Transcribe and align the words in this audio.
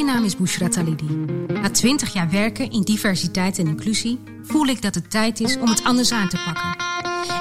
Mijn 0.00 0.12
naam 0.12 0.24
is 0.24 0.36
Bushra 0.36 0.68
Talidi. 0.68 1.26
Na 1.48 1.70
20 1.70 2.12
jaar 2.12 2.30
werken 2.30 2.70
in 2.70 2.82
diversiteit 2.82 3.58
en 3.58 3.66
inclusie 3.66 4.18
voel 4.42 4.66
ik 4.66 4.82
dat 4.82 4.94
het 4.94 5.10
tijd 5.10 5.40
is 5.40 5.56
om 5.56 5.68
het 5.68 5.84
anders 5.84 6.12
aan 6.12 6.28
te 6.28 6.36
pakken. 6.44 6.76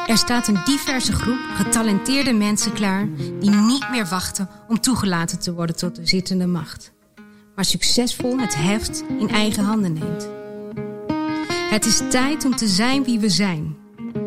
Er 0.07 0.17
staat 0.17 0.47
een 0.47 0.61
diverse 0.65 1.11
groep 1.11 1.39
getalenteerde 1.55 2.33
mensen 2.33 2.73
klaar 2.73 3.07
die 3.39 3.49
niet 3.49 3.89
meer 3.91 4.05
wachten 4.05 4.49
om 4.67 4.79
toegelaten 4.79 5.39
te 5.39 5.53
worden 5.53 5.75
tot 5.75 5.95
de 5.95 6.07
zittende 6.07 6.47
macht, 6.47 6.91
maar 7.55 7.65
succesvol 7.65 8.39
het 8.39 8.55
heft 8.55 9.03
in 9.19 9.29
eigen 9.29 9.63
handen 9.63 9.93
neemt. 9.93 10.29
Het 11.69 11.85
is 11.85 12.01
tijd 12.09 12.45
om 12.45 12.55
te 12.55 12.67
zijn 12.67 13.03
wie 13.03 13.19
we 13.19 13.29
zijn, 13.29 13.75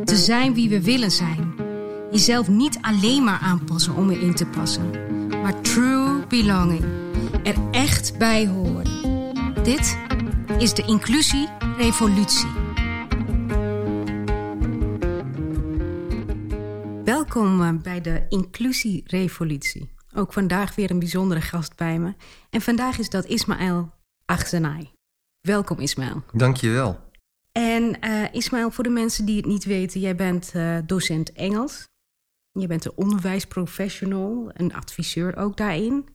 te 0.05 0.17
zijn 0.17 0.55
wie 0.55 0.69
we 0.69 0.83
willen 0.83 1.11
zijn. 1.11 1.55
Jezelf 2.11 2.49
niet 2.49 2.79
alleen 2.81 3.25
maar 3.25 3.39
aanpassen 3.39 3.97
om 3.97 4.11
erin 4.11 4.35
te 4.35 4.47
passen, 4.47 4.91
maar 5.43 5.61
true 5.61 6.27
belonging 6.29 7.02
er 7.43 7.71
echt 7.71 8.19
bij 8.19 8.47
horen. 8.47 9.35
Dit 9.63 9.99
is 10.59 10.75
de 10.75 10.83
Inclusie-revolutie. 10.87 12.51
Welkom 17.05 17.63
eh, 17.63 17.75
bij 17.83 18.01
de 18.01 18.27
Inclusie-revolutie. 18.29 19.91
Ook 20.15 20.33
vandaag 20.33 20.75
weer 20.75 20.91
een 20.91 20.99
bijzondere 20.99 21.41
gast 21.41 21.77
bij 21.77 21.99
me. 21.99 22.15
En 22.51 22.61
vandaag 22.61 22.99
is 22.99 23.11
dat 23.11 23.25
Ismaël 23.25 23.91
Achzenai. 24.25 24.91
Welkom 25.41 25.79
Ismaël. 25.79 26.23
Dankjewel. 26.33 27.01
En 27.53 27.97
uh, 28.05 28.25
Ismaël, 28.33 28.71
voor 28.71 28.85
de 28.85 28.91
mensen 28.91 29.25
die 29.25 29.37
het 29.37 29.47
niet 29.47 29.65
weten, 29.65 30.01
jij 30.01 30.17
bent 30.17 30.53
uh, 30.57 30.79
docent 30.87 31.33
Engels. 31.33 31.89
Je 32.53 32.67
bent 32.67 32.85
een 32.85 32.93
onderwijsprofessional, 32.95 34.51
een 34.53 34.75
adviseur 34.75 35.37
ook 35.37 35.57
daarin. 35.57 36.09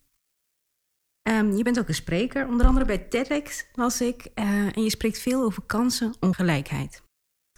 Um, 1.27 1.55
je 1.55 1.63
bent 1.63 1.79
ook 1.79 1.87
een 1.87 1.93
spreker, 1.93 2.47
onder 2.47 2.67
andere 2.67 2.85
bij 2.85 2.97
TEDx 2.97 3.65
was 3.73 4.01
ik. 4.01 4.27
Uh, 4.35 4.45
en 4.77 4.83
je 4.83 4.89
spreekt 4.89 5.19
veel 5.19 5.43
over 5.43 5.63
kansen, 5.65 6.13
ongelijkheid. 6.19 7.01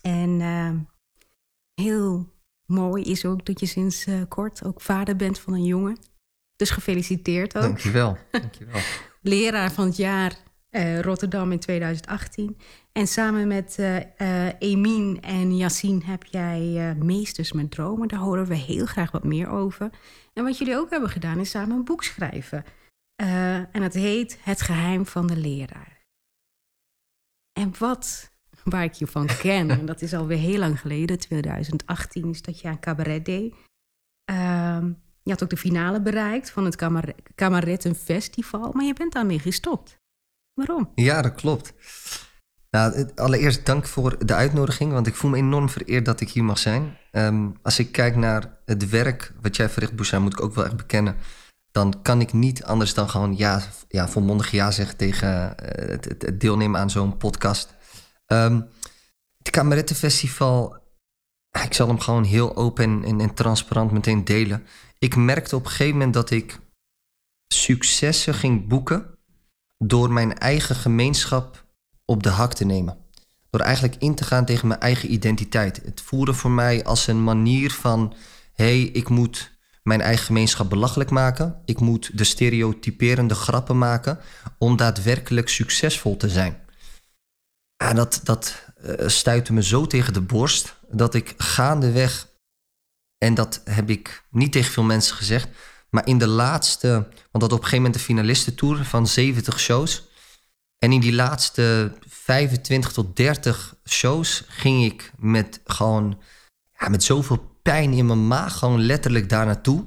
En 0.01 0.39
uh, 0.39 0.71
heel 1.81 2.33
mooi 2.65 3.03
is 3.03 3.25
ook 3.25 3.45
dat 3.45 3.59
je 3.59 3.65
sinds 3.65 4.07
uh, 4.07 4.21
kort 4.27 4.63
ook 4.63 4.81
vader 4.81 5.15
bent 5.15 5.39
van 5.39 5.53
een 5.53 5.63
jongen. 5.63 5.97
Dus 6.55 6.69
gefeliciteerd 6.69 7.55
ook. 7.55 7.61
Dankjewel. 7.61 8.17
Dankjewel. 8.31 8.81
Leraar 9.21 9.71
van 9.71 9.85
het 9.85 9.97
jaar 9.97 10.37
Rotterdam 11.01 11.51
in 11.51 11.59
2018. 11.59 12.57
En 12.91 13.07
samen 13.07 13.47
met 13.47 13.79
Emin 14.59 15.21
en 15.21 15.57
Yassine 15.57 16.05
heb 16.05 16.23
jij 16.23 16.95
Meesters 16.99 17.51
met 17.51 17.71
Dromen. 17.71 18.07
Daar 18.07 18.19
horen 18.19 18.45
we 18.45 18.55
heel 18.55 18.85
graag 18.85 19.11
wat 19.11 19.23
meer 19.23 19.49
over. 19.49 19.89
En 20.33 20.43
wat 20.43 20.57
jullie 20.57 20.77
ook 20.77 20.89
hebben 20.89 21.09
gedaan 21.09 21.39
is 21.39 21.49
samen 21.49 21.75
een 21.75 21.83
boek 21.83 22.03
schrijven. 22.03 22.65
Uh, 23.21 23.55
en 23.55 23.81
het 23.81 23.93
heet 23.93 24.37
Het 24.41 24.61
geheim 24.61 25.05
van 25.05 25.27
de 25.27 25.37
leraar. 25.37 26.05
En 27.59 27.73
wat, 27.79 28.31
waar 28.63 28.83
ik 28.83 28.93
je 28.93 29.07
van 29.07 29.25
ken, 29.41 29.69
en 29.69 29.85
dat 29.85 30.01
is 30.01 30.13
alweer 30.13 30.37
heel 30.37 30.59
lang 30.59 30.79
geleden, 30.79 31.19
2018, 31.19 32.29
is 32.29 32.41
dat 32.41 32.59
je 32.59 32.67
aan 32.67 32.79
cabaret 32.79 33.25
deed. 33.25 33.53
Uh, 34.31 34.85
je 35.23 35.31
had 35.31 35.43
ook 35.43 35.49
de 35.49 35.57
finale 35.57 36.01
bereikt 36.01 36.49
van 36.51 36.65
het 36.65 36.75
Kamaretten 37.35 37.95
Festival, 37.95 38.71
maar 38.73 38.85
je 38.85 38.93
bent 38.93 39.13
daarmee 39.13 39.39
gestopt. 39.39 39.97
Waarom? 40.53 40.91
Ja, 40.95 41.21
dat 41.21 41.35
klopt. 41.35 41.73
Nou, 42.69 43.09
allereerst 43.15 43.65
dank 43.65 43.87
voor 43.87 44.25
de 44.25 44.33
uitnodiging, 44.33 44.91
want 44.91 45.07
ik 45.07 45.15
voel 45.15 45.31
me 45.31 45.37
enorm 45.37 45.69
vereerd 45.69 46.05
dat 46.05 46.21
ik 46.21 46.29
hier 46.29 46.43
mag 46.43 46.57
zijn. 46.57 46.97
Um, 47.11 47.57
als 47.61 47.79
ik 47.79 47.91
kijk 47.91 48.15
naar 48.15 48.59
het 48.65 48.89
werk 48.89 49.33
wat 49.41 49.55
jij 49.55 49.69
verricht, 49.69 49.95
Bouchard, 49.95 50.21
moet 50.21 50.33
ik 50.33 50.41
ook 50.41 50.53
wel 50.55 50.65
echt 50.65 50.77
bekennen 50.77 51.15
dan 51.71 52.01
kan 52.01 52.21
ik 52.21 52.33
niet 52.33 52.63
anders 52.63 52.93
dan 52.93 53.09
gewoon 53.09 53.37
ja, 53.37 53.61
ja 53.87 54.07
volmondig 54.07 54.51
ja 54.51 54.71
zeggen 54.71 54.97
tegen 54.97 55.27
uh, 55.29 55.89
het, 55.89 56.05
het, 56.05 56.39
deelnemen 56.39 56.79
aan 56.79 56.89
zo'n 56.89 57.17
podcast. 57.17 57.75
Um, 58.27 58.69
het 59.37 59.49
Kamerettenfestival, 59.49 60.77
ik 61.63 61.73
zal 61.73 61.87
hem 61.87 61.99
gewoon 61.99 62.23
heel 62.23 62.55
open 62.55 63.03
en, 63.03 63.21
en, 63.21 63.33
transparant 63.33 63.91
meteen 63.91 64.25
delen. 64.25 64.65
Ik 64.97 65.15
merkte 65.15 65.55
op 65.55 65.63
een 65.63 65.69
gegeven 65.69 65.93
moment 65.93 66.13
dat 66.13 66.29
ik 66.29 66.59
successen 67.47 68.33
ging 68.33 68.67
boeken 68.67 69.17
door 69.77 70.11
mijn 70.11 70.37
eigen 70.37 70.75
gemeenschap 70.75 71.65
op 72.05 72.23
de 72.23 72.29
hak 72.29 72.53
te 72.53 72.65
nemen. 72.65 72.97
Door 73.49 73.61
eigenlijk 73.61 73.95
in 74.01 74.15
te 74.15 74.23
gaan 74.23 74.45
tegen 74.45 74.67
mijn 74.67 74.79
eigen 74.79 75.11
identiteit. 75.11 75.81
Het 75.83 76.01
voelde 76.01 76.33
voor 76.33 76.51
mij 76.51 76.83
als 76.83 77.07
een 77.07 77.23
manier 77.23 77.71
van: 77.71 78.13
hé, 78.53 78.65
hey, 78.65 78.81
ik 78.81 79.09
moet 79.09 79.58
mijn 79.89 80.01
eigen 80.01 80.25
gemeenschap 80.25 80.69
belachelijk 80.69 81.09
maken. 81.09 81.61
Ik 81.65 81.79
moet 81.79 82.17
de 82.17 82.23
stereotyperende 82.23 83.35
grappen 83.35 83.77
maken 83.77 84.19
om 84.57 84.77
daadwerkelijk 84.77 85.49
succesvol 85.49 86.17
te 86.17 86.29
zijn. 86.29 86.57
En 87.83 87.95
dat, 87.95 88.21
dat 88.23 88.65
uh, 88.85 89.07
stuitte 89.07 89.53
me 89.53 89.63
zo 89.63 89.87
tegen 89.87 90.13
de 90.13 90.21
borst 90.21 90.75
dat 90.89 91.13
ik 91.13 91.33
gaandeweg, 91.37 92.27
en 93.17 93.33
dat 93.33 93.61
heb 93.63 93.89
ik 93.89 94.23
niet 94.29 94.51
tegen 94.51 94.71
veel 94.71 94.83
mensen 94.83 95.15
gezegd, 95.15 95.49
maar 95.89 96.07
in 96.07 96.17
de 96.17 96.27
laatste, 96.27 96.89
want 97.31 97.43
dat 97.43 97.43
op 97.43 97.51
een 97.51 97.57
gegeven 97.57 97.77
moment 97.77 97.93
de 97.93 97.99
finalistentour 97.99 98.85
van 98.85 99.07
70 99.07 99.59
shows. 99.59 100.07
En 100.77 100.91
in 100.91 100.99
die 100.99 101.13
laatste 101.13 101.93
25 102.07 102.91
tot 102.91 103.15
30 103.15 103.75
shows 103.85 104.43
ging 104.47 104.85
ik 104.85 105.11
met 105.17 105.61
gewoon 105.65 106.21
ja, 106.79 106.89
met 106.89 107.03
zoveel 107.03 107.48
pijn 107.61 107.93
in 107.93 108.05
mijn 108.05 108.27
maag, 108.27 108.57
gewoon 108.57 108.81
letterlijk 108.81 109.29
daar 109.29 109.45
naartoe. 109.45 109.85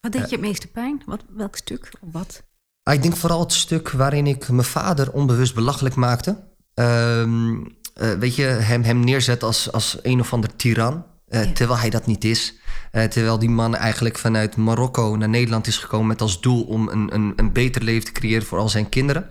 Wat 0.00 0.12
deed 0.12 0.30
je 0.30 0.36
het 0.36 0.44
meeste 0.44 0.66
pijn? 0.66 1.02
Wat, 1.06 1.24
welk 1.28 1.56
stuk? 1.56 1.92
Of 2.00 2.08
wat? 2.12 2.42
Ah, 2.82 2.94
ik 2.94 3.02
denk 3.02 3.16
vooral 3.16 3.40
het 3.40 3.52
stuk 3.52 3.90
waarin 3.90 4.26
ik 4.26 4.48
mijn 4.48 4.64
vader 4.64 5.12
onbewust 5.12 5.54
belachelijk 5.54 5.94
maakte. 5.94 6.52
Uh, 6.74 8.18
weet 8.18 8.36
je, 8.36 8.42
hem, 8.42 8.82
hem 8.82 9.00
neerzet 9.00 9.42
als, 9.42 9.72
als 9.72 9.98
een 10.02 10.20
of 10.20 10.32
ander 10.32 10.56
tiran. 10.56 11.06
Uh, 11.28 11.40
Terwijl 11.40 11.78
hij 11.78 11.90
dat 11.90 12.06
niet 12.06 12.24
is. 12.24 12.54
Uh, 12.92 13.04
terwijl 13.04 13.38
die 13.38 13.50
man 13.50 13.76
eigenlijk 13.76 14.18
vanuit 14.18 14.56
Marokko 14.56 15.16
naar 15.16 15.28
Nederland 15.28 15.66
is 15.66 15.78
gekomen 15.78 16.06
met 16.06 16.20
als 16.20 16.40
doel 16.40 16.62
om 16.62 16.88
een, 16.88 17.14
een, 17.14 17.32
een 17.36 17.52
beter 17.52 17.82
leven 17.82 18.04
te 18.04 18.12
creëren 18.12 18.46
voor 18.46 18.58
al 18.58 18.68
zijn 18.68 18.88
kinderen. 18.88 19.30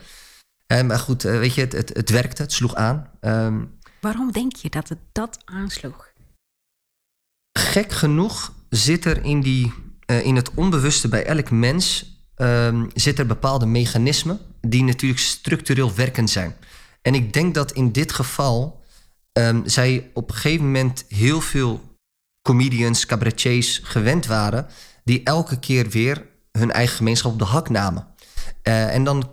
maar 0.68 1.00
goed, 1.00 1.22
weet 1.22 1.54
je, 1.54 1.62
het, 1.62 1.72
het, 1.72 1.90
het 1.94 2.10
werkte, 2.10 2.42
het 2.42 2.52
sloeg 2.52 2.76
aan. 2.76 3.10
Ehm, 3.20 3.62
Waarom 4.02 4.32
denk 4.32 4.56
je 4.56 4.70
dat 4.70 4.90
het 4.90 5.00
dat 5.12 5.38
aansloeg? 5.46 6.12
Gek 7.54 7.92
genoeg 7.92 8.54
zit 8.70 9.06
er 9.06 9.24
in, 9.24 9.42
die, 9.42 9.74
uh, 10.06 10.26
in 10.26 10.36
het 10.36 10.54
onbewuste 10.54 11.08
bij 11.08 11.26
elk 11.26 11.52
mens... 11.52 12.12
Um, 12.38 12.88
zit 12.94 13.20
er 13.20 13.26
bepaalde 13.26 13.66
mechanismen 13.66 14.40
die 14.62 14.84
natuurlijk 14.84 15.22
structureel 15.22 15.94
werkend 15.94 16.30
zijn. 16.30 16.56
En 17.02 17.16
ik 17.16 17.34
denk 17.34 17.54
dat 17.54 17.72
in 17.72 17.92
dit 17.92 18.12
geval 18.12 18.82
um, 19.34 19.62
zij 19.66 20.10
op 20.14 20.30
een 20.30 20.36
gegeven 20.36 20.66
moment 20.66 21.06
heel 21.08 21.42
veel 21.42 21.98
comedians, 22.42 23.06
cabaretiers 23.06 23.80
gewend 23.84 24.26
waren... 24.26 24.68
die 25.04 25.24
elke 25.24 25.60
keer 25.60 25.90
weer 25.90 26.26
hun 26.52 26.72
eigen 26.72 26.96
gemeenschap 26.96 27.32
op 27.32 27.40
de 27.40 27.46
hak 27.46 27.70
namen. 27.70 28.08
Uh, 28.64 28.94
en 28.94 29.04
dan 29.04 29.30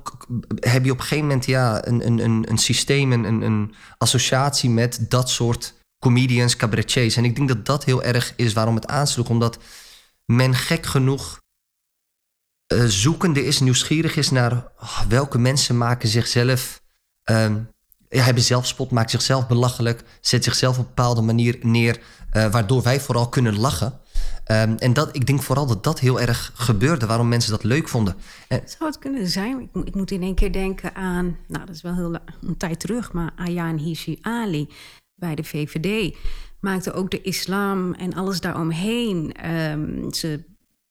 heb 0.61 0.85
je 0.85 0.91
op 0.91 0.99
een 0.99 1.03
gegeven 1.03 1.27
moment 1.27 1.47
ja, 1.47 1.87
een, 1.87 2.07
een, 2.07 2.51
een 2.51 2.59
systeem, 2.59 3.13
een, 3.13 3.43
een 3.43 3.75
associatie 3.99 4.71
met 4.71 5.07
dat 5.09 5.31
soort 5.31 5.75
comedians, 6.01 6.57
cabaretiers. 6.57 7.17
En 7.17 7.25
ik 7.25 7.37
denk 7.37 7.49
dat 7.49 7.67
dat 7.67 7.85
heel 7.85 8.03
erg 8.03 8.33
is 8.37 8.53
waarom 8.53 8.75
het 8.75 8.87
aansloeg. 8.87 9.29
Omdat 9.29 9.59
men 10.25 10.55
gek 10.55 10.87
genoeg 10.87 11.41
uh, 12.73 12.85
zoekende 12.85 13.45
is, 13.45 13.61
nieuwsgierig 13.61 14.17
is 14.17 14.31
naar 14.31 14.53
oh, 14.81 15.01
welke 15.09 15.39
mensen 15.39 15.79
maken 15.79 16.09
zichzelf. 16.09 16.83
Um, 17.25 17.69
ja, 18.09 18.23
hebben 18.23 18.43
zelfspot, 18.43 18.91
maakt 18.91 19.11
zichzelf 19.11 19.47
belachelijk, 19.47 20.03
zet 20.21 20.45
zichzelf 20.45 20.79
op 20.79 20.83
een 20.83 20.95
bepaalde 20.95 21.21
manier 21.21 21.59
neer, 21.63 22.01
uh, 22.33 22.53
waardoor 22.53 22.83
wij 22.83 23.01
vooral 23.01 23.29
kunnen 23.29 23.59
lachen. 23.59 24.01
Um, 24.51 24.77
en 24.77 24.93
dat, 24.93 25.17
ik 25.17 25.27
denk 25.27 25.43
vooral 25.43 25.67
dat 25.67 25.85
dat 25.85 26.01
heel 26.01 26.21
erg 26.21 26.53
gebeurde, 26.55 27.07
waarom 27.07 27.29
mensen 27.29 27.51
dat 27.51 27.65
leuk 27.65 27.89
vonden. 27.89 28.17
En, 28.49 28.63
Zou 28.65 28.91
het 28.91 28.99
kunnen 28.99 29.29
zijn? 29.29 29.61
Ik, 29.61 29.85
ik, 29.85 29.95
moet 29.95 30.11
in 30.11 30.23
één 30.23 30.35
keer 30.35 30.53
denken 30.53 30.95
aan, 30.95 31.37
nou 31.49 31.67
dat 31.67 31.75
is 31.75 31.83
wel 31.83 31.95
heel 31.95 32.19
een 32.43 32.57
tijd 32.57 32.81
terug, 32.81 33.13
maar 33.13 33.33
Ayaan 33.37 33.77
Hishi 33.77 34.19
Ali 34.21 34.69
bij 35.21 35.35
de 35.35 35.45
VVD 35.45 36.17
maakte 36.61 36.93
ook 36.93 37.11
de 37.11 37.23
islam 37.23 37.95
en 37.95 38.15
alles 38.15 38.41
daaromheen. 38.41 39.35
Um, 39.51 40.13
ze 40.13 40.45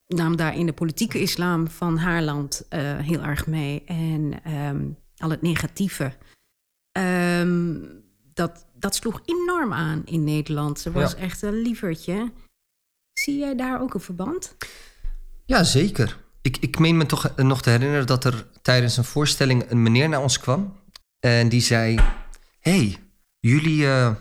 nam 0.08 0.36
daar 0.36 0.56
in 0.56 0.66
de 0.66 0.74
politieke 0.74 1.22
islam 1.22 1.68
van 1.68 1.98
haar 1.98 2.22
land 2.22 2.66
uh, 2.70 2.80
heel 3.00 3.22
erg 3.22 3.48
mee. 3.48 3.84
En 3.86 4.52
um, 4.54 4.98
al 5.18 5.30
het 5.30 5.42
negatieve. 5.42 6.14
Um, 6.98 8.04
dat, 8.34 8.66
dat 8.76 8.96
sloeg 8.96 9.22
enorm 9.26 9.74
aan 9.74 10.02
in 10.06 10.24
Nederland. 10.24 10.80
Ze 10.80 10.92
was 10.92 11.12
ja. 11.12 11.18
echt 11.18 11.42
een 11.42 11.62
lievertje. 11.62 12.32
Zie 13.14 13.38
jij 13.38 13.56
daar 13.56 13.82
ook 13.82 13.94
een 13.94 14.00
verband? 14.00 14.56
Ja, 15.46 15.64
zeker. 15.64 16.18
Ik, 16.42 16.58
ik 16.58 16.80
meen 16.80 16.98
me 16.98 17.06
toch 17.06 17.36
nog 17.36 17.62
te 17.62 17.70
herinneren 17.70 18.08
dat 18.08 18.24
er 18.24 18.48
tijdens 18.62 18.98
een 18.98 19.04
voorstelling 19.04 19.70
een 19.70 19.84
meneer 19.84 20.10
naar 20.10 20.22
ons 20.22 20.40
kwam. 20.40 20.76
En 21.20 21.50
die 21.50 21.62
zei: 21.62 22.00
hey, 22.60 22.98
jullie, 23.40 23.82
uh, 23.82 24.16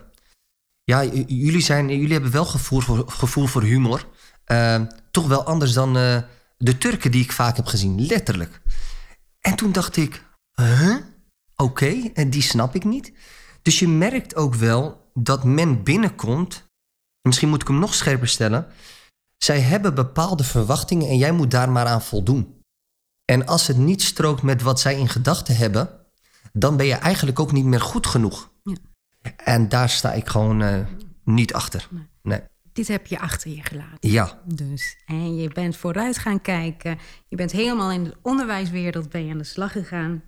ja, 0.84 1.04
jullie, 1.26 1.60
zijn, 1.60 1.88
jullie 1.88 2.12
hebben 2.12 2.30
wel 2.30 2.44
gevoel 2.44 2.80
voor, 2.80 3.10
gevoel 3.10 3.46
voor 3.46 3.62
humor. 3.62 4.06
Uh, 4.46 4.82
toch 5.10 5.26
wel 5.26 5.44
anders 5.44 5.72
dan 5.72 5.96
uh, 5.96 6.18
de 6.56 6.78
Turken 6.78 7.10
die 7.10 7.22
ik 7.22 7.32
vaak 7.32 7.56
heb 7.56 7.66
gezien, 7.66 8.06
letterlijk. 8.06 8.60
En 9.40 9.54
toen 9.54 9.72
dacht 9.72 9.96
ik, 9.96 10.24
huh? 10.52 10.96
Oké, 11.56 12.10
en 12.14 12.30
die 12.30 12.42
snap 12.42 12.74
ik 12.74 12.84
niet. 12.84 13.12
Dus 13.62 13.78
je 13.78 13.88
merkt 13.88 14.36
ook 14.36 14.54
wel 14.54 15.10
dat 15.14 15.44
men 15.44 15.82
binnenkomt. 15.82 16.64
Misschien 17.22 17.48
moet 17.48 17.62
ik 17.62 17.68
hem 17.68 17.78
nog 17.78 17.94
scherper 17.94 18.28
stellen. 18.28 18.66
Zij 19.36 19.60
hebben 19.60 19.94
bepaalde 19.94 20.44
verwachtingen 20.44 21.08
en 21.08 21.16
jij 21.16 21.32
moet 21.32 21.50
daar 21.50 21.70
maar 21.70 21.86
aan 21.86 22.02
voldoen. 22.02 22.62
En 23.24 23.46
als 23.46 23.66
het 23.66 23.76
niet 23.76 24.02
strookt 24.02 24.42
met 24.42 24.62
wat 24.62 24.80
zij 24.80 24.98
in 24.98 25.08
gedachten 25.08 25.56
hebben, 25.56 26.06
dan 26.52 26.76
ben 26.76 26.86
je 26.86 26.94
eigenlijk 26.94 27.40
ook 27.40 27.52
niet 27.52 27.64
meer 27.64 27.80
goed 27.80 28.06
genoeg. 28.06 28.50
En 29.36 29.68
daar 29.68 29.88
sta 29.88 30.12
ik 30.12 30.28
gewoon 30.28 30.62
uh, 30.62 30.78
niet 31.24 31.54
achter. 31.54 31.88
Nee. 32.22 32.40
Dit 32.72 32.88
heb 32.88 33.06
je 33.06 33.18
achter 33.18 33.50
je 33.50 33.62
gelaten. 33.62 34.10
Ja, 34.10 34.38
Dus, 34.44 34.96
en 35.06 35.36
je 35.36 35.48
bent 35.48 35.76
vooruit 35.76 36.18
gaan 36.18 36.40
kijken. 36.40 36.98
Je 37.28 37.36
bent 37.36 37.52
helemaal 37.52 37.90
in 37.90 38.04
de 38.04 38.16
onderwijswereld 38.22 39.08
ben 39.10 39.24
je 39.24 39.32
aan 39.32 39.38
de 39.38 39.44
slag 39.44 39.72
gegaan. 39.72 40.22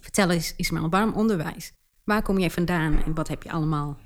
Vertel 0.00 0.30
eens, 0.30 0.54
Ismaël, 0.56 0.88
waarom 0.88 1.12
onderwijs? 1.12 1.72
Waar 2.04 2.22
kom 2.22 2.38
jij 2.38 2.50
vandaan 2.50 3.02
en 3.04 3.14
wat 3.14 3.28
heb 3.28 3.42
je 3.42 3.50
allemaal? 3.50 3.98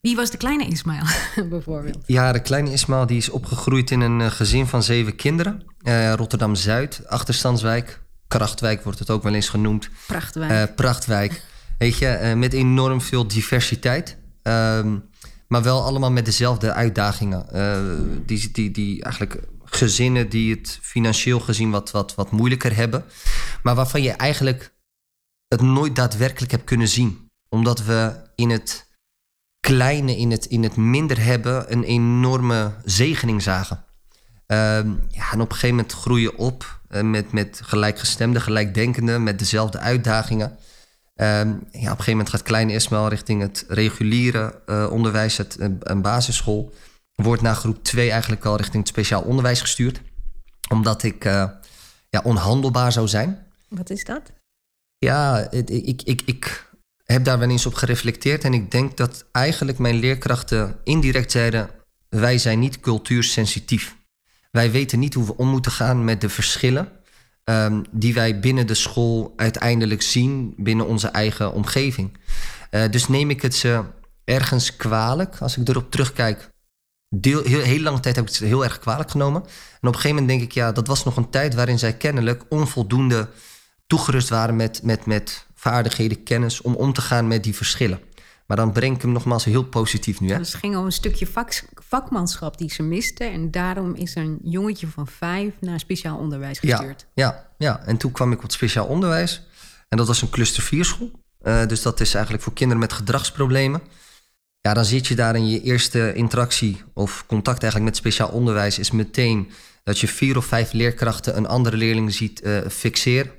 Wie 0.00 0.16
was 0.16 0.30
de 0.30 0.36
kleine 0.36 0.66
Ismaël, 0.66 1.04
bijvoorbeeld? 1.50 1.98
ja, 2.06 2.32
de 2.32 2.42
kleine 2.42 2.72
Ismaël 2.72 3.06
die 3.06 3.16
is 3.16 3.30
opgegroeid 3.30 3.90
in 3.90 4.00
een 4.00 4.20
eh, 4.20 4.30
gezin 4.30 4.66
van 4.66 4.82
zeven 4.82 5.16
kinderen. 5.16 5.64
Eh, 5.82 6.12
Rotterdam-Zuid, 6.12 7.02
achterstandswijk. 7.08 8.02
Krachtwijk 8.28 8.82
wordt 8.84 8.98
het 8.98 9.10
ook 9.10 9.22
wel 9.22 9.34
eens 9.34 9.48
genoemd. 9.48 9.88
Prachtwijk. 10.06 10.50
Eh, 10.50 10.74
prachtwijk. 10.74 11.42
Weet 11.78 11.98
je, 11.98 12.06
eh, 12.06 12.36
met 12.36 12.52
enorm 12.52 13.00
veel 13.00 13.26
diversiteit. 13.26 14.16
Ehm, 14.42 14.98
maar 15.48 15.62
wel 15.62 15.82
allemaal 15.82 16.10
met 16.10 16.24
dezelfde 16.24 16.72
uitdagingen. 16.72 17.50
Eh, 17.50 17.80
die, 18.26 18.50
die, 18.52 18.70
die 18.70 19.02
eigenlijk 19.02 19.42
gezinnen 19.64 20.28
die 20.28 20.54
het 20.54 20.78
financieel 20.82 21.40
gezien 21.40 21.70
wat, 21.70 21.90
wat, 21.90 22.14
wat 22.14 22.30
moeilijker 22.30 22.76
hebben. 22.76 23.04
Maar 23.62 23.74
waarvan 23.74 24.02
je 24.02 24.10
eigenlijk 24.10 24.74
het 25.48 25.60
nooit 25.60 25.96
daadwerkelijk 25.96 26.52
hebt 26.52 26.64
kunnen 26.64 26.88
zien. 26.88 27.30
Omdat 27.48 27.84
we 27.84 28.12
in 28.34 28.50
het 28.50 28.86
kleine, 29.60 30.16
in 30.16 30.30
het, 30.30 30.44
in 30.44 30.62
het 30.62 30.76
minder 30.76 31.24
hebben, 31.24 31.72
een 31.72 31.84
enorme 31.84 32.72
zegening 32.84 33.42
zagen. 33.42 33.84
Ehm, 34.46 34.88
ja, 35.08 35.32
en 35.32 35.40
op 35.40 35.48
een 35.48 35.54
gegeven 35.54 35.76
moment 35.76 35.92
groei 35.92 36.22
je 36.22 36.36
op 36.36 36.80
eh, 36.88 37.02
met, 37.02 37.32
met 37.32 37.60
gelijkgestemden, 37.62 38.42
gelijkdenkenden, 38.42 39.22
met 39.22 39.38
dezelfde 39.38 39.78
uitdagingen. 39.78 40.58
Ehm, 41.14 41.48
ja, 41.48 41.52
op 41.52 41.72
een 41.72 41.88
gegeven 41.88 42.10
moment 42.10 42.28
gaat 42.28 42.42
kleine 42.42 42.72
Ismaël 42.72 43.08
richting 43.08 43.40
het 43.40 43.64
reguliere 43.68 44.60
eh, 44.66 44.88
onderwijs, 44.90 45.36
het, 45.36 45.60
een, 45.60 45.76
een 45.80 46.02
basisschool. 46.02 46.72
Wordt 47.14 47.42
na 47.42 47.54
groep 47.54 47.84
2 47.84 48.10
eigenlijk 48.10 48.44
al 48.44 48.56
richting 48.56 48.76
het 48.78 48.88
speciaal 48.88 49.22
onderwijs 49.22 49.60
gestuurd. 49.60 50.00
Omdat 50.70 51.02
ik 51.02 51.24
eh, 51.24 51.44
ja, 52.08 52.20
onhandelbaar 52.24 52.92
zou 52.92 53.08
zijn. 53.08 53.46
Wat 53.68 53.90
is 53.90 54.04
dat? 54.04 54.32
Ja, 54.98 55.50
ik, 55.50 55.70
ik, 55.70 56.02
ik, 56.02 56.22
ik 56.24 56.70
heb 57.04 57.24
daar 57.24 57.38
wel 57.38 57.50
eens 57.50 57.66
op 57.66 57.74
gereflecteerd. 57.74 58.44
En 58.44 58.54
ik 58.54 58.70
denk 58.70 58.96
dat 58.96 59.24
eigenlijk 59.32 59.78
mijn 59.78 59.94
leerkrachten 59.94 60.76
indirect 60.84 61.30
zeiden... 61.30 61.70
wij 62.08 62.38
zijn 62.38 62.58
niet 62.58 62.80
cultuursensitief. 62.80 63.96
Wij 64.50 64.70
weten 64.70 64.98
niet 64.98 65.14
hoe 65.14 65.26
we 65.26 65.36
om 65.36 65.48
moeten 65.48 65.72
gaan 65.72 66.04
met 66.04 66.20
de 66.20 66.28
verschillen... 66.28 66.88
ehm, 67.44 67.82
die 67.90 68.14
wij 68.14 68.40
binnen 68.40 68.66
de 68.66 68.74
school 68.74 69.32
uiteindelijk 69.36 70.02
zien 70.02 70.54
binnen 70.56 70.86
onze 70.86 71.08
eigen 71.08 71.52
omgeving. 71.52 72.18
Eh, 72.70 72.90
dus 72.90 73.08
neem 73.08 73.30
ik 73.30 73.42
het 73.42 73.54
ze 73.54 73.82
ergens 74.24 74.76
kwalijk 74.76 75.36
als 75.40 75.56
ik 75.56 75.68
erop 75.68 75.90
terugkijk. 75.90 76.52
Heel, 77.20 77.42
heel 77.42 77.80
lange 77.80 78.00
tijd 78.00 78.16
heb 78.16 78.28
ik 78.28 78.34
ze 78.34 78.44
heel 78.44 78.64
erg 78.64 78.78
kwalijk 78.78 79.10
genomen. 79.10 79.42
En 79.42 79.48
op 79.88 79.94
een 79.94 79.94
gegeven 79.94 80.10
moment 80.10 80.28
denk 80.28 80.42
ik, 80.42 80.52
ja, 80.52 80.72
dat 80.72 80.86
was 80.86 81.04
nog 81.04 81.16
een 81.16 81.30
tijd 81.30 81.54
waarin 81.54 81.78
zij 81.78 81.96
kennelijk 81.96 82.44
onvoldoende 82.48 83.28
toegerust 83.86 84.28
waren 84.28 84.56
met, 84.56 84.82
met, 84.82 85.06
met 85.06 85.46
vaardigheden, 85.54 86.22
kennis 86.22 86.60
om 86.60 86.74
om 86.74 86.92
te 86.92 87.00
gaan 87.00 87.28
met 87.28 87.42
die 87.44 87.54
verschillen. 87.54 88.00
Maar 88.46 88.56
dan 88.56 88.72
breng 88.72 88.94
ik 88.96 89.02
hem 89.02 89.12
nogmaals 89.12 89.44
heel 89.44 89.64
positief 89.64 90.20
nu. 90.20 90.30
Hè? 90.30 90.38
Dus 90.38 90.52
het 90.52 90.60
ging 90.60 90.76
om 90.76 90.84
een 90.84 90.92
stukje 90.92 91.26
vak- 91.26 91.64
vakmanschap 91.74 92.58
die 92.58 92.72
ze 92.72 92.82
misten. 92.82 93.32
En 93.32 93.50
daarom 93.50 93.94
is 93.94 94.14
een 94.14 94.38
jongetje 94.42 94.86
van 94.86 95.06
vijf 95.06 95.52
naar 95.60 95.80
speciaal 95.80 96.18
onderwijs 96.18 96.58
Ja, 96.60 96.76
gestuurd. 96.76 97.06
ja, 97.14 97.50
ja, 97.58 97.80
en 97.86 97.96
toen 97.96 98.12
kwam 98.12 98.32
ik 98.32 98.42
op 98.44 98.52
speciaal 98.52 98.86
onderwijs. 98.86 99.42
En 99.88 99.96
dat 99.96 100.06
was 100.06 100.22
een 100.22 100.30
cluster 100.30 100.62
4 100.62 100.84
school. 100.84 101.10
Eh, 101.40 101.66
dus 101.66 101.82
dat 101.82 102.00
is 102.00 102.14
eigenlijk 102.14 102.44
voor 102.44 102.52
kinderen 102.52 102.80
met 102.82 102.92
gedragsproblemen. 102.92 103.80
Ja, 104.60 104.74
dan 104.74 104.84
zit 104.84 105.06
je 105.06 105.14
daar 105.14 105.36
in 105.36 105.48
je 105.48 105.60
eerste 105.62 106.12
interactie 106.14 106.82
of 106.94 107.24
contact 107.26 107.62
eigenlijk 107.62 107.84
met 107.92 107.96
speciaal 108.00 108.28
onderwijs... 108.28 108.78
is 108.78 108.90
meteen 108.90 109.50
dat 109.82 109.98
je 109.98 110.08
vier 110.08 110.36
of 110.36 110.44
vijf 110.44 110.72
leerkrachten 110.72 111.36
een 111.36 111.46
andere 111.46 111.76
leerling 111.76 112.12
ziet 112.12 112.40
eh, 112.40 112.58
fixeren. 112.70 113.30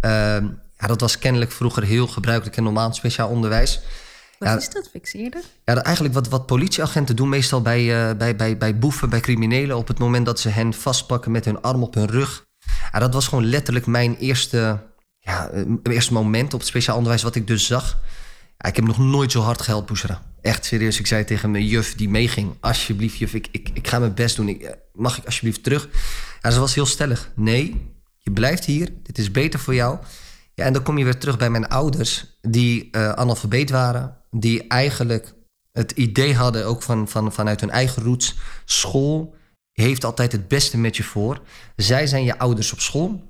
Ehm, 0.00 0.44
ja, 0.78 0.86
dat 0.86 1.00
was 1.00 1.18
kennelijk 1.18 1.52
vroeger 1.52 1.82
heel 1.82 2.06
gebruikelijk 2.06 2.56
en 2.56 2.62
normaal 2.62 2.92
speciaal 2.94 3.28
onderwijs. 3.28 3.80
Wat 4.40 4.48
Ja. 4.48 4.56
is 4.56 4.68
dat, 4.68 4.88
fixeerder? 4.90 5.42
Ja, 5.64 5.74
dat 5.74 5.84
eigenlijk 5.84 6.14
wat, 6.14 6.28
wat 6.28 6.46
politieagenten 6.46 7.16
doen 7.16 7.28
meestal 7.28 7.62
bij, 7.62 8.08
eh, 8.10 8.16
bij, 8.16 8.36
bij, 8.36 8.56
bij 8.56 8.78
boeven, 8.78 9.10
bij 9.10 9.20
criminelen... 9.20 9.76
op 9.76 9.88
het 9.88 9.98
moment 9.98 10.26
dat 10.26 10.40
ze 10.40 10.48
hen 10.48 10.74
vastpakken 10.74 11.30
met 11.30 11.44
hun 11.44 11.62
arm 11.62 11.82
op 11.82 11.94
hun 11.94 12.06
rug. 12.06 12.46
Ja, 12.92 12.98
dat 12.98 13.14
was 13.14 13.28
gewoon 13.28 13.44
letterlijk 13.44 13.86
mijn 13.86 14.16
eerste, 14.16 14.82
ja, 15.18 15.48
eh, 15.48 15.62
eerste 15.82 16.12
moment 16.12 16.54
op 16.54 16.60
het 16.60 16.68
speciaal 16.68 16.96
onderwijs... 16.96 17.22
wat 17.22 17.34
ik 17.34 17.46
dus 17.46 17.66
zag. 17.66 17.98
Ja, 18.58 18.68
ik 18.68 18.76
heb 18.76 18.84
nog 18.84 18.98
nooit 18.98 19.32
zo 19.32 19.40
hard 19.40 19.62
gehelpt, 19.62 19.86
Boezera. 19.86 20.22
Echt 20.40 20.64
serieus. 20.64 20.98
Ik 20.98 21.06
zei 21.06 21.24
tegen 21.24 21.50
mijn 21.50 21.66
juf 21.66 21.94
die 21.94 22.08
meeging... 22.08 22.54
alsjeblieft 22.60 23.18
juf, 23.18 23.34
ik, 23.34 23.48
ik, 23.50 23.70
ik 23.74 23.88
ga 23.88 23.98
mijn 23.98 24.14
best 24.14 24.36
doen. 24.36 24.48
Ik, 24.48 24.62
eh, 24.62 24.72
mag 24.92 25.18
ik 25.18 25.24
alsjeblieft 25.24 25.62
terug? 25.62 25.88
Ja, 26.40 26.50
ze 26.50 26.60
was 26.60 26.74
heel 26.74 26.86
stellig. 26.86 27.30
Nee, 27.34 27.94
je 28.18 28.30
blijft 28.30 28.64
hier. 28.64 28.88
Dit 29.02 29.18
is 29.18 29.30
beter 29.30 29.60
voor 29.60 29.74
jou. 29.74 29.98
Ja, 30.54 30.64
en 30.64 30.72
dan 30.72 30.82
kom 30.82 30.98
je 30.98 31.04
weer 31.04 31.18
terug 31.18 31.38
bij 31.38 31.50
mijn 31.50 31.68
ouders... 31.68 32.38
die 32.40 32.88
eh 32.90 33.12
analfabeet 33.12 33.70
waren. 33.70 34.18
Die 34.30 34.66
eigenlijk 34.66 35.34
het 35.72 35.90
idee 35.90 36.34
hadden, 36.34 36.66
ook 36.66 36.82
van, 36.82 37.08
van, 37.08 37.32
vanuit 37.32 37.60
hun 37.60 37.70
eigen 37.70 38.02
roots... 38.02 38.34
school 38.64 39.34
heeft 39.72 40.04
altijd 40.04 40.32
het 40.32 40.48
beste 40.48 40.78
met 40.78 40.96
je 40.96 41.02
voor. 41.02 41.40
Zij 41.76 42.06
zijn 42.06 42.24
je 42.24 42.38
ouders 42.38 42.72
op 42.72 42.80
school. 42.80 43.28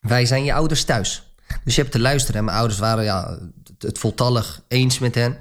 Wij 0.00 0.26
zijn 0.26 0.44
je 0.44 0.54
ouders 0.54 0.84
thuis. 0.84 1.34
Dus 1.64 1.74
je 1.74 1.80
hebt 1.80 1.92
te 1.92 2.00
luisteren. 2.00 2.38
En 2.38 2.44
mijn 2.44 2.56
ouders 2.56 2.78
waren 2.78 3.04
ja, 3.04 3.38
het, 3.78 3.98
voltallig 3.98 4.62
eens 4.68 4.98
met 4.98 5.14
hen. 5.14 5.38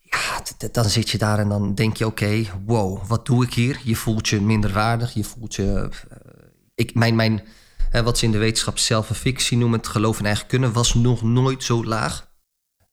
Ja, 0.00 0.42
dan 0.72 0.84
zit 0.84 1.10
je 1.10 1.18
daar 1.18 1.38
en 1.38 1.48
dan 1.48 1.74
denk 1.74 1.96
je... 1.96 2.06
oké, 2.06 2.44
wow, 2.66 3.06
wat 3.06 3.26
doe 3.26 3.44
ik 3.44 3.54
hier? 3.54 3.80
Je 3.84 3.96
voelt 3.96 4.28
je 4.28 4.40
minderwaardig. 4.40 5.14
Je 5.14 5.24
voelt 5.24 5.54
je... 5.54 5.88
eh, 6.10 6.18
ik, 6.74 6.94
mijn, 6.94 7.14
mijn, 7.14 7.42
eh, 7.90 8.02
wat 8.02 8.18
ze 8.18 8.24
in 8.24 8.32
de 8.32 8.38
wetenschap 8.38 8.78
zelffictie 8.78 9.56
noemen... 9.56 9.78
het 9.78 9.88
geloof 9.88 10.18
in 10.18 10.26
eigen 10.26 10.46
kunnen... 10.46 10.72
was 10.72 10.94
nog 10.94 11.22
nooit 11.22 11.62
zo 11.62 11.84
laag. 11.84 12.32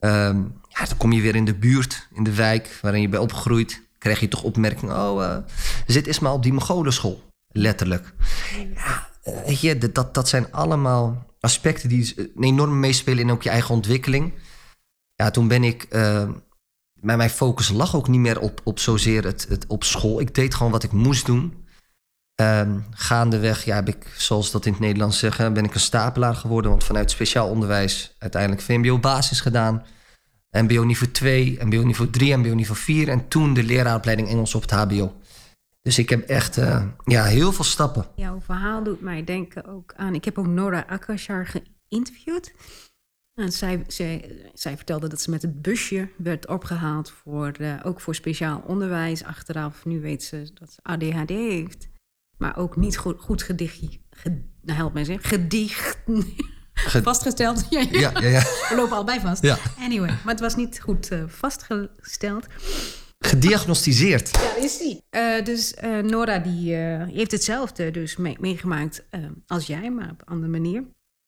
Ehm, 0.02 0.38
ja, 0.68 0.86
dan 0.86 0.98
kom 0.98 1.12
je 1.12 1.22
weer 1.22 1.36
in 1.36 1.46
de 1.46 1.54
buurt, 1.56 2.08
in 2.14 2.24
de 2.24 2.36
wijk... 2.36 2.80
waarin 2.82 3.02
je 3.02 3.10
bent 3.10 3.24
opgegroeid. 3.24 3.82
Krijg 3.98 4.20
je 4.20 4.28
toch 4.28 4.44
opmerking... 4.44 4.92
oh, 4.92 5.24
eh, 5.24 5.38
zit 5.88 6.08
Ismaël 6.08 6.36
op 6.36 6.44
die 6.44 6.54
Mogolenschool. 6.54 7.24
Letterlijk. 7.48 8.14
Ja, 8.76 9.10
eh, 9.24 9.62
je, 9.62 9.78
dat- 9.92 10.14
dat, 10.14 10.30
zijn 10.30 10.52
allemaal 10.52 11.26
aspecten... 11.40 11.90
die 11.90 12.14
een 12.36 12.44
enorm 12.44 12.80
meespelen 12.80 13.20
in 13.20 13.32
ook 13.32 13.44
je 13.44 13.50
eigen 13.50 13.76
ontwikkeling. 13.76 14.34
Ja, 15.16 15.32
toen 15.32 15.48
ben 15.48 15.64
ik... 15.64 15.84
eh, 15.84 16.30
maar 17.02 17.18
mijn 17.18 17.30
focus 17.30 17.70
lag 17.70 17.96
ook 17.96 18.08
niet 18.08 18.20
meer 18.20 18.40
op, 18.40 18.62
op 18.64 18.80
zozeer 18.80 19.24
het, 19.24 19.46
het 19.50 19.66
op 19.68 19.84
school. 19.84 20.20
Ik 20.20 20.36
deed 20.36 20.54
gewoon 20.56 20.72
wat 20.72 20.84
ik 20.84 20.92
moest 20.92 21.26
doen. 21.26 21.61
Ehm, 22.42 22.80
gaandeweg 22.92 23.66
ja, 23.66 23.76
heb 23.76 23.88
ik, 23.88 24.14
zoals 24.18 24.52
dat 24.52 24.66
in 24.66 24.72
het 24.72 24.82
Nederlands 24.82 25.20
zeggen, 25.20 25.54
ben 25.54 25.64
ik 25.64 25.74
een 25.74 25.80
stapelaar 25.80 26.36
geworden. 26.36 26.72
Want 26.72 26.84
vanuit 26.84 27.12
speciaal 27.12 27.50
onderwijs 27.50 28.16
uiteindelijk 28.20 28.62
VMBO-basis 28.62 29.42
gedaan. 29.42 29.86
MBO 30.52 30.84
niveau 30.84 31.12
2, 31.12 31.58
MBO 31.62 31.84
niveau 31.84 32.10
3, 32.10 32.38
MBO 32.38 32.54
niveau 32.54 32.80
4. 32.80 33.10
En 33.10 33.28
toen 33.28 33.54
de 33.54 33.64
leraaropleiding 33.64 34.30
Engels 34.30 34.56
op 34.56 34.62
het 34.62 34.72
HBO. 34.72 35.14
Dus 35.82 35.98
ik 35.98 36.10
heb 36.10 36.28
echt 36.28 36.58
eh, 36.58 36.86
ja, 37.06 37.24
heel 37.24 37.52
veel 37.52 37.64
stappen. 37.64 38.06
Jouw 38.16 38.42
verhaal 38.42 38.84
doet 38.84 39.02
mij 39.02 39.24
denken 39.24 39.66
ook 39.66 39.94
aan... 39.96 40.16
Ik 40.16 40.26
heb 40.26 40.38
ook 40.38 40.48
Nora 40.48 40.86
Akashar 40.88 41.48
geïnterviewd. 41.48 42.54
En 43.34 43.52
zij, 43.52 43.84
zij, 43.88 44.36
zij 44.54 44.76
vertelde 44.76 45.10
dat 45.10 45.22
ze 45.22 45.30
met 45.30 45.42
het 45.42 45.62
busje 45.62 46.10
werd 46.18 46.48
opgehaald... 46.48 47.12
Voor, 47.12 47.52
eh, 47.52 47.74
ook 47.84 48.02
voor 48.02 48.16
speciaal 48.16 48.64
onderwijs. 48.66 49.24
Achteraf, 49.24 49.86
nu 49.86 50.02
weet 50.02 50.24
ze 50.24 50.52
dat 50.54 50.72
ze 50.72 50.80
ADHD 50.82 51.30
heeft. 51.30 51.91
Maar 52.42 52.58
ook 52.58 52.76
niet 52.76 52.98
goed, 52.98 53.20
goed 53.20 53.44
gedicht... 53.44 53.80
Ge, 54.10 54.42
nou, 54.62 54.78
help 54.78 54.94
mij 54.94 55.04
zeg. 55.04 55.28
Gedicht... 55.28 55.98
Ge- 56.74 57.02
vastgesteld. 57.02 57.66
Ja, 57.70 57.86
ja. 57.92 58.12
Ja. 58.20 58.40
We 58.42 58.74
lopen 58.76 58.96
allebei 58.96 59.20
vast. 59.20 59.42
Ja. 59.42 59.58
Anyway, 59.80 60.10
maar 60.10 60.34
het 60.34 60.40
was 60.40 60.56
niet 60.56 60.80
goed 60.80 61.10
eh, 61.10 61.24
vastgesteld. 61.28 62.46
Gediagnosticeerd. 63.20 64.30
Ja, 64.32 64.56
is 64.56 64.78
die. 64.78 65.02
Eh, 65.10 65.44
dus 65.44 65.74
eh, 65.74 66.00
Nora 66.00 66.40
die, 66.40 66.74
heeft 66.76 67.32
hetzelfde 67.32 67.92
dus 67.92 68.18
mee- 68.18 68.38
meegemaakt 68.40 69.04
als 69.48 69.68
jij, 69.68 69.92
maar 69.92 70.10
op 70.10 70.22
een 70.22 70.28
andere 70.34 70.52
manier. 70.52 70.84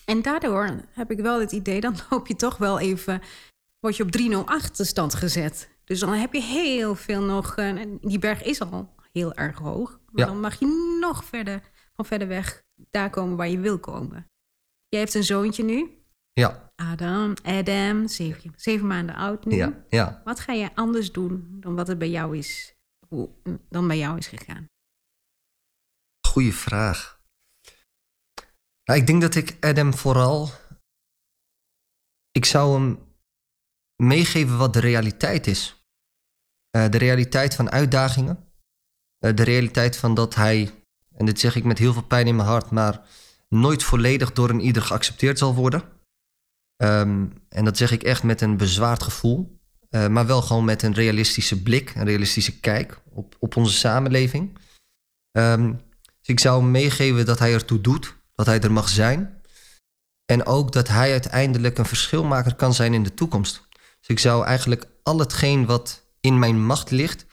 En 0.06 0.22
daardoor 0.22 0.70
heb 0.94 1.12
ik 1.12 1.20
wel 1.20 1.40
het 1.40 1.52
idee, 1.52 1.82
dan 1.82 1.96
loop 2.10 2.28
je 2.28 2.36
toch 2.36 2.58
wel 2.58 2.80
even... 2.80 3.22
word 3.80 3.98
je 3.98 4.04
op 4.04 4.44
3-0 4.44 4.46
achterstand 4.46 5.16
gezet. 5.16 5.70
Dus 5.84 6.00
dan 6.00 6.14
heb 6.14 6.34
je 6.34 6.42
heel 6.42 6.96
veel 6.96 7.22
nog... 7.22 7.56
en 7.56 7.98
die 8.02 8.20
berg 8.20 8.44
is 8.44 8.60
al 8.62 8.94
heel 9.14 9.34
erg 9.34 9.58
hoog. 9.58 9.90
Maar 10.06 10.26
Ja. 10.26 10.26
dan 10.26 10.40
mag 10.40 10.60
je 10.60 10.98
nog 11.02 11.24
verder, 11.26 11.62
van 11.94 12.06
verder 12.06 12.28
weg 12.28 12.64
daar 12.76 13.10
komen 13.10 13.38
waar 13.38 13.50
je 13.50 13.60
wil 13.60 13.80
komen. 13.80 14.32
Jij 14.88 15.00
hebt 15.00 15.14
een 15.14 15.24
zoontje 15.24 15.64
nu. 15.64 16.04
Ja. 16.34 16.72
Adam, 16.76 17.34
Adam, 17.44 18.08
zeven, 18.08 18.54
zeven 18.56 18.88
maanden 18.88 19.16
oud 19.16 19.46
nu. 19.46 19.56
Ja, 19.56 19.86
ja. 19.90 20.22
Wat 20.24 20.40
ga 20.40 20.54
je 20.54 20.76
anders 20.76 21.12
doen 21.12 21.58
dan 21.60 21.76
wat 21.76 21.88
het 21.88 21.98
bij 21.98 22.10
jou 22.10 22.38
is, 22.38 22.76
hoe, 23.08 23.30
dan 23.70 23.88
bij 23.88 23.98
jou 23.98 24.18
is 24.18 24.28
gegaan? 24.28 24.66
Goeie 26.28 26.54
vraag. 26.54 27.22
Nou, 28.84 29.00
ik 29.00 29.08
denk 29.08 29.22
dat 29.22 29.36
ik 29.36 29.58
Adam 29.60 29.94
vooral. 29.94 30.50
Ik 32.32 32.46
zou 32.46 32.74
hem 32.74 33.16
meegeven 33.96 34.58
wat 34.58 34.74
de 34.74 34.80
realiteit 34.80 35.48
is. 35.48 35.86
Uh, 36.78 36.90
de 36.90 36.98
realiteit 36.98 37.56
van 37.56 37.72
uitdagingen. 37.72 38.53
Uh, 39.26 39.36
de 39.36 39.44
realiteit 39.44 39.98
van 39.98 40.14
dat 40.14 40.36
hij, 40.36 40.72
en 41.16 41.26
dit 41.26 41.40
zeg 41.40 41.56
ik 41.56 41.64
met 41.64 41.78
heel 41.78 41.94
veel 41.94 42.04
pijn 42.04 42.28
in 42.28 42.36
mijn 42.36 42.48
hart, 42.48 42.70
maar 42.70 43.02
nooit 43.50 43.84
volledig 43.84 44.34
door 44.34 44.50
een 44.50 44.60
ieder 44.60 44.82
geaccepteerd 44.82 45.38
zal 45.38 45.56
worden. 45.56 45.84
Um, 46.84 47.34
en 47.50 47.66
dat 47.66 47.78
zeg 47.78 47.92
ik 47.92 48.04
echt 48.04 48.24
met 48.24 48.42
een 48.42 48.58
bezwaard 48.58 49.04
gevoel. 49.04 49.62
Uh, 49.90 50.08
maar 50.08 50.26
wel 50.26 50.42
gewoon 50.42 50.66
met 50.66 50.82
een 50.82 50.94
realistische 50.94 51.62
blik, 51.62 51.96
een 51.96 52.06
realistische 52.06 52.60
kijk 52.60 53.02
op, 53.10 53.36
op 53.40 53.56
onze 53.56 53.74
samenleving. 53.74 54.58
Um, 55.38 55.72
dus 56.02 56.28
ik 56.28 56.40
zou 56.40 56.64
meegeven 56.64 57.26
dat 57.26 57.40
hij 57.40 57.54
ertoe 57.54 57.82
doet, 57.82 58.16
dat 58.34 58.46
hij 58.46 58.60
er 58.60 58.72
mag 58.72 58.90
zijn. 58.90 59.42
En 60.26 60.46
ook 60.46 60.72
dat 60.72 60.88
hij 60.88 61.12
uiteindelijk 61.12 61.78
een 61.78 61.86
verschilmaker 61.86 62.56
kan 62.56 62.74
zijn 62.74 62.94
in 62.94 63.04
de 63.04 63.14
toekomst. 63.14 63.68
Dus 63.72 64.08
ik 64.08 64.20
zou 64.20 64.46
eigenlijk 64.46 64.88
al 65.04 65.20
hetgeen 65.20 65.66
wat 65.66 66.06
in 66.20 66.40
mijn 66.40 66.66
macht 66.66 66.92
ligt, 66.92 67.26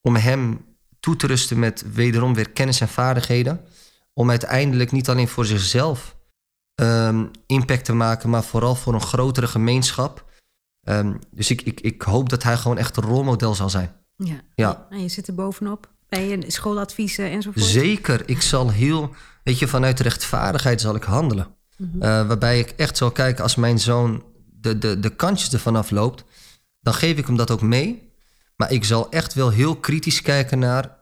om 0.00 0.16
hem 0.16 0.64
toe 1.06 1.16
te 1.16 1.26
rusten 1.26 1.58
met 1.58 1.84
wederom 1.92 2.34
weer 2.34 2.50
kennis 2.50 2.80
en 2.80 2.88
vaardigheden. 2.88 3.60
Om 4.12 4.30
uiteindelijk 4.30 4.92
niet 4.92 5.08
alleen 5.08 5.28
voor 5.28 5.44
zichzelf 5.44 6.16
um, 6.74 7.30
impact 7.46 7.84
te 7.84 7.92
maken, 7.92 8.30
maar 8.30 8.44
vooral 8.44 8.74
voor 8.74 8.94
een 8.94 9.00
grotere 9.00 9.46
gemeenschap. 9.46 10.24
Um, 10.88 11.18
dus 11.30 11.50
ik, 11.50 11.62
ik, 11.62 11.80
ik 11.80 12.02
hoop 12.02 12.28
dat 12.28 12.42
hij 12.42 12.56
gewoon 12.56 12.78
echt 12.78 12.96
een 12.96 13.02
rolmodel 13.02 13.54
zal 13.54 13.70
zijn. 13.70 13.92
Ja, 14.16 14.40
ja. 14.54 14.86
en 14.90 15.02
je 15.02 15.08
zit 15.08 15.28
er 15.28 15.34
bovenop 15.34 15.90
bij 16.08 16.28
je 16.28 16.50
schooladviezen 16.50 17.30
enzovoort. 17.30 17.64
Zeker, 17.64 18.22
ik 18.28 18.42
zal 18.42 18.70
heel, 18.70 19.14
weet 19.42 19.58
je, 19.58 19.68
vanuit 19.68 20.00
rechtvaardigheid 20.00 20.80
zal 20.80 20.94
ik 20.94 21.02
handelen. 21.02 21.46
Mm 21.76 21.90
-hmm. 21.90 22.02
uh, 22.02 22.26
waarbij 22.26 22.58
ik 22.58 22.70
echt 22.70 22.96
zal 22.96 23.10
kijken 23.10 23.42
als 23.42 23.54
mijn 23.54 23.78
zoon 23.78 24.24
de, 24.46 24.78
de, 24.78 25.00
de 25.00 25.10
kantjes 25.10 25.52
ervan 25.52 25.76
afloopt, 25.76 26.24
dan 26.80 26.94
geef 26.94 27.16
ik 27.16 27.26
hem 27.26 27.36
dat 27.36 27.50
ook 27.50 27.62
mee. 27.62 28.12
Maar 28.56 28.72
ik 28.72 28.84
zal 28.84 29.10
echt 29.10 29.34
wel 29.34 29.50
heel 29.50 29.76
kritisch 29.76 30.22
kijken 30.22 30.58
naar 30.58 30.95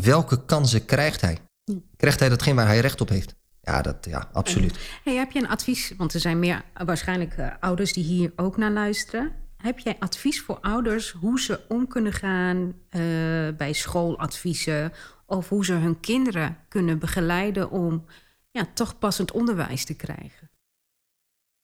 welke 0.00 0.44
kansen 0.44 0.84
krijgt 0.84 1.20
hij. 1.20 1.38
Krijgt 1.96 2.20
hij 2.20 2.28
datgene 2.28 2.54
waar 2.54 2.66
hij 2.66 2.80
recht 2.80 3.00
op 3.00 3.08
heeft? 3.08 3.34
Ja, 3.60 3.82
dat, 3.82 4.06
ja 4.10 4.28
absoluut. 4.32 4.78
Hey, 5.04 5.14
heb 5.14 5.30
je 5.30 5.38
een 5.38 5.48
advies? 5.48 5.92
Want 5.96 6.14
er 6.14 6.20
zijn 6.20 6.38
meer 6.38 6.64
waarschijnlijk 6.84 7.36
uh, 7.36 7.46
ouders 7.60 7.92
die 7.92 8.04
hier 8.04 8.32
ook 8.36 8.56
naar 8.56 8.70
luisteren. 8.70 9.32
Heb 9.56 9.78
jij 9.78 9.96
advies 9.98 10.42
voor 10.42 10.58
ouders 10.60 11.10
hoe 11.10 11.40
ze 11.40 11.60
om 11.68 11.88
kunnen 11.88 12.12
gaan 12.12 12.58
uh, 12.58 12.72
bij 13.56 13.72
schooladviezen? 13.72 14.92
Of 15.26 15.48
hoe 15.48 15.64
ze 15.64 15.72
hun 15.72 16.00
kinderen 16.00 16.56
kunnen 16.68 16.98
begeleiden 16.98 17.70
om 17.70 18.04
ja, 18.50 18.68
toch 18.74 18.98
passend 18.98 19.32
onderwijs 19.32 19.84
te 19.84 19.94
krijgen? 19.94 20.50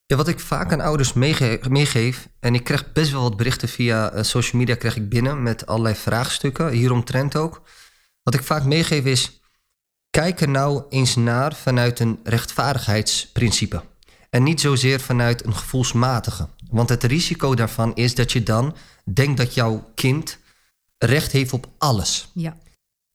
Ja, 0.06 0.16
wat 0.16 0.28
ik 0.28 0.40
vaak 0.40 0.72
aan 0.72 0.80
ouders 0.80 1.12
meege 1.12 1.60
meegeef, 1.68 2.28
en 2.40 2.54
ik 2.54 2.64
krijg 2.64 2.92
best 2.92 3.10
wel 3.10 3.22
wat 3.22 3.36
berichten 3.36 3.68
via 3.68 4.14
uh, 4.14 4.22
social 4.22 4.60
media 4.60 4.74
krijg 4.74 4.96
ik 4.96 5.08
binnen 5.08 5.42
met 5.42 5.66
allerlei 5.66 5.94
vraagstukken, 5.94 6.68
hieromtrent 6.68 7.36
ook. 7.36 7.62
Wat 8.24 8.34
ik 8.34 8.42
vaak 8.42 8.64
meegeef 8.64 9.04
is, 9.04 9.40
kijk 10.10 10.40
er 10.40 10.48
nou 10.48 10.82
eens 10.88 11.16
naar 11.16 11.54
vanuit 11.54 12.00
een 12.00 12.20
rechtvaardigheidsprincipe. 12.22 13.82
En 14.30 14.42
niet 14.42 14.60
zozeer 14.60 15.00
vanuit 15.00 15.44
een 15.44 15.54
gevoelsmatige. 15.54 16.48
Want 16.70 16.88
het 16.88 17.04
risico 17.04 17.54
daarvan 17.54 17.94
is 17.94 18.14
dat 18.14 18.32
je 18.32 18.42
dan 18.42 18.76
denkt 19.04 19.36
dat 19.36 19.54
jouw 19.54 19.90
kind 19.94 20.38
recht 20.98 21.32
heeft 21.32 21.52
op 21.52 21.68
alles. 21.78 22.30
Ja. 22.34 22.56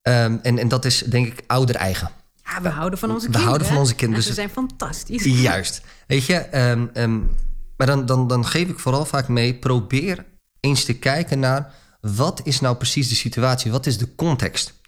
Um, 0.02 0.40
en, 0.42 0.58
en 0.58 0.68
dat 0.68 0.84
is 0.84 0.98
denk 0.98 1.26
ik 1.26 1.44
ouder 1.46 1.74
eigen. 1.74 2.10
Ja, 2.44 2.62
we 2.62 2.68
houden 2.68 2.98
van 2.98 3.10
onze 3.10 3.26
we 3.26 3.32
kinderen. 3.32 3.42
We 3.42 3.48
houden 3.48 3.66
van 3.66 3.78
onze 3.78 3.94
kinderen. 3.94 4.24
Ze 4.24 4.32
zijn 4.32 4.50
fantastisch. 4.50 5.24
Juist. 5.42 5.82
Weet 6.06 6.24
je, 6.24 6.58
um, 6.70 6.90
um, 6.94 7.30
maar 7.76 7.86
dan, 7.86 8.06
dan, 8.06 8.28
dan 8.28 8.46
geef 8.46 8.68
ik 8.68 8.78
vooral 8.78 9.04
vaak 9.04 9.28
mee, 9.28 9.54
probeer 9.54 10.24
eens 10.60 10.84
te 10.84 10.94
kijken 10.94 11.38
naar 11.38 11.74
wat 12.00 12.40
is 12.44 12.60
nou 12.60 12.76
precies 12.76 13.08
de 13.08 13.14
situatie, 13.14 13.70
wat 13.70 13.86
is 13.86 13.98
de 13.98 14.14
context. 14.14 14.79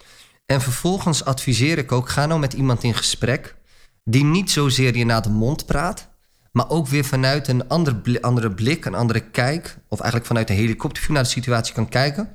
En 0.53 0.61
vervolgens 0.61 1.25
adviseer 1.25 1.79
ik 1.79 1.93
ook, 1.93 2.09
ga 2.09 2.27
nou 2.27 2.41
met 2.41 2.53
iemand 2.53 2.83
in 2.83 2.95
gesprek 2.95 3.57
die 4.05 4.25
niet 4.25 4.51
zozeer 4.51 4.97
je 4.97 5.05
naar 5.05 5.23
de 5.23 5.29
mond 5.29 5.67
praat, 5.67 6.09
maar 6.51 6.71
ook 6.71 6.87
weer 6.87 7.05
vanuit 7.05 7.49
een 7.49 7.69
ander 7.69 8.21
andere 8.21 8.51
blik, 8.51 8.85
een 8.85 8.95
andere 8.95 9.21
kijk, 9.21 9.79
of 9.89 9.99
eigenlijk 9.99 10.27
vanuit 10.27 10.51
een 10.51 10.57
helikopterview 10.57 11.15
naar 11.15 11.23
de 11.23 11.29
situatie 11.29 11.75
kan 11.75 11.89
kijken. 11.89 12.29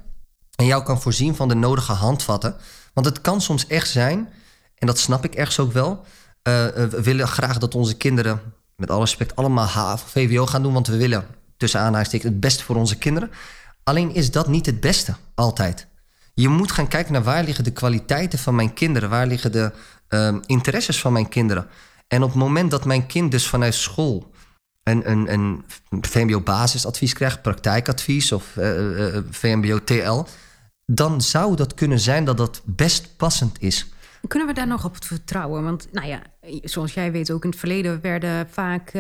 En 0.56 0.66
jou 0.66 0.84
kan 0.84 1.02
voorzien 1.02 1.36
van 1.36 1.48
de 1.48 1.56
nodige 1.56 1.92
handvatten. 1.92 2.56
Want 2.94 3.06
het 3.06 3.22
kan 3.22 3.42
soms 3.42 3.68
echt 3.68 3.90
zijn, 3.90 4.30
en 4.76 4.88
dat 4.88 5.00
snap 5.00 5.26
ik 5.26 5.36
ergens 5.36 5.60
ook 5.60 5.72
wel. 5.72 5.92
Uh, 5.92 6.04
we 6.76 7.02
willen 7.02 7.28
graag 7.28 7.58
dat 7.58 7.76
onze 7.76 7.98
kinderen, 7.98 8.42
met 8.76 8.90
alle 8.90 9.00
respect, 9.00 9.36
allemaal 9.36 9.66
HAVO 9.66 10.04
of 10.06 10.12
VWO 10.12 10.46
gaan 10.46 10.64
doen. 10.64 10.74
Want 10.74 10.88
we 10.88 10.98
willen, 10.98 11.26
tussen 11.58 11.80
aanhalingstekens, 11.80 12.32
het 12.32 12.40
beste 12.40 12.64
voor 12.64 12.76
onze 12.76 12.98
kinderen. 12.98 13.32
Alleen 13.84 14.14
is 14.14 14.32
dat 14.32 14.48
niet 14.48 14.66
het 14.66 14.80
beste, 14.80 15.16
altijd. 15.36 15.88
Je 16.40 16.48
moet 16.48 16.72
gaan 16.72 16.88
kijken 16.88 17.14
naar 17.14 17.24
waar 17.24 17.44
liggen 17.44 17.64
de 17.64 17.72
kwaliteiten 17.72 18.40
van 18.40 18.56
mijn 18.56 18.74
kinderen. 18.74 19.10
Waar 19.10 19.28
liggen 19.28 19.52
de 19.52 19.72
uh, 20.10 20.36
interesses 20.46 21.00
van 21.02 21.14
mijn 21.14 21.30
kinderen. 21.30 21.68
En 22.08 22.24
op 22.24 22.30
het 22.30 22.38
moment 22.38 22.72
dat 22.72 22.86
mijn 22.86 23.06
kind 23.06 23.32
dus 23.32 23.48
vanuit 23.48 23.74
school 23.74 24.32
een, 24.84 25.12
een, 25.12 25.34
een 25.34 25.66
VMBO-basisadvies 26.02 27.14
krijgt, 27.14 27.42
praktijkadvies 27.42 28.32
of 28.32 28.56
uh, 28.56 28.90
uh, 28.98 29.18
VMBO-TL, 29.30 30.26
dan 30.86 31.22
zou 31.22 31.56
dat 31.56 31.74
kunnen 31.74 32.00
zijn 32.00 32.26
dat 32.26 32.38
dat 32.38 32.62
best 32.66 33.18
passend 33.18 33.62
is. 33.62 33.88
Kunnen 34.28 34.48
we 34.48 34.54
daar 34.54 34.68
nog 34.68 34.86
op 34.86 35.04
vertrouwen? 35.04 35.64
Want, 35.64 35.88
nou 35.92 36.08
ja, 36.08 36.22
zoals 36.64 36.94
jij 36.94 37.12
weet, 37.12 37.32
ook 37.32 37.44
in 37.44 37.50
het 37.50 37.60
verleden 37.60 38.02
werden 38.02 38.48
vaak 38.50 38.94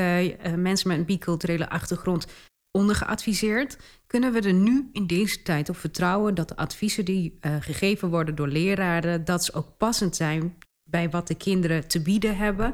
mensen 0.56 0.88
met 0.88 0.98
een 0.98 1.06
biculturele 1.06 1.70
achtergrond 1.70 2.27
ondergeadviseerd. 2.72 3.77
Kunnen 4.08 4.34
we 4.34 4.42
er 4.42 4.54
nu 4.54 4.90
in 4.92 5.08
deze 5.08 5.42
tijd 5.42 5.70
op 5.70 5.78
vertrouwen 5.78 6.36
dat 6.36 6.48
de 6.48 6.56
adviezen 6.56 7.06
die 7.06 7.38
uh, 7.42 7.56
gegeven 7.60 8.10
worden 8.10 8.36
door 8.36 8.48
leraren, 8.48 9.26
dat 9.26 9.46
ze 9.46 9.54
ook 9.54 9.78
passend 9.78 10.16
zijn 10.16 10.58
bij 10.84 11.10
wat 11.10 11.28
de 11.28 11.36
kinderen 11.36 11.88
te 11.88 12.02
bieden 12.02 12.38
hebben. 12.38 12.74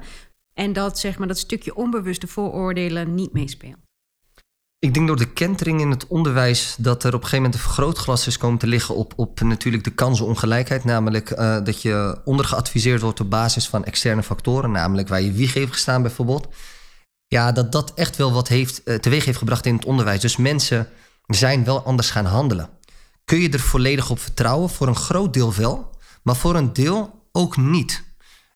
En 0.54 0.74
dat 0.74 1.00
zeg 1.00 1.18
maar, 1.18 1.28
dat 1.28 1.38
stukje 1.38 1.76
onbewuste 1.76 2.28
vooroordelen 2.28 3.16
niet 3.16 3.34
meespeelt. 3.34 3.78
Ik 4.80 4.94
denk 4.94 5.08
door 5.08 5.18
de 5.18 5.34
kentering 5.34 5.82
in 5.82 5.90
het 5.90 6.08
onderwijs 6.08 6.76
dat 6.80 7.04
er 7.04 7.14
op 7.14 7.22
een 7.22 7.28
gegeven 7.28 7.38
moment 7.38 7.54
een 7.54 7.60
vergrootglas 7.60 8.28
is 8.28 8.38
komen 8.38 8.60
te 8.60 8.68
liggen 8.68 8.96
op, 8.96 9.14
op 9.16 9.42
natuurlijk 9.42 9.84
de 9.84 9.94
kansenongelijkheid. 9.94 10.84
Namelijk 10.84 11.30
uh, 11.30 11.64
dat 11.64 11.82
je 11.82 12.22
ondergeadviseerd 12.24 13.02
wordt 13.02 13.20
op 13.20 13.30
basis 13.30 13.68
van 13.68 13.86
externe 13.86 14.24
factoren, 14.24 14.72
namelijk 14.72 15.08
waar 15.08 15.22
je 15.22 15.32
wieg 15.32 15.54
heeft 15.54 15.72
gestaan 15.72 16.02
bijvoorbeeld. 16.02 16.48
Ja, 17.28 17.52
dat 17.52 17.72
dat 17.72 17.94
echt 17.94 18.18
wel 18.18 18.32
wat 18.32 18.48
heeft, 18.48 18.82
uh, 18.86 18.96
teweeg 18.96 19.26
heeft 19.26 19.38
gebracht 19.38 19.66
in 19.66 19.76
het 19.76 19.86
onderwijs. 19.86 20.22
Dus 20.22 20.38
mensen 20.38 20.90
zijn 21.26 21.64
wel 21.64 21.84
anders 21.84 22.10
gaan 22.10 22.26
handelen. 22.26 22.70
Kun 23.26 23.40
je 23.40 23.50
er 23.50 23.60
volledig 23.60 24.10
op 24.10 24.20
vertrouwen? 24.20 24.70
Voor 24.70 24.88
een 24.88 24.96
groot 24.96 25.34
deel 25.34 25.54
wel, 25.54 25.98
maar 26.24 26.36
voor 26.36 26.56
een 26.56 26.74
deel 26.74 27.28
ook 27.32 27.58
niet. 27.58 28.04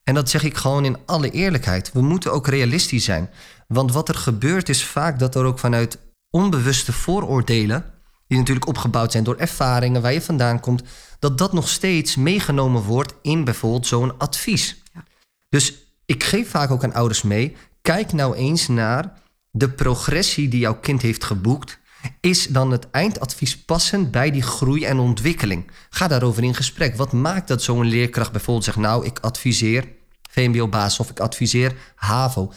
En 0.03 0.13
dat 0.13 0.29
zeg 0.29 0.43
ik 0.43 0.57
gewoon 0.57 0.85
in 0.85 0.97
alle 1.05 1.31
eerlijkheid. 1.31 1.91
We 1.91 2.01
moeten 2.01 2.31
ook 2.31 2.47
realistisch 2.47 3.03
zijn. 3.03 3.29
Want 3.67 3.91
wat 3.91 4.09
er 4.09 4.15
gebeurt 4.15 4.69
is 4.69 4.85
vaak 4.85 5.19
dat 5.19 5.35
er 5.35 5.43
ook 5.43 5.59
vanuit 5.59 5.97
onbewuste 6.29 6.93
vooroordelen, 6.93 7.85
die 8.27 8.37
natuurlijk 8.37 8.67
opgebouwd 8.67 9.11
zijn 9.11 9.23
door 9.23 9.35
ervaringen 9.35 10.01
waar 10.01 10.13
je 10.13 10.21
vandaan 10.21 10.59
komt, 10.59 10.83
dat 11.19 11.37
dat 11.37 11.53
nog 11.53 11.69
steeds 11.69 12.15
meegenomen 12.15 12.81
wordt 12.81 13.13
in 13.21 13.43
bijvoorbeeld 13.43 13.87
zo'n 13.87 14.17
advies. 14.17 14.83
Ja. 14.93 15.03
Dus 15.49 15.73
ik 16.05 16.23
geef 16.23 16.49
vaak 16.49 16.71
ook 16.71 16.83
aan 16.83 16.93
ouders 16.93 17.21
mee, 17.21 17.55
kijk 17.81 18.13
nou 18.13 18.35
eens 18.35 18.67
naar 18.67 19.21
de 19.51 19.69
progressie 19.69 20.47
die 20.47 20.59
jouw 20.59 20.79
kind 20.79 21.01
heeft 21.01 21.23
geboekt. 21.23 21.79
Is 22.19 22.47
dan 22.47 22.71
het 22.71 22.89
eindadvies 22.91 23.57
passend 23.57 24.11
bij 24.11 24.31
die 24.31 24.41
groei 24.41 24.85
en 24.85 24.99
ontwikkeling? 24.99 25.71
Ga 25.89 26.07
daarover 26.07 26.43
in 26.43 26.55
gesprek. 26.55 26.95
Wat 26.95 27.11
maakt 27.11 27.47
dat 27.47 27.63
zo'n 27.63 27.85
leerkracht 27.85 28.31
bijvoorbeeld 28.31 28.65
zegt: 28.65 28.77
Nou, 28.77 29.05
ik 29.05 29.19
adviseer 29.19 29.87
VMBO-basis 30.29 30.99
of 30.99 31.09
ik 31.09 31.19
adviseer 31.19 31.75
HAVO? 31.95 32.51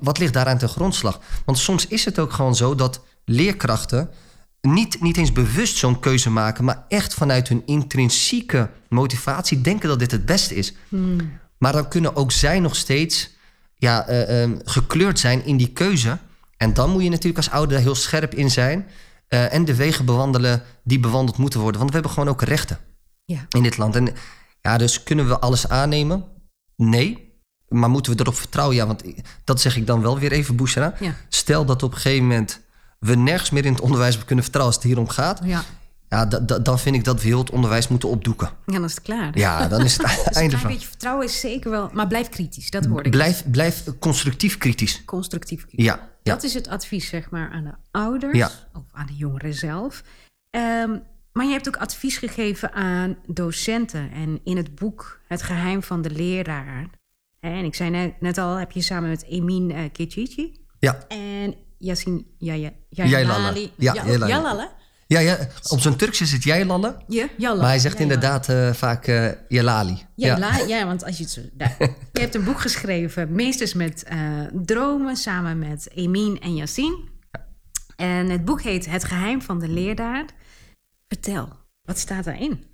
Wat 0.00 0.18
ligt 0.18 0.32
daaraan 0.32 0.58
ten 0.58 0.68
grondslag? 0.68 1.20
Want 1.44 1.58
soms 1.58 1.86
is 1.86 2.04
het 2.04 2.18
ook 2.18 2.32
gewoon 2.32 2.56
zo 2.56 2.74
dat 2.74 3.00
leerkrachten 3.24 4.10
niet, 4.60 5.00
niet 5.00 5.16
eens 5.16 5.32
bewust 5.32 5.76
zo'n 5.76 6.00
keuze 6.00 6.30
maken, 6.30 6.64
maar 6.64 6.84
echt 6.88 7.14
vanuit 7.14 7.48
hun 7.48 7.62
intrinsieke 7.66 8.70
motivatie 8.88 9.60
denken 9.60 9.88
dat 9.88 9.98
dit 9.98 10.10
het 10.10 10.26
beste 10.26 10.54
is. 10.54 10.74
Hmm. 10.88 11.38
Maar 11.58 11.72
dan 11.72 11.88
kunnen 11.88 12.16
ook 12.16 12.32
zij 12.32 12.60
nog 12.60 12.76
steeds 12.76 13.30
ja, 13.74 14.08
uh, 14.08 14.42
uh, 14.42 14.50
gekleurd 14.64 15.18
zijn 15.18 15.44
in 15.44 15.56
die 15.56 15.72
keuze. 15.72 16.18
En 16.56 16.74
dan 16.74 16.90
moet 16.90 17.02
je 17.02 17.08
natuurlijk 17.08 17.36
als 17.36 17.50
ouder 17.50 17.78
heel 17.78 17.94
scherp 17.94 18.34
in 18.34 18.50
zijn. 18.50 18.86
Uh, 19.28 19.52
en 19.52 19.64
de 19.64 19.74
wegen 19.74 20.04
bewandelen 20.04 20.62
die 20.84 21.00
bewandeld 21.00 21.36
moeten 21.38 21.60
worden. 21.60 21.78
Want 21.78 21.92
we 21.92 21.96
hebben 21.98 22.14
gewoon 22.14 22.34
ook 22.34 22.42
rechten 22.42 22.78
ja. 23.24 23.46
in 23.48 23.62
dit 23.62 23.76
land. 23.76 23.96
En 23.96 24.08
ja, 24.60 24.78
dus 24.78 25.02
kunnen 25.02 25.28
we 25.28 25.38
alles 25.38 25.68
aannemen? 25.68 26.24
Nee. 26.76 27.32
maar 27.68 27.90
moeten 27.90 28.12
we 28.14 28.20
erop 28.20 28.34
vertrouwen? 28.36 28.76
Ja, 28.76 28.86
want 28.86 29.02
dat 29.44 29.60
zeg 29.60 29.76
ik 29.76 29.86
dan 29.86 30.00
wel 30.02 30.18
weer 30.18 30.32
even, 30.32 30.56
Bouchera. 30.56 30.94
Ja. 31.00 31.14
Stel 31.28 31.64
dat 31.64 31.82
op 31.82 31.92
een 31.92 31.98
gegeven 31.98 32.22
moment 32.26 32.60
we 32.98 33.14
nergens 33.14 33.50
meer 33.50 33.64
in 33.64 33.72
het 33.72 33.82
onderwijs 33.82 34.24
kunnen 34.24 34.44
vertrouwen 34.44 34.74
als 34.74 34.82
het 34.84 34.92
hierom 34.92 35.08
gaat. 35.08 35.40
Ja. 35.44 35.62
Ja, 36.08 36.26
da- 36.26 36.38
da- 36.38 36.58
dan 36.58 36.78
vind 36.78 36.96
ik 36.96 37.04
dat 37.04 37.20
we 37.20 37.26
heel 37.26 37.38
het 37.38 37.50
onderwijs 37.50 37.88
moeten 37.88 38.08
opdoeken. 38.08 38.50
ja, 38.66 38.72
dan 38.74 38.84
is 38.84 38.94
het 38.94 39.02
klaar. 39.02 39.38
Ja, 39.38 39.68
dan 39.68 39.84
is 39.84 39.96
het 39.96 40.06
Dus 40.06 40.16
een 40.16 40.24
einde 40.24 40.32
klein 40.48 40.50
van. 40.62 40.70
beetje 40.70 40.86
vertrouwen 40.88 41.26
is 41.26 41.40
zeker 41.40 41.70
wel... 41.70 41.90
Maar 41.92 42.06
blijf 42.06 42.28
kritisch, 42.28 42.70
dat 42.70 42.84
hoorde 42.84 43.04
ik. 43.04 43.10
Blijf, 43.10 43.44
blijf 43.50 43.84
constructief 43.98 44.58
kritisch. 44.58 45.02
Constructief 45.04 45.66
kritisch. 45.66 45.84
Ja, 45.84 46.08
ja. 46.24 46.32
Dat 46.34 46.42
is 46.42 46.54
het 46.54 46.68
advies, 46.68 47.08
zeg 47.08 47.30
maar, 47.30 47.50
aan 47.50 47.64
de 47.64 47.74
ouders 47.90 48.38
Ja. 48.38 48.50
of 48.72 48.84
aan 48.92 49.06
de 49.06 49.16
jongeren 49.16 49.54
zelf. 49.54 50.02
Ehm, 50.50 50.98
maar 51.32 51.44
je 51.46 51.52
hebt 51.52 51.68
ook 51.68 51.76
advies 51.76 52.16
gegeven 52.16 52.72
aan 52.72 53.16
docenten. 53.26 54.10
En 54.10 54.40
in 54.44 54.56
het 54.56 54.74
boek 54.74 55.20
Het 55.28 55.42
geheim 55.42 55.82
van 55.82 56.02
de 56.02 56.10
leraar. 56.10 56.88
En 57.40 57.64
ik 57.64 57.74
zei 57.74 57.90
net, 57.90 58.20
net 58.20 58.38
al, 58.38 58.54
heb 58.54 58.70
je 58.72 58.80
samen 58.80 59.08
met 59.08 59.24
Emin 59.24 59.70
uh, 59.70 59.78
Kichichi 59.92 60.64
ja. 60.78 61.04
en 61.08 61.54
Jaya, 61.78 62.72
Jaylala. 62.88 63.54
Ja. 63.76 63.94
Jalala. 64.26 64.72
Ja, 65.14 65.20
ja, 65.20 65.38
op 65.68 65.80
zijn 65.80 65.96
Turks 65.96 66.20
is 66.20 66.32
het 66.32 66.42
jij 66.42 66.64
lallen. 66.64 66.96
Ja, 67.08 67.28
Jalla. 67.36 67.60
Maar 67.60 67.70
hij 67.70 67.78
zegt 67.78 67.98
Jalla. 67.98 68.12
inderdaad 68.12 68.48
eh, 68.48 68.72
vaak 68.72 69.06
eh 69.06 69.28
Jalali. 69.48 70.02
Ja, 70.14 70.36
ja. 70.36 70.56
ja, 70.66 70.86
want 70.86 71.04
als 71.04 71.16
je 71.16 71.22
het 71.22 71.32
zo... 71.32 71.40
daar- 71.52 71.76
je 72.12 72.20
hebt 72.20 72.34
een 72.34 72.44
boek 72.44 72.60
geschreven, 72.60 73.32
Meesters 73.34 73.74
met 73.74 74.02
eh, 74.02 74.18
Dromen, 74.52 75.16
samen 75.16 75.58
met 75.58 75.88
Emin 75.94 76.40
en 76.40 76.54
Yassine. 76.54 76.98
En 77.96 78.30
het 78.30 78.44
boek 78.44 78.62
heet 78.62 78.86
Het 78.86 79.04
geheim 79.04 79.42
van 79.42 79.58
de 79.58 79.68
leerdaad. 79.68 80.32
Vertel, 81.08 81.48
wat 81.82 81.98
staat 81.98 82.24
daarin? 82.24 82.64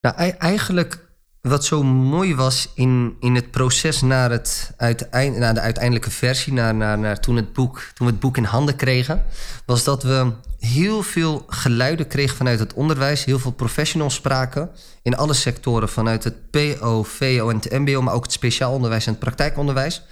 Nou, 0.00 0.16
ei- 0.16 0.30
eigenlijk 0.38 1.10
wat 1.42 1.64
zo 1.64 1.82
mooi 1.82 2.34
was 2.34 2.68
in, 2.74 3.16
in 3.20 3.34
het 3.34 3.50
proces 3.50 4.00
naar, 4.00 4.30
het 4.30 4.72
uiteind, 4.76 5.36
naar 5.36 5.54
de 5.54 5.60
uiteindelijke 5.60 6.10
versie, 6.10 6.52
naar, 6.52 6.74
naar, 6.74 6.98
naar 6.98 7.20
toen, 7.20 7.36
het 7.36 7.52
boek, 7.52 7.90
toen 7.94 8.06
we 8.06 8.12
het 8.12 8.20
boek 8.20 8.36
in 8.36 8.44
handen 8.44 8.76
kregen, 8.76 9.24
was 9.66 9.84
dat 9.84 10.02
we 10.02 10.32
heel 10.58 11.02
veel 11.02 11.44
geluiden 11.46 12.06
kregen 12.06 12.36
vanuit 12.36 12.58
het 12.58 12.72
onderwijs, 12.72 13.24
heel 13.24 13.38
veel 13.38 13.52
professionals 13.52 14.14
spraken 14.14 14.70
in 15.02 15.16
alle 15.16 15.34
sectoren, 15.34 15.88
vanuit 15.88 16.24
het 16.24 16.50
PO, 16.50 17.02
VO 17.02 17.48
en 17.48 17.56
het 17.56 17.70
MBO, 17.70 18.02
maar 18.02 18.14
ook 18.14 18.22
het 18.22 18.32
speciaal 18.32 18.72
onderwijs 18.72 19.06
en 19.06 19.12
het 19.12 19.20
praktijkonderwijs. 19.20 20.02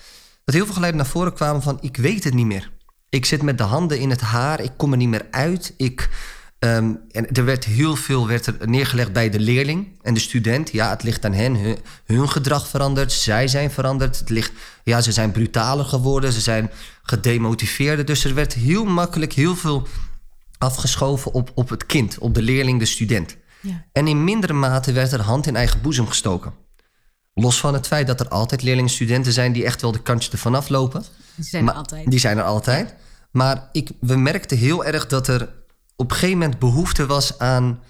Dat 0.44 0.54
heel 0.54 0.64
veel 0.64 0.74
geluiden 0.74 1.00
naar 1.00 1.10
voren 1.10 1.34
kwamen 1.34 1.62
van 1.62 1.78
ik 1.80 1.96
weet 1.96 2.24
het 2.24 2.34
niet 2.34 2.46
meer. 2.46 2.70
Ik 3.08 3.24
zit 3.24 3.42
met 3.42 3.58
de 3.58 3.64
handen 3.64 3.98
in 3.98 4.10
het 4.10 4.20
haar, 4.20 4.60
ik 4.60 4.72
kom 4.76 4.92
er 4.92 4.98
niet 4.98 5.08
meer 5.08 5.26
uit. 5.30 5.74
Ik, 5.76 6.08
Ehm, 6.60 6.94
en 7.10 7.30
er 7.32 7.44
werd 7.44 7.64
heel 7.64 7.96
veel 7.96 8.26
werd 8.26 8.46
er 8.46 8.56
neergelegd 8.68 9.12
bij 9.12 9.30
de 9.30 9.40
leerling 9.40 9.88
en 10.02 10.14
de 10.14 10.20
student. 10.20 10.72
Ja, 10.72 10.90
het 10.90 11.02
ligt 11.02 11.24
aan 11.24 11.32
hen. 11.32 11.56
Hun, 11.56 11.78
hun 12.04 12.28
gedrag 12.28 12.68
verandert. 12.68 13.12
Zij 13.12 13.48
zijn 13.48 13.70
veranderd. 13.70 14.18
Het 14.18 14.28
ligt, 14.28 14.52
ja, 14.84 15.00
ze 15.00 15.12
zijn 15.12 15.32
brutaler 15.32 15.84
geworden. 15.84 16.32
Ze 16.32 16.40
zijn 16.40 16.70
gedemotiveerder. 17.02 18.04
Dus 18.04 18.24
er 18.24 18.34
werd 18.34 18.52
heel 18.52 18.84
makkelijk 18.84 19.32
heel 19.32 19.56
veel 19.56 19.86
afgeschoven 20.58 21.32
op, 21.32 21.50
op 21.54 21.68
het 21.68 21.86
kind, 21.86 22.18
op 22.18 22.34
de 22.34 22.42
leerling, 22.42 22.78
de 22.78 22.84
student. 22.84 23.36
Ja. 23.60 23.84
En 23.92 24.06
in 24.06 24.24
mindere 24.24 24.52
mate 24.52 24.92
werd 24.92 25.12
er 25.12 25.22
hand 25.22 25.46
in 25.46 25.56
eigen 25.56 25.80
boezem 25.80 26.06
gestoken. 26.06 26.52
Los 27.34 27.60
van 27.60 27.74
het 27.74 27.86
feit 27.86 28.06
dat 28.06 28.20
er 28.20 28.28
altijd 28.28 28.62
leerlingen 28.62 28.88
en 28.88 28.94
studenten 28.94 29.32
zijn 29.32 29.52
die 29.52 29.64
echt 29.64 29.80
wel 29.80 29.92
de 29.92 30.02
kantjes 30.02 30.32
ervan 30.32 30.54
aflopen. 30.54 31.04
Die 31.34 31.44
zijn 31.44 31.68
er 31.68 31.74
altijd. 31.74 32.10
Die 32.10 32.18
zijn 32.18 32.38
er 32.38 32.44
altijd. 32.44 32.94
Maar 33.30 33.68
ik, 33.72 33.90
we 34.00 34.16
merkten 34.16 34.56
heel 34.56 34.84
erg 34.84 35.06
dat 35.06 35.28
er 35.28 35.58
op 36.00 36.10
een 36.10 36.16
gegeven 36.16 36.38
moment 36.38 36.58
behoefte 36.58 37.06
was 37.06 37.38
aan 37.38 37.80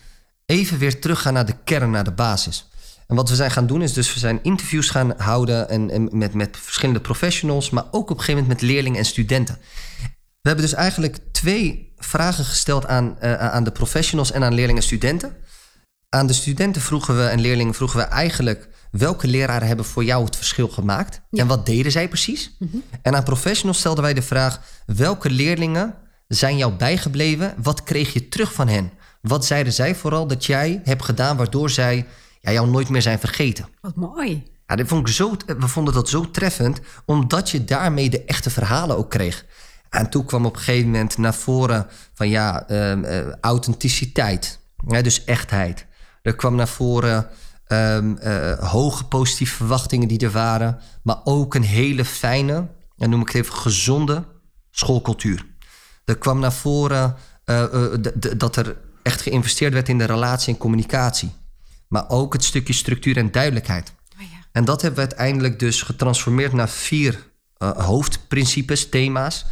even 0.46 0.78
weer 0.78 1.00
teruggaan 1.00 1.32
naar 1.32 1.46
de 1.46 1.56
kern, 1.64 1.90
naar 1.90 2.04
de 2.04 2.12
basis. 2.12 2.68
En 3.06 3.16
wat 3.16 3.28
we 3.28 3.34
zijn 3.34 3.50
gaan 3.50 3.66
doen 3.66 3.82
is 3.82 3.92
dus 3.92 4.14
we 4.14 4.18
zijn 4.18 4.38
interviews 4.42 4.90
gaan 4.90 5.14
houden 5.16 5.68
en, 5.68 5.90
en 5.90 6.08
met, 6.18 6.34
met 6.34 6.56
verschillende 6.60 7.00
professionals, 7.00 7.70
maar 7.70 7.84
ook 7.90 8.10
op 8.10 8.18
een 8.18 8.24
gegeven 8.24 8.42
moment 8.42 8.60
met 8.60 8.70
leerlingen 8.70 8.98
en 8.98 9.04
studenten. 9.04 9.58
We 10.40 10.48
hebben 10.48 10.64
dus 10.64 10.74
eigenlijk 10.74 11.18
twee 11.32 11.92
vragen 11.96 12.44
gesteld 12.44 12.86
aan, 12.86 13.20
eh, 13.20 13.34
aan 13.34 13.64
de 13.64 13.72
professionals 13.72 14.32
en 14.32 14.44
aan 14.44 14.54
leerlingen 14.54 14.82
en 14.82 14.88
studenten. 14.88 15.36
Aan 16.08 16.26
de 16.26 16.32
studenten 16.32 16.82
vroegen 16.82 17.16
we 17.16 17.26
en 17.26 17.40
leerlingen 17.40 17.74
vroegen 17.74 17.98
we 17.98 18.04
eigenlijk 18.04 18.68
welke 18.90 19.26
leraren 19.26 19.68
hebben 19.68 19.84
voor 19.84 20.04
jou 20.04 20.24
het 20.24 20.36
verschil 20.36 20.68
gemaakt 20.68 21.20
en 21.30 21.46
wat 21.46 21.66
deden 21.66 21.92
zij 21.92 22.08
precies? 22.08 22.56
En 23.02 23.16
aan 23.16 23.24
professionals 23.24 23.78
stelden 23.78 24.04
wij 24.04 24.14
de 24.14 24.22
vraag 24.22 24.60
welke 24.86 25.30
leerlingen 25.30 25.94
zijn 26.36 26.56
jou 26.56 26.72
bijgebleven? 26.72 27.54
Wat 27.62 27.82
kreeg 27.82 28.12
je 28.12 28.28
terug 28.28 28.52
van 28.52 28.68
hen? 28.68 28.90
Wat 29.22 29.44
zeiden 29.46 29.72
zij 29.72 29.94
vooral 29.94 30.26
dat 30.26 30.44
jij 30.44 30.80
hebt 30.84 31.04
gedaan 31.04 31.36
waardoor 31.36 31.70
zij 31.70 32.06
ja, 32.40 32.52
jou 32.52 32.70
nooit 32.70 32.88
meer 32.88 33.02
zijn 33.02 33.18
vergeten? 33.18 33.68
Wat 33.80 33.96
mooi. 33.96 34.42
Ja, 34.66 34.76
dat 34.76 34.88
vond 34.88 35.08
ik 35.08 35.14
zo, 35.14 35.36
we 35.46 35.68
vonden 35.68 35.94
dat 35.94 36.08
zo 36.08 36.30
treffend, 36.30 36.80
omdat 37.04 37.50
je 37.50 37.64
daarmee 37.64 38.10
de 38.10 38.24
echte 38.24 38.50
verhalen 38.50 38.96
ook 38.96 39.10
kreeg. 39.10 39.44
En 39.88 40.10
toen 40.10 40.24
kwam 40.24 40.46
op 40.46 40.54
een 40.54 40.62
gegeven 40.62 40.90
moment 40.90 41.18
naar 41.18 41.34
voren 41.34 41.86
van 42.14 42.28
ja, 42.28 42.68
ehm, 42.68 43.04
eh, 43.04 43.32
authenticiteit, 43.40 44.58
ja, 44.86 45.02
dus 45.02 45.24
echtheid. 45.24 45.86
Er 46.22 46.36
kwam 46.36 46.54
naar 46.54 46.68
voren 46.68 47.28
ehm, 47.66 48.16
eh, 48.16 48.58
hoge 48.58 49.04
positieve 49.04 49.54
verwachtingen 49.54 50.08
die 50.08 50.18
er 50.18 50.30
waren, 50.30 50.78
maar 51.02 51.20
ook 51.24 51.54
een 51.54 51.62
hele 51.62 52.04
fijne, 52.04 52.68
en 52.96 53.10
noem 53.10 53.20
ik 53.20 53.26
het 53.26 53.36
even 53.36 53.54
gezonde 53.54 54.24
schoolcultuur. 54.70 55.49
Er 56.10 56.18
kwam 56.18 56.38
naar 56.38 56.52
voren 56.52 57.16
eh, 57.44 57.62
eh, 57.62 57.98
dat 58.36 58.56
er 58.56 58.76
echt 59.02 59.20
geïnvesteerd 59.20 59.72
werd 59.72 59.88
in 59.88 59.98
de 59.98 60.04
relatie 60.04 60.52
en 60.52 60.58
communicatie. 60.58 61.32
Maar 61.88 62.08
ook 62.08 62.32
het 62.32 62.44
stukje 62.44 62.72
structuur 62.72 63.16
en 63.16 63.30
duidelijkheid. 63.30 63.92
Oh 64.14 64.22
ja. 64.22 64.46
En 64.52 64.64
dat 64.64 64.82
hebben 64.82 65.00
we 65.00 65.08
uiteindelijk 65.08 65.58
dus 65.58 65.82
getransformeerd 65.82 66.52
naar 66.52 66.68
vier 66.68 67.26
eh, 67.56 67.70
hoofdprincipes, 67.70 68.88
thema's. 68.88 69.46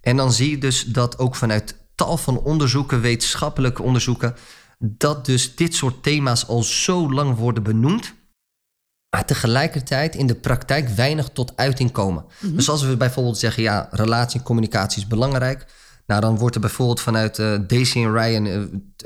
En 0.00 0.16
dan 0.16 0.32
zie 0.32 0.50
je 0.50 0.58
dus 0.58 0.84
dat 0.84 1.18
ook 1.18 1.34
vanuit 1.34 1.74
tal 1.94 2.16
van 2.16 2.38
onderzoeken, 2.38 3.00
wetenschappelijke 3.00 3.82
onderzoeken, 3.82 4.34
dat 4.78 5.26
dus 5.26 5.54
dit 5.54 5.74
soort 5.74 6.02
thema's 6.02 6.46
al 6.46 6.62
zo 6.62 7.12
lang 7.12 7.36
worden 7.36 7.62
benoemd, 7.62 8.14
maar 9.10 9.24
tegelijkertijd 9.24 10.14
in 10.14 10.26
de 10.26 10.34
praktijk 10.34 10.88
weinig 10.88 11.28
tot 11.28 11.56
uiting 11.56 11.92
komen. 11.92 12.24
Dus 12.40 12.68
als 12.68 12.82
we 12.82 12.96
bijvoorbeeld 12.96 13.38
zeggen, 13.38 13.62
ja, 13.62 13.88
relatie 13.90 14.38
en 14.38 14.44
communicatie 14.44 15.02
is 15.02 15.06
belangrijk, 15.06 15.66
nou 16.08 16.20
dan 16.20 16.38
wordt 16.38 16.54
er 16.54 16.60
bijvoorbeeld 16.60 17.00
vanuit 17.00 17.38
eh 17.38 17.54
Daisy 17.66 17.98
en 17.98 18.12
Ryan 18.12 18.46
eh, 18.46 18.62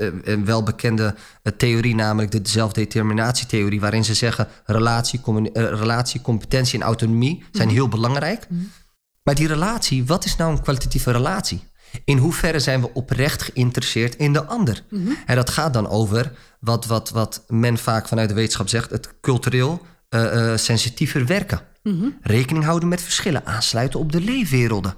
eh, 0.07 0.13
een 0.23 0.45
welbekende 0.45 1.15
eh, 1.41 1.53
theorie, 1.57 1.95
namelijk 1.95 2.31
de 2.31 2.39
zelfdeterminatietheorie, 2.43 3.79
waarin 3.79 4.05
ze 4.05 4.13
zeggen 4.13 4.47
relatie, 4.65 5.21
eh, 5.25 5.51
relatie, 5.53 6.21
competentie 6.21 6.79
en 6.79 6.85
autonomie 6.85 7.43
zijn 7.51 7.69
heel 7.69 7.87
belangrijk. 7.87 8.47
Maar 9.23 9.35
die 9.35 9.47
relatie, 9.47 10.05
wat 10.05 10.25
is 10.25 10.35
nou 10.35 10.51
een 10.51 10.61
kwalitatieve 10.61 11.11
relatie? 11.11 11.63
In 12.05 12.17
hoeverre 12.17 12.59
zijn 12.59 12.81
we 12.81 12.93
oprecht 12.93 13.43
geïnteresseerd 13.43 14.15
in 14.15 14.33
de 14.33 14.45
ander? 14.45 14.83
En 15.25 15.35
dat 15.35 15.49
gaat 15.49 15.73
dan 15.73 15.89
over 15.89 16.31
wat, 16.59 16.85
wat, 16.85 17.09
wat 17.09 17.43
men 17.47 17.77
vaak 17.77 18.07
vanuit 18.07 18.29
de 18.29 18.35
wetenschap 18.35 18.69
zegt, 18.69 18.89
het 18.91 19.13
cultureel 19.21 19.81
eh, 20.09 20.51
eh, 20.51 20.57
sensitiever 20.57 21.25
werken. 21.25 21.61
Rekening 22.21 22.65
houden 22.65 22.89
met 22.89 23.01
verschillen, 23.01 23.45
aansluiten 23.45 23.99
op 23.99 24.11
de 24.11 24.21
leefwerelden. 24.21 24.95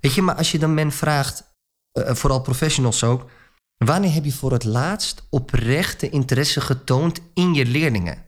Weet 0.00 0.14
je, 0.14 0.22
maar 0.22 0.34
als 0.34 0.52
je 0.52 0.58
dan 0.58 0.74
men 0.74 0.92
vraagt, 0.92 1.44
eh, 1.92 2.14
vooral 2.14 2.40
professionals 2.40 3.04
ook, 3.04 3.30
wanneer 3.76 4.12
heb 4.12 4.24
je 4.24 4.32
voor 4.32 4.52
het 4.52 4.64
laatst 4.64 5.26
oprechte 5.30 6.10
interesse 6.10 6.60
getoond 6.60 7.20
in 7.34 7.54
je 7.54 7.66
leerlingen? 7.66 8.24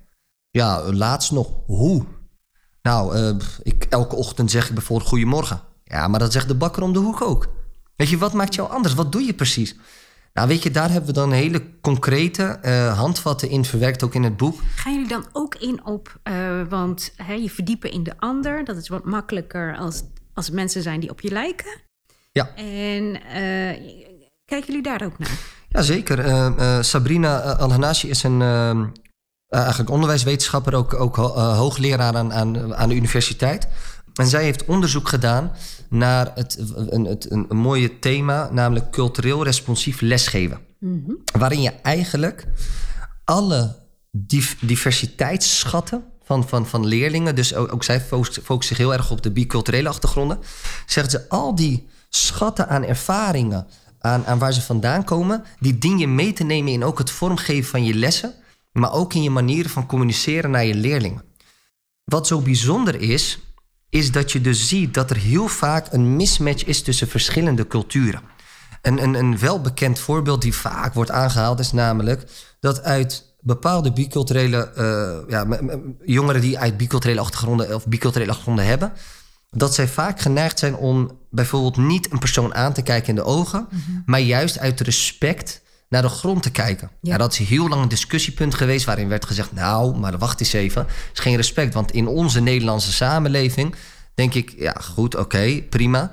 Ja, 0.50 0.92
laatst 0.92 1.30
nog. 1.30 1.50
Hoe? 1.66 2.04
Nou, 2.82 3.16
eh, 3.16 3.36
ik, 3.62 3.84
elke 3.88 4.16
ochtend 4.16 4.50
zeg 4.50 4.68
ik 4.68 4.74
bijvoorbeeld 4.74 5.08
goedemorgen. 5.08 5.60
Ja, 5.84 6.08
maar 6.08 6.20
dat 6.20 6.32
zegt 6.32 6.48
de 6.48 6.54
bakker 6.54 6.82
om 6.82 6.92
de 6.92 6.98
hoek 6.98 7.20
ook. 7.20 7.48
Weet 7.96 8.08
je, 8.08 8.18
wat 8.18 8.32
maakt 8.32 8.54
jou 8.54 8.70
anders? 8.70 8.94
Wat 8.94 9.12
doe 9.12 9.22
je 9.22 9.34
precies? 9.34 9.76
Nou, 10.32 10.48
weet 10.48 10.62
je, 10.62 10.70
daar 10.70 10.90
hebben 10.90 11.06
we 11.06 11.12
dan 11.20 11.32
hele 11.32 11.62
concrete 11.80 12.42
eh, 12.42 12.98
handvatten 12.98 13.48
in 13.48 13.64
verwerkt, 13.64 14.02
ook 14.04 14.14
in 14.14 14.22
het 14.22 14.36
boek. 14.36 14.60
Gaan 14.74 14.92
jullie 14.92 15.08
dan 15.08 15.26
ook 15.32 15.54
in 15.54 15.84
op, 15.86 16.18
eh, 16.22 16.34
want 16.68 17.12
hè, 17.16 17.32
je 17.32 17.50
verdiepen 17.50 17.90
in 17.92 18.02
de 18.02 18.12
ander, 18.18 18.64
dat 18.64 18.76
is 18.76 18.88
wat 18.88 19.04
makkelijker 19.04 19.76
als, 19.76 20.02
als 20.34 20.50
mensen 20.50 20.82
zijn 20.82 21.00
die 21.00 21.10
op 21.10 21.20
je 21.20 21.30
lijken. 21.30 21.80
Ja. 22.32 22.54
En 22.54 23.22
eh, 23.22 24.00
kijken 24.44 24.66
jullie 24.66 24.82
daar 24.82 25.02
ook 25.04 25.18
naar? 25.18 25.30
Jazeker. 25.68 26.84
Sabrina 26.84 27.40
Al-Hanashi 27.40 28.08
is 28.08 28.22
een 28.22 28.42
eh, 28.42 28.80
eigenlijk 29.60 29.90
onderwijswetenschapper, 29.90 30.74
ook, 30.74 30.94
ook 30.94 31.16
ho- 31.16 31.38
hoogleraar 31.38 32.14
aan, 32.16 32.32
aan, 32.32 32.74
aan 32.74 32.88
de 32.88 32.94
universiteit. 32.94 33.68
En 34.14 34.26
zij 34.26 34.42
heeft 34.42 34.64
onderzoek 34.64 35.08
gedaan 35.08 35.52
naar 35.88 36.32
het, 36.34 36.58
een, 36.74 37.04
het, 37.04 37.30
een, 37.30 37.46
een 37.48 37.56
mooie 37.56 37.98
thema, 37.98 38.48
namelijk 38.52 38.90
cultureel 38.90 39.44
responsief 39.44 40.00
lesgeven. 40.00 40.60
Waarin 41.38 41.62
je 41.62 41.70
eigenlijk 41.70 42.46
alle 43.24 43.76
div- 44.10 44.60
diversiteitsschatten 44.60 46.04
van, 46.24 46.48
van, 46.48 46.66
van 46.66 46.86
leerlingen, 46.86 47.34
dus 47.34 47.54
ook, 47.54 47.72
ook 47.72 47.84
zij 47.84 48.00
focust, 48.00 48.40
focust 48.42 48.68
zich 48.68 48.78
heel 48.78 48.92
erg 48.92 49.10
op 49.10 49.22
de 49.22 49.30
biculturele 49.30 49.88
achtergronden, 49.88 50.38
zegt 50.86 51.10
ze 51.10 51.28
al 51.28 51.54
die 51.54 51.88
schatten 52.08 52.68
aan 52.68 52.84
ervaringen, 52.84 53.66
aan, 53.98 54.26
aan 54.26 54.38
waar 54.38 54.52
ze 54.52 54.62
vandaan 54.62 55.04
komen, 55.04 55.44
die 55.60 55.78
dien 55.78 55.98
je 55.98 56.08
mee 56.08 56.32
te 56.32 56.44
nemen 56.44 56.72
in 56.72 56.84
ook 56.84 56.98
het 56.98 57.10
vormgeven 57.10 57.70
van 57.70 57.84
je 57.84 57.94
lessen, 57.94 58.34
maar 58.72 58.92
ook 58.92 59.14
in 59.14 59.22
je 59.22 59.30
manieren 59.30 59.70
van 59.70 59.86
communiceren 59.86 60.50
naar 60.50 60.64
je 60.64 60.74
leerlingen. 60.74 61.22
wat 62.04 62.26
zo 62.26 62.40
bijzonder 62.40 63.00
is, 63.00 63.38
is 63.92 64.12
dat 64.12 64.32
je 64.32 64.40
dus 64.40 64.68
ziet 64.68 64.94
dat 64.94 65.10
er 65.10 65.16
heel 65.16 65.48
vaak 65.48 65.86
een 65.90 66.16
mismatch 66.16 66.64
is 66.64 66.82
tussen 66.82 67.08
verschillende 67.08 67.66
culturen. 67.66 68.20
Een, 68.82 69.02
een, 69.02 69.14
een 69.14 69.38
welbekend 69.38 69.98
voorbeeld 69.98 70.42
die 70.42 70.54
vaak 70.54 70.94
wordt 70.94 71.10
aangehaald 71.10 71.58
is 71.58 71.72
namelijk 71.72 72.24
dat 72.60 72.82
uit 72.82 73.34
bepaalde 73.40 73.92
biculturele 73.92 74.72
uh, 74.76 75.30
ja, 75.30 75.46
jongeren 76.04 76.40
die 76.40 76.58
uit 76.58 76.76
biculturele 76.76 77.20
achtergronden 77.20 77.74
of 77.74 77.86
biculturele 77.86 78.30
achtergronden 78.30 78.66
hebben, 78.66 78.92
dat 79.50 79.74
zij 79.74 79.88
vaak 79.88 80.20
geneigd 80.20 80.58
zijn 80.58 80.76
om 80.76 81.18
bijvoorbeeld 81.30 81.76
niet 81.76 82.12
een 82.12 82.18
persoon 82.18 82.54
aan 82.54 82.72
te 82.72 82.82
kijken 82.82 83.08
in 83.08 83.14
de 83.14 83.24
ogen, 83.24 83.66
mhm. 83.70 84.00
maar 84.06 84.20
juist 84.20 84.58
uit 84.58 84.80
respect 84.80 85.62
naar 85.92 86.02
de 86.02 86.08
grond 86.08 86.42
te 86.42 86.50
kijken. 86.50 86.90
Ja. 87.00 87.08
Nou, 87.08 87.18
dat 87.18 87.32
is 87.32 87.48
heel 87.48 87.68
lang 87.68 87.82
een 87.82 87.88
discussiepunt 87.88 88.54
geweest 88.54 88.84
waarin 88.84 89.08
werd 89.08 89.26
gezegd: 89.26 89.52
Nou, 89.52 89.98
maar 89.98 90.18
wacht 90.18 90.40
eens 90.40 90.52
even, 90.52 90.86
is 91.12 91.18
geen 91.18 91.36
respect. 91.36 91.74
Want 91.74 91.92
in 91.92 92.06
onze 92.06 92.40
Nederlandse 92.40 92.92
samenleving 92.92 93.74
denk 94.14 94.34
ik: 94.34 94.54
Ja, 94.58 94.76
goed, 94.80 95.16
oké, 95.16 95.62
prima. 95.68 96.12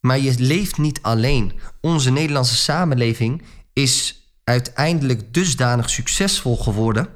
Maar 0.00 0.18
je 0.18 0.34
leeft 0.38 0.78
niet 0.78 0.98
alleen. 1.02 1.52
Onze 1.80 2.10
Nederlandse 2.10 2.56
samenleving 2.56 3.42
is 3.72 4.22
uiteindelijk 4.44 5.34
dusdanig 5.34 5.90
succesvol 5.90 6.56
geworden 6.56 7.08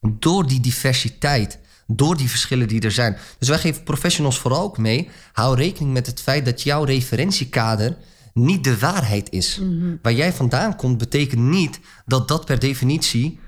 door 0.00 0.46
die 0.46 0.60
diversiteit, 0.60 1.58
door 1.86 2.16
die 2.16 2.30
verschillen 2.30 2.68
die 2.68 2.80
er 2.80 2.92
zijn. 2.92 3.16
Dus 3.38 3.48
wij 3.48 3.58
geven 3.58 3.82
professionals 3.82 4.38
vooral 4.38 4.62
ook 4.62 4.78
mee: 4.78 5.08
hou 5.32 5.56
rekening 5.56 5.92
met 5.92 6.06
het 6.06 6.20
feit 6.20 6.44
dat 6.44 6.62
jouw 6.62 6.84
referentiekader 6.84 7.96
niet 8.36 8.64
de 8.64 8.78
waarheid 8.78 9.30
is. 9.30 9.58
Mhm. 9.58 9.96
Waar 10.02 10.12
jij 10.12 10.32
vandaan 10.32 10.76
komt, 10.76 10.98
betekent 10.98 11.40
niet 11.40 11.80
dat 12.04 12.28
dat 12.28 12.44
per 12.44 12.58
definitie 12.58 13.40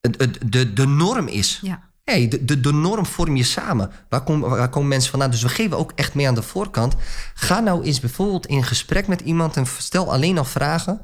de, 0.00 0.30
de, 0.46 0.72
de 0.72 0.86
norm 0.86 1.26
is. 1.26 1.58
Ja. 1.62 1.86
Hey, 2.04 2.28
de, 2.28 2.44
de, 2.44 2.60
de 2.60 2.72
norm 2.72 3.06
vorm 3.06 3.36
je 3.36 3.44
samen. 3.44 3.90
Waar, 4.08 4.22
kom, 4.22 4.40
waar 4.40 4.68
komen 4.68 4.88
mensen 4.88 5.10
vandaan? 5.10 5.30
Dus 5.30 5.42
we 5.42 5.48
geven 5.48 5.78
ook 5.78 5.92
echt 5.94 6.14
mee 6.14 6.28
aan 6.28 6.34
de 6.34 6.42
voorkant. 6.42 6.94
Ga 7.34 7.60
nou 7.60 7.84
eens 7.84 8.00
bijvoorbeeld 8.00 8.46
in 8.46 8.64
gesprek 8.64 9.06
met 9.06 9.20
iemand 9.20 9.56
en 9.56 9.66
stel 9.66 10.12
alleen 10.12 10.38
al 10.38 10.44
vragen. 10.44 11.00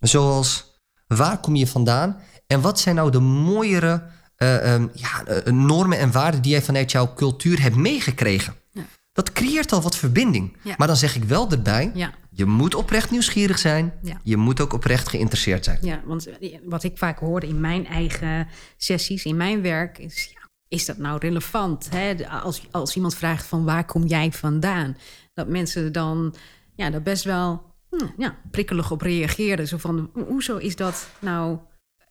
Zoals, 0.00 0.80
waar 1.06 1.38
kom 1.38 1.54
je 1.54 1.66
vandaan? 1.66 2.20
En 2.46 2.60
wat 2.60 2.80
zijn 2.80 2.94
nou 2.94 3.10
de 3.10 3.20
mooiere 3.20 4.02
uh, 4.38 4.72
um, 4.72 4.90
ja, 4.94 5.22
uh, 5.28 5.52
normen 5.52 5.98
en 5.98 6.12
waarden 6.12 6.42
die 6.42 6.52
jij 6.52 6.62
vanuit 6.62 6.90
jouw 6.90 7.14
cultuur 7.14 7.62
hebt 7.62 7.76
meegekregen? 7.76 8.54
Ja. 8.70 8.82
Dat 9.12 9.32
creëert 9.32 9.72
al 9.72 9.82
wat 9.82 9.96
verbinding. 9.96 10.56
Ja. 10.62 10.74
Maar 10.78 10.86
dan 10.86 10.96
zeg 10.96 11.16
ik 11.16 11.24
wel 11.24 11.50
erbij, 11.50 11.90
ja. 11.94 12.12
Je 12.34 12.44
moet 12.44 12.74
oprecht 12.74 13.10
nieuwsgierig 13.10 13.58
zijn. 13.58 13.92
Je 14.22 14.36
moet 14.36 14.60
ook 14.60 14.72
oprecht 14.72 15.08
geïnteresseerd 15.08 15.64
zijn. 15.64 15.78
Ja, 15.82 16.02
want 16.04 16.28
wat 16.64 16.82
ik 16.82 16.98
vaak 16.98 17.18
hoorde 17.18 17.46
in 17.46 17.60
mijn 17.60 17.86
eigen 17.86 18.48
sessies, 18.76 19.24
in 19.24 19.36
mijn 19.36 19.62
werk, 19.62 19.98
is 19.98 20.34
is 20.72 20.86
dat 20.86 20.98
nou 20.98 21.18
relevant? 21.18 21.88
Hè? 21.90 22.28
Als, 22.28 22.62
als 22.70 22.96
iemand 22.96 23.14
vraagt 23.14 23.46
van 23.46 23.64
waar 23.64 23.84
kom 23.84 24.06
jij 24.06 24.32
vandaan? 24.32 24.96
Dat 25.34 25.48
mensen 25.48 25.92
dan 25.92 26.34
ja, 26.74 26.90
daar 26.90 27.02
best 27.02 27.24
wel 27.24 27.62
hm, 27.90 28.06
ja, 28.16 28.38
prikkelig 28.50 28.90
op 28.90 29.00
reageren. 29.00 29.68
Zo 29.68 29.76
van, 29.76 30.10
hoezo 30.28 30.56
is 30.56 30.76
dat 30.76 31.08
nou 31.18 31.58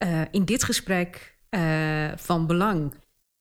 uh, 0.04 0.22
in 0.32 0.46
dit 0.46 0.64
gesprek 0.64 1.38
uh, 1.50 2.12
van 2.16 2.48
belang? 2.48 2.94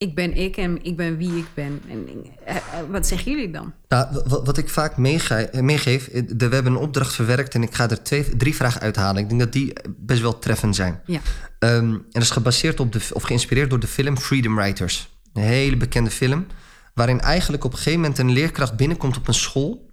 Ik 0.03 0.15
ben 0.15 0.37
ik 0.37 0.57
en 0.57 0.85
ik 0.85 0.97
ben 0.97 1.17
wie 1.17 1.37
ik 1.37 1.47
ben. 1.55 1.83
En, 1.89 2.09
uh, 2.49 2.57
wat 2.91 3.07
zeggen 3.07 3.31
jullie 3.33 3.51
dan? 3.51 3.73
Nou, 3.89 4.23
wat, 4.45 4.59
ik 4.59 4.69
vaak 4.69 4.97
meegeef, 4.97 6.09
we 6.13 6.37
hebben 6.39 6.67
een 6.67 6.77
opdracht 6.77 7.15
verwerkt 7.15 7.55
en 7.55 7.63
ik 7.63 7.75
ga 7.75 7.91
er 7.91 8.03
twee, 8.03 8.37
drie 8.37 8.55
vragen 8.55 8.81
uithalen. 8.81 9.23
Ik 9.23 9.29
denk 9.29 9.41
dat 9.41 9.53
die 9.53 9.73
best 9.89 10.21
wel 10.21 10.39
treffend 10.39 10.77
zijn. 10.77 11.01
Ja. 11.07 11.21
Um, 11.59 11.93
en 11.93 12.07
dat 12.11 12.23
is 12.23 12.31
gebaseerd 12.31 12.81
op 12.81 12.93
de, 12.93 13.01
of 13.13 13.23
geïnspireerd 13.23 13.71
door 13.71 13.81
de 13.81 13.87
film 13.87 14.19
Freedom 14.19 14.57
Writers. 14.57 15.09
Een 15.33 15.43
hele 15.43 15.77
bekende 15.77 16.11
film. 16.11 16.47
Waarin 16.95 17.21
eigenlijk 17.21 17.65
op 17.65 17.73
een 17.73 17.79
gegeven 17.79 18.01
moment 18.01 18.19
een 18.19 18.31
leerkracht 18.31 18.77
binnenkomt 18.77 19.17
op 19.17 19.29
een 19.29 19.35
school. 19.35 19.91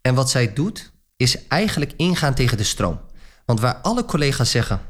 En 0.00 0.14
wat 0.14 0.30
zij 0.30 0.52
doet, 0.52 0.92
is 1.16 1.46
eigenlijk 1.46 1.92
ingaan 1.96 2.34
tegen 2.34 2.56
de 2.56 2.64
stroom. 2.64 3.00
Want 3.44 3.60
waar 3.60 3.74
alle 3.74 4.04
collega's 4.04 4.50
zeggen... 4.50 4.80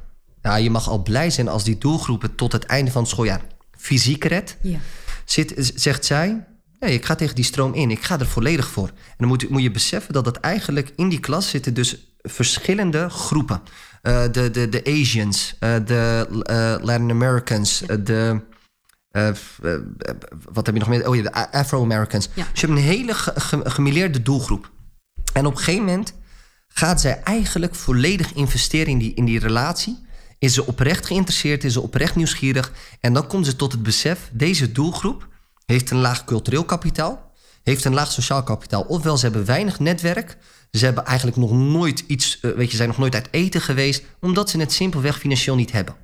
Nou, 0.42 0.60
je 0.60 0.70
mag 0.70 0.88
al 0.88 1.02
blij 1.02 1.30
zijn 1.30 1.48
als 1.48 1.64
die 1.64 1.78
doelgroepen 1.78 2.34
tot 2.34 2.52
het 2.52 2.64
einde 2.64 2.90
van 2.90 3.02
het 3.02 3.10
schooljaar 3.10 3.40
fysiek 3.84 4.24
redt... 4.24 4.56
Ja. 4.60 4.78
Zit, 5.24 5.72
zegt 5.74 6.04
zij, 6.04 6.44
nee, 6.78 6.92
ik 6.92 7.04
ga 7.04 7.14
tegen 7.14 7.34
die 7.34 7.44
stroom 7.44 7.74
in. 7.74 7.90
Ik 7.90 8.02
ga 8.02 8.18
er 8.18 8.26
volledig 8.26 8.68
voor. 8.68 8.88
En 8.88 9.14
dan 9.18 9.28
moet, 9.28 9.48
moet 9.48 9.62
je 9.62 9.70
beseffen 9.70 10.12
dat 10.12 10.26
het 10.26 10.36
eigenlijk 10.36 10.92
in 10.96 11.08
die 11.08 11.20
klas 11.20 11.48
zitten 11.48 11.74
dus 11.74 12.16
verschillende 12.22 13.08
groepen. 13.08 13.62
Uh, 14.02 14.22
de, 14.32 14.50
de, 14.50 14.68
de 14.68 14.84
Asians, 14.84 15.54
uh, 15.60 15.74
de 15.86 16.26
uh, 16.30 16.84
Latin 16.84 17.10
Americans, 17.10 17.82
de 18.04 18.40
wat 20.52 20.66
heb 20.66 20.74
je 20.74 20.80
nog 20.80 20.88
meer? 20.88 21.08
Oh 21.08 21.16
ja, 21.16 21.22
de 21.22 21.52
Afro-Americans. 21.52 22.28
Ja. 22.34 22.46
Dus 22.52 22.60
je 22.60 22.66
hebt 22.66 22.78
een 22.78 22.84
hele 22.84 23.14
ge 23.14 24.22
doelgroep. 24.22 24.70
En 25.32 25.46
op 25.46 25.52
een 25.52 25.58
gegeven 25.58 25.84
moment 25.84 26.14
gaat 26.68 27.00
zij 27.00 27.22
eigenlijk 27.22 27.74
volledig 27.74 28.32
investeren 28.32 28.88
in 28.88 28.98
die, 28.98 29.14
in 29.14 29.24
die 29.24 29.38
relatie. 29.38 30.03
Is 30.44 30.54
ze 30.54 30.66
oprecht 30.66 31.06
geïnteresseerd, 31.06 31.64
is 31.64 31.72
ze 31.72 31.80
oprecht 31.80 32.14
nieuwsgierig. 32.14 32.72
En 33.00 33.12
dan 33.12 33.26
komt 33.26 33.46
ze 33.46 33.56
tot 33.56 33.72
het 33.72 33.82
besef, 33.82 34.30
deze 34.32 34.72
doelgroep 34.72 35.28
heeft 35.66 35.90
een 35.90 35.98
laag 35.98 36.24
cultureel 36.24 36.64
kapitaal. 36.64 37.32
Heeft 37.62 37.84
een 37.84 37.94
laag 37.94 38.12
sociaal 38.12 38.42
kapitaal. 38.42 38.82
Ofwel, 38.82 39.16
ze 39.16 39.24
hebben 39.24 39.44
weinig 39.44 39.78
netwerk. 39.78 40.36
Ze 40.70 40.84
hebben 40.84 41.04
eigenlijk 41.04 41.36
nog 41.36 41.52
nooit 41.52 42.04
iets, 42.06 42.38
weet 42.40 42.70
je, 42.70 42.76
zijn 42.76 42.88
nog 42.88 42.98
nooit 42.98 43.14
uit 43.14 43.28
eten 43.30 43.60
geweest. 43.60 44.04
Omdat 44.20 44.50
ze 44.50 44.58
het 44.58 44.72
simpelweg 44.72 45.18
financieel 45.18 45.54
niet 45.54 45.72
hebben. 45.72 45.96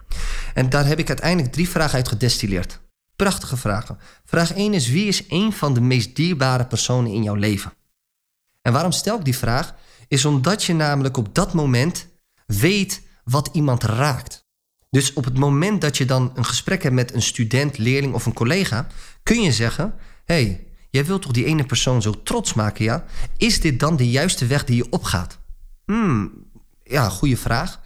En 0.54 0.68
daar 0.68 0.86
heb 0.86 0.98
ik 0.98 1.08
uiteindelijk 1.08 1.52
drie 1.52 1.68
vragen 1.68 1.94
uit 1.94 2.08
gedestilleerd. 2.08 2.80
Prachtige 3.16 3.56
vragen. 3.56 3.98
Vraag 4.24 4.52
1 4.52 4.74
is: 4.74 4.88
wie 4.88 5.06
is 5.06 5.24
een 5.28 5.52
van 5.52 5.74
de 5.74 5.80
meest 5.80 6.16
dierbare 6.16 6.66
personen 6.66 7.12
in 7.12 7.22
jouw 7.22 7.34
leven? 7.34 7.72
En 8.62 8.72
waarom 8.72 8.92
stel 8.92 9.18
ik 9.18 9.24
die 9.24 9.36
vraag? 9.36 9.74
Is 10.08 10.24
omdat 10.24 10.64
je 10.64 10.74
namelijk 10.74 11.16
op 11.16 11.34
dat 11.34 11.52
moment 11.52 12.06
weet 12.46 13.08
wat 13.30 13.48
iemand 13.52 13.82
raakt. 13.82 14.48
Dus 14.90 15.12
op 15.12 15.24
het 15.24 15.38
moment 15.38 15.80
dat 15.80 15.96
je 15.96 16.04
dan 16.04 16.32
een 16.34 16.44
gesprek 16.44 16.82
hebt 16.82 16.94
met 16.94 17.14
een 17.14 17.22
student, 17.22 17.78
leerling 17.78 18.14
of 18.14 18.26
een 18.26 18.32
collega, 18.32 18.86
kun 19.22 19.42
je 19.42 19.52
zeggen: 19.52 19.94
hey, 20.24 20.66
jij 20.90 21.04
wilt 21.04 21.22
toch 21.22 21.32
die 21.32 21.44
ene 21.44 21.64
persoon 21.64 22.02
zo 22.02 22.22
trots 22.22 22.54
maken, 22.54 22.84
ja? 22.84 23.04
Is 23.36 23.60
dit 23.60 23.80
dan 23.80 23.96
de 23.96 24.10
juiste 24.10 24.46
weg 24.46 24.64
die 24.64 24.76
je 24.76 24.90
opgaat? 24.90 25.38
Hmm, 25.84 26.32
ja, 26.82 27.08
goede 27.08 27.36
vraag. 27.36 27.80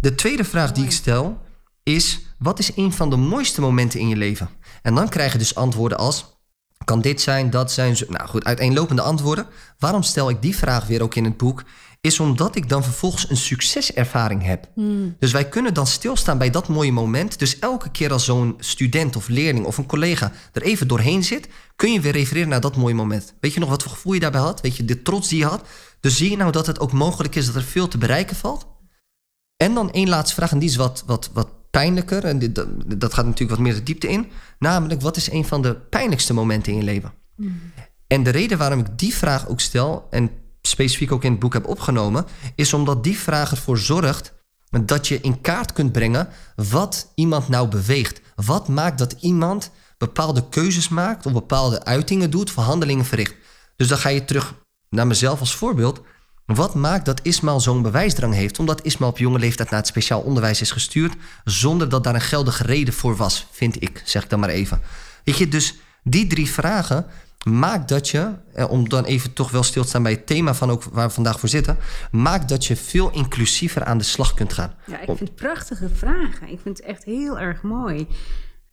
De 0.00 0.14
tweede 0.14 0.44
vraag 0.44 0.72
die 0.72 0.84
ik 0.84 0.92
stel 0.92 1.40
is: 1.82 2.20
wat 2.38 2.58
is 2.58 2.76
een 2.76 2.92
van 2.92 3.10
de 3.10 3.16
mooiste 3.16 3.60
momenten 3.60 4.00
in 4.00 4.08
je 4.08 4.16
leven? 4.16 4.48
En 4.82 4.94
dan 4.94 5.08
krijg 5.08 5.32
je 5.32 5.38
dus 5.38 5.54
antwoorden 5.54 5.98
als: 5.98 6.38
kan 6.84 7.00
dit 7.00 7.20
zijn, 7.20 7.50
dat 7.50 7.72
zijn. 7.72 7.96
Nou 8.08 8.28
goed, 8.28 8.44
uiteenlopende 8.44 9.02
antwoorden. 9.02 9.46
Waarom 9.78 10.02
stel 10.02 10.30
ik 10.30 10.42
die 10.42 10.56
vraag 10.56 10.86
weer 10.86 11.02
ook 11.02 11.14
in 11.14 11.24
het 11.24 11.36
boek? 11.36 11.64
Is 12.00 12.20
omdat 12.20 12.56
ik 12.56 12.68
dan 12.68 12.84
vervolgens 12.84 13.30
een 13.30 13.36
succeservaring 13.36 14.42
heb. 14.44 14.68
Hmm. 14.74 15.16
Dus 15.18 15.32
wij 15.32 15.48
kunnen 15.48 15.74
dan 15.74 15.86
stilstaan 15.86 16.38
bij 16.38 16.50
dat 16.50 16.68
mooie 16.68 16.92
moment. 16.92 17.38
Dus 17.38 17.58
elke 17.58 17.90
keer 17.90 18.12
als 18.12 18.24
zo'n 18.24 18.54
student 18.58 19.16
of 19.16 19.28
leerling 19.28 19.66
of 19.66 19.78
een 19.78 19.86
collega 19.86 20.32
er 20.52 20.62
even 20.62 20.88
doorheen 20.88 21.24
zit, 21.24 21.48
kun 21.76 21.92
je 21.92 22.00
weer 22.00 22.12
refereren 22.12 22.48
naar 22.48 22.60
dat 22.60 22.76
mooie 22.76 22.94
moment. 22.94 23.34
Weet 23.40 23.54
je 23.54 23.60
nog 23.60 23.68
wat 23.68 23.82
voor 23.82 23.92
gevoel 23.92 24.12
je 24.12 24.20
daarbij 24.20 24.40
had? 24.40 24.60
Weet 24.60 24.76
je, 24.76 24.84
de 24.84 25.02
trots 25.02 25.28
die 25.28 25.38
je 25.38 25.44
had? 25.44 25.68
Dus 26.00 26.16
zie 26.16 26.30
je 26.30 26.36
nou 26.36 26.52
dat 26.52 26.66
het 26.66 26.80
ook 26.80 26.92
mogelijk 26.92 27.34
is 27.34 27.46
dat 27.46 27.54
er 27.54 27.62
veel 27.62 27.88
te 27.88 27.98
bereiken 27.98 28.36
valt? 28.36 28.66
En 29.56 29.74
dan 29.74 29.92
één 29.92 30.08
laatste 30.08 30.34
vraag, 30.34 30.52
en 30.52 30.58
die 30.58 30.68
is 30.68 30.76
wat, 30.76 31.02
wat, 31.06 31.30
wat 31.32 31.70
pijnlijker. 31.70 32.24
En 32.24 32.38
dit, 32.38 32.54
dat, 33.00 33.14
gaat 33.14 33.24
natuurlijk 33.24 33.50
wat 33.50 33.58
meer 33.58 33.74
de 33.74 33.82
diepte 33.82 34.08
in. 34.08 34.26
Namelijk, 34.58 35.00
wat 35.00 35.16
is 35.16 35.30
een 35.30 35.44
van 35.44 35.62
de 35.62 35.74
pijnlijkste 35.74 36.34
momenten 36.34 36.72
in 36.72 36.78
je 36.78 36.84
leven? 36.84 37.12
Mm. 37.36 37.60
En 38.06 38.22
de 38.22 38.30
reden 38.30 38.58
waarom 38.58 38.78
ik 38.78 38.98
die 38.98 39.14
vraag 39.14 39.48
ook 39.48 39.60
stel... 39.60 40.06
en 40.10 40.30
specifiek 40.68 41.12
ook 41.12 41.24
in 41.24 41.30
het 41.30 41.40
boek 41.40 41.52
heb 41.52 41.66
opgenomen... 41.66 42.26
is 42.54 42.72
omdat 42.72 43.04
die 43.04 43.18
vraag 43.18 43.50
ervoor 43.50 43.78
zorgt 43.78 44.34
dat 44.84 45.08
je 45.08 45.20
in 45.20 45.40
kaart 45.40 45.72
kunt 45.72 45.92
brengen... 45.92 46.28
wat 46.56 47.12
iemand 47.14 47.48
nou 47.48 47.68
beweegt. 47.68 48.20
Wat 48.34 48.68
maakt 48.68 48.98
dat 48.98 49.14
iemand 49.20 49.70
bepaalde 49.98 50.48
keuzes 50.48 50.88
maakt... 50.88 51.26
of 51.26 51.32
bepaalde 51.32 51.84
uitingen 51.84 52.30
doet, 52.30 52.50
verhandelingen 52.50 53.04
verricht. 53.04 53.34
Dus 53.76 53.88
dan 53.88 53.98
ga 53.98 54.08
je 54.08 54.24
terug 54.24 54.54
naar 54.88 55.06
mezelf 55.06 55.40
als 55.40 55.54
voorbeeld... 55.54 56.02
Wat 56.54 56.74
maakt 56.74 57.04
dat 57.04 57.20
Ismaël 57.22 57.60
zo'n 57.60 57.82
bewijsdrang 57.82 58.34
heeft? 58.34 58.58
Omdat 58.58 58.82
Ismaël 58.82 59.10
op 59.10 59.18
jonge 59.18 59.38
leeftijd 59.38 59.70
naar 59.70 59.78
het 59.78 59.88
speciaal 59.88 60.20
onderwijs 60.20 60.60
is 60.60 60.70
gestuurd... 60.70 61.14
zonder 61.44 61.88
dat 61.88 62.04
daar 62.04 62.14
een 62.14 62.20
geldige 62.20 62.62
reden 62.62 62.94
voor 62.94 63.16
was, 63.16 63.46
vind 63.50 63.82
ik, 63.82 64.02
zeg 64.04 64.22
ik 64.22 64.30
dan 64.30 64.40
maar 64.40 64.48
even. 64.48 64.80
Weet 65.24 65.36
je, 65.36 65.48
dus 65.48 65.74
die 66.02 66.26
drie 66.26 66.50
vragen 66.50 67.06
maakt 67.48 67.88
dat 67.88 68.08
je... 68.08 68.34
Eh, 68.52 68.70
om 68.70 68.88
dan 68.88 69.04
even 69.04 69.32
toch 69.32 69.50
wel 69.50 69.62
stil 69.62 69.82
te 69.82 69.88
staan 69.88 70.02
bij 70.02 70.12
het 70.12 70.26
thema 70.26 70.54
van 70.54 70.70
ook 70.70 70.82
waar 70.82 71.06
we 71.06 71.14
vandaag 71.14 71.40
voor 71.40 71.48
zitten... 71.48 71.76
maakt 72.10 72.48
dat 72.48 72.64
je 72.64 72.76
veel 72.76 73.10
inclusiever 73.10 73.84
aan 73.84 73.98
de 73.98 74.04
slag 74.04 74.34
kunt 74.34 74.52
gaan. 74.52 74.74
Ja, 74.86 75.00
ik 75.00 75.06
vind 75.06 75.18
het 75.18 75.34
prachtige 75.34 75.88
vragen. 75.88 76.48
Ik 76.48 76.60
vind 76.60 76.78
het 76.78 76.86
echt 76.86 77.04
heel 77.04 77.38
erg 77.38 77.62
mooi. 77.62 78.06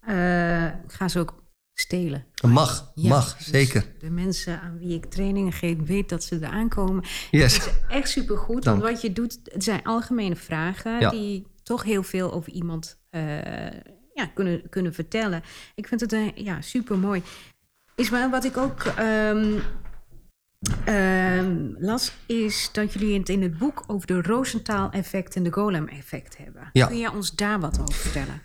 Uh, 0.09 0.65
ik 0.65 0.91
ga 0.91 1.07
ze 1.07 1.19
ook 1.19 1.43
stelen. 1.73 2.25
Mag, 2.47 2.91
mag, 2.95 3.37
dus 3.37 3.47
zeker. 3.47 3.85
De 3.99 4.09
mensen 4.09 4.61
aan 4.61 4.77
wie 4.77 4.95
ik 4.95 5.05
trainingen 5.05 5.53
geef, 5.53 5.77
weten 5.83 6.07
dat 6.07 6.23
ze 6.23 6.35
eraan 6.35 6.69
komen. 6.69 7.03
Yes. 7.31 7.59
Dat 7.59 7.67
is 7.67 7.95
echt 7.95 8.09
supergoed, 8.09 8.63
Dank. 8.63 8.81
want 8.81 8.91
wat 8.91 9.01
je 9.01 9.13
doet, 9.13 9.39
het 9.43 9.63
zijn 9.63 9.83
algemene 9.83 10.35
vragen... 10.35 11.09
die 11.09 11.47
toch 11.63 11.83
heel 11.83 12.03
veel 12.03 12.33
over 12.33 12.51
iemand 12.51 12.99
uh, 13.11 13.21
ja, 14.13 14.25
kunnen, 14.33 14.69
kunnen 14.69 14.93
vertellen. 14.93 15.43
Ik 15.75 15.87
vind 15.87 16.01
het 16.01 16.13
uh, 16.13 16.35
ja, 16.35 16.61
super 16.61 16.97
mooi. 16.97 17.23
Ismaël, 17.95 18.29
wat 18.29 18.43
ik 18.43 18.57
ook 18.57 18.83
ehm, 18.83 19.59
las, 21.77 22.11
is 22.25 22.69
dat 22.71 22.93
jullie 22.93 23.19
het 23.19 23.29
in 23.29 23.41
het 23.41 23.57
boek 23.57 23.83
over 23.87 24.07
de 24.07 24.21
Rosenthal-effect 24.21 25.35
en 25.35 25.43
de 25.43 25.51
Golem-effect 25.51 26.37
hebben. 26.37 26.69
Ja. 26.73 26.85
Kun 26.85 26.97
je 26.97 27.11
ons 27.11 27.35
daar 27.35 27.59
wat 27.59 27.79
over 27.79 27.93
vertellen? 27.93 28.41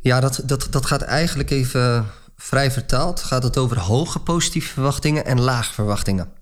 Ja, 0.00 0.20
dat, 0.20 0.42
dat, 0.44 0.66
dat 0.70 0.86
gaat 0.86 1.02
eigenlijk 1.02 1.50
even 1.50 2.06
vrij 2.36 2.70
vertaald. 2.70 3.20
Gaat 3.20 3.42
het 3.42 3.56
over 3.56 3.78
hoge 3.78 4.20
positieve 4.20 4.72
verwachtingen 4.72 5.24
en 5.24 5.40
lage 5.40 5.72
verwachtingen. 5.72 6.32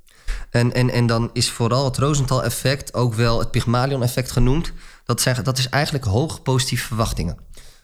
En, 0.50 0.72
en, 0.72 0.90
en 0.90 1.06
dan 1.06 1.30
is 1.32 1.50
vooral 1.50 1.84
het 1.84 1.98
Rosenthal-effect 1.98 2.94
ook 2.94 3.14
wel 3.14 3.38
het 3.38 3.50
Pygmalion-effect 3.50 4.30
genoemd. 4.30 4.72
Dat, 5.04 5.20
zijn, 5.20 5.42
dat 5.42 5.58
is 5.58 5.68
eigenlijk 5.68 6.04
hoge 6.04 6.40
positieve 6.40 6.86
verwachtingen. 6.86 7.36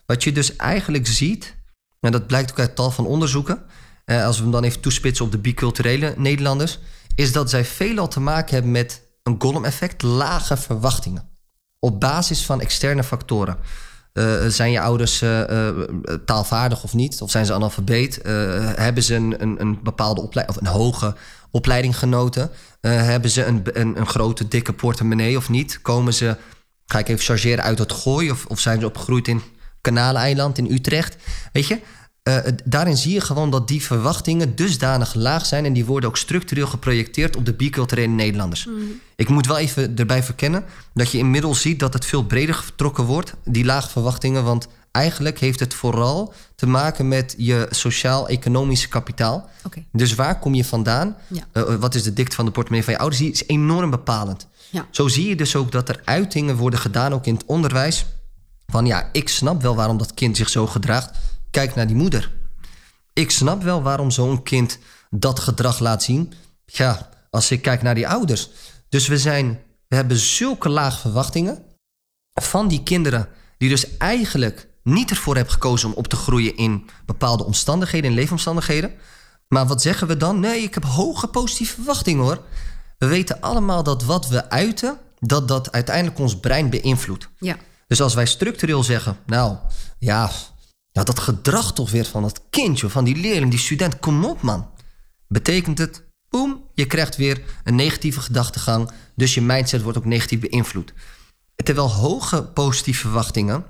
Wat 0.06 0.24
je 0.24 0.32
dus 0.32 0.56
eigenlijk 0.56 1.06
ziet, 1.06 1.56
en 2.00 2.12
dat 2.12 2.26
blijkt 2.26 2.50
ook 2.50 2.58
uit 2.58 2.74
tal 2.74 2.90
van 2.90 3.06
onderzoeken, 3.06 3.62
eh, 4.08 4.24
als 4.24 4.36
we 4.36 4.42
hem 4.42 4.52
dan 4.52 4.64
even 4.64 4.80
toespitsen 4.80 5.24
op 5.24 5.32
de 5.32 5.38
biculturele 5.38 6.14
Nederlanders, 6.16 6.78
is 7.14 7.32
dat 7.32 7.50
zij 7.50 7.64
veelal 7.64 8.08
te 8.08 8.20
maken 8.20 8.54
hebben 8.54 8.70
met 8.70 9.02
een 9.22 9.36
Gollum-effect, 9.38 10.02
lage 10.02 10.56
verwachtingen. 10.56 11.28
Op 11.78 12.00
basis 12.00 12.44
van 12.44 12.60
externe 12.60 13.04
factoren. 13.04 13.56
Uh, 14.12 14.46
zijn 14.46 14.70
je 14.70 14.80
ouders 14.80 15.22
taalvaardig 16.24 16.82
of 16.82 16.94
niet? 16.94 17.22
Of 17.22 17.30
zijn 17.30 17.46
ze 17.46 17.52
analfabeet? 17.52 18.20
hebben 18.76 19.02
ze 19.02 19.14
een, 19.14 19.42
een, 19.42 19.60
een, 19.60 19.82
bepaalde 19.82 20.20
opleiding 20.20 20.58
of 20.58 20.64
een 20.66 20.72
hoge 20.72 21.14
opleiding 21.50 21.98
genoten? 21.98 22.50
hebben 22.80 23.30
ze 23.30 23.44
een, 23.44 23.62
een, 23.72 23.98
een, 23.98 24.06
grote, 24.06 24.48
dikke 24.48 24.72
portemonnee 24.72 25.36
of 25.36 25.48
niet? 25.48 25.82
Komen 25.82 26.14
ze, 26.14 26.36
ga 26.86 26.98
ik 26.98 27.08
even 27.08 27.24
chargeren, 27.24 27.64
uit 27.64 27.78
het 27.78 27.92
gooi? 27.92 28.30
Of, 28.30 28.46
of 28.46 28.60
zijn 28.60 28.80
ze 28.80 28.86
opgegroeid 28.86 29.28
in 29.28 29.42
Kanaleiland 29.80 30.58
in 30.58 30.72
Utrecht? 30.72 31.16
Weet 31.52 31.66
je, 31.66 31.80
daarin 32.64 32.96
zie 32.96 33.12
je 33.12 33.20
gewoon 33.20 33.50
dat 33.50 33.68
die 33.68 33.82
verwachtingen 33.82 34.54
dusdanig 34.54 35.14
laag 35.14 35.46
zijn... 35.46 35.64
en 35.64 35.72
die 35.72 35.84
worden 35.84 36.08
ook 36.08 36.16
structureel 36.16 36.66
geprojecteerd 36.66 37.36
op 37.36 37.46
de 37.46 37.52
biculturele 37.54 38.12
Nederlanders. 38.12 38.66
Mm. 38.66 39.00
Ik 39.16 39.28
moet 39.28 39.46
wel 39.46 39.58
even 39.58 39.96
erbij 39.96 40.22
verkennen 40.22 40.64
dat 40.94 41.10
je 41.10 41.18
inmiddels 41.18 41.60
ziet... 41.60 41.78
dat 41.78 41.92
het 41.92 42.04
veel 42.04 42.24
breder 42.24 42.54
getrokken 42.54 43.04
wordt, 43.04 43.34
die 43.44 43.64
lage 43.64 43.88
verwachtingen... 43.88 44.44
want 44.44 44.68
eigenlijk 44.90 45.38
heeft 45.38 45.60
het 45.60 45.74
vooral 45.74 46.32
te 46.54 46.66
maken 46.66 47.08
met 47.08 47.34
je 47.36 47.66
sociaal-economische 47.70 48.88
kapitaal. 48.88 49.48
Okay. 49.64 49.86
Dus 49.92 50.14
waar 50.14 50.38
kom 50.38 50.54
je 50.54 50.64
vandaan? 50.64 51.16
Ja. 51.26 51.42
Uh, 51.52 51.74
wat 51.74 51.94
is 51.94 52.02
de 52.02 52.12
dikte 52.12 52.36
van 52.36 52.44
de 52.44 52.50
portemonnee 52.50 52.84
van 52.84 52.94
je 52.94 53.00
ouders? 53.00 53.22
Die 53.22 53.32
is 53.32 53.46
enorm 53.46 53.90
bepalend. 53.90 54.46
Ja. 54.70 54.86
Zo 54.90 55.08
zie 55.08 55.28
je 55.28 55.36
dus 55.36 55.56
ook 55.56 55.72
dat 55.72 55.88
er 55.88 56.00
uitingen 56.04 56.56
worden 56.56 56.78
gedaan, 56.78 57.12
ook 57.12 57.26
in 57.26 57.34
het 57.34 57.44
onderwijs... 57.44 58.06
van 58.66 58.86
ja, 58.86 59.08
ik 59.12 59.28
snap 59.28 59.62
wel 59.62 59.76
waarom 59.76 59.98
dat 59.98 60.14
kind 60.14 60.36
zich 60.36 60.48
zo 60.48 60.66
gedraagt 60.66 61.10
kijk 61.58 61.74
naar 61.74 61.86
die 61.86 61.96
moeder. 61.96 62.30
Ik 63.12 63.30
snap 63.30 63.62
wel 63.62 63.82
waarom 63.82 64.10
zo'n 64.10 64.42
kind 64.42 64.78
dat 65.10 65.40
gedrag 65.40 65.78
laat 65.78 66.02
zien. 66.02 66.32
Ja, 66.64 67.08
als 67.30 67.50
ik 67.50 67.62
kijk 67.62 67.82
naar 67.82 67.94
die 67.94 68.08
ouders. 68.08 68.50
Dus 68.88 69.06
we, 69.06 69.18
zijn, 69.18 69.60
we 69.88 69.96
hebben 69.96 70.16
zulke 70.16 70.68
laag 70.68 71.00
verwachtingen 71.00 71.62
van 72.34 72.68
die 72.68 72.82
kinderen... 72.82 73.28
die 73.56 73.68
dus 73.68 73.96
eigenlijk 73.96 74.68
niet 74.82 75.10
ervoor 75.10 75.34
hebben 75.34 75.52
gekozen 75.52 75.88
om 75.88 75.94
op 75.94 76.06
te 76.06 76.16
groeien... 76.16 76.56
in 76.56 76.88
bepaalde 77.06 77.44
omstandigheden, 77.44 78.10
in 78.10 78.16
leefomstandigheden. 78.16 78.92
Maar 79.48 79.66
wat 79.66 79.82
zeggen 79.82 80.06
we 80.06 80.16
dan? 80.16 80.40
Nee, 80.40 80.62
ik 80.62 80.74
heb 80.74 80.84
hoge 80.84 81.28
positieve 81.28 81.74
verwachtingen 81.74 82.24
hoor. 82.24 82.42
We 82.98 83.06
weten 83.06 83.40
allemaal 83.40 83.82
dat 83.82 84.04
wat 84.04 84.28
we 84.28 84.50
uiten... 84.50 84.98
dat 85.18 85.48
dat 85.48 85.72
uiteindelijk 85.72 86.18
ons 86.18 86.40
brein 86.40 86.70
beïnvloedt. 86.70 87.28
Ja. 87.38 87.56
Dus 87.86 88.00
als 88.00 88.14
wij 88.14 88.26
structureel 88.26 88.82
zeggen... 88.82 89.16
nou, 89.26 89.56
ja, 89.98 90.30
ja, 90.98 91.04
dat 91.04 91.18
gedrag 91.18 91.72
toch 91.72 91.90
weer 91.90 92.04
van 92.04 92.22
dat 92.22 92.42
kindje, 92.50 92.88
van 92.88 93.04
die 93.04 93.16
leerling, 93.16 93.50
die 93.50 93.60
student, 93.60 93.98
kom 93.98 94.24
op 94.24 94.42
man. 94.42 94.70
Betekent 95.28 95.78
het, 95.78 96.04
boem, 96.28 96.64
je 96.74 96.86
krijgt 96.86 97.16
weer 97.16 97.42
een 97.64 97.74
negatieve 97.74 98.20
gedachtegang, 98.20 98.90
dus 99.14 99.34
je 99.34 99.40
mindset 99.40 99.82
wordt 99.82 99.98
ook 99.98 100.04
negatief 100.04 100.40
beïnvloed. 100.40 100.92
Terwijl 101.54 101.90
hoge 101.90 102.42
positieve 102.42 103.00
verwachtingen, 103.00 103.64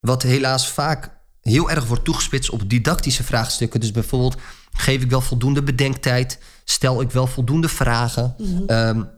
wat 0.00 0.22
helaas 0.22 0.68
vaak 0.68 1.10
heel 1.40 1.70
erg 1.70 1.86
wordt 1.86 2.04
toegespitst 2.04 2.50
op 2.50 2.70
didactische 2.70 3.22
vraagstukken, 3.22 3.80
dus 3.80 3.90
bijvoorbeeld, 3.90 4.36
geef 4.72 5.02
ik 5.02 5.10
wel 5.10 5.20
voldoende 5.20 5.62
bedenktijd, 5.62 6.38
stel 6.64 7.00
ik 7.00 7.10
wel 7.10 7.26
voldoende 7.26 7.68
vragen, 7.68 8.34
mm 8.38 8.64
-hmm. 8.66 9.10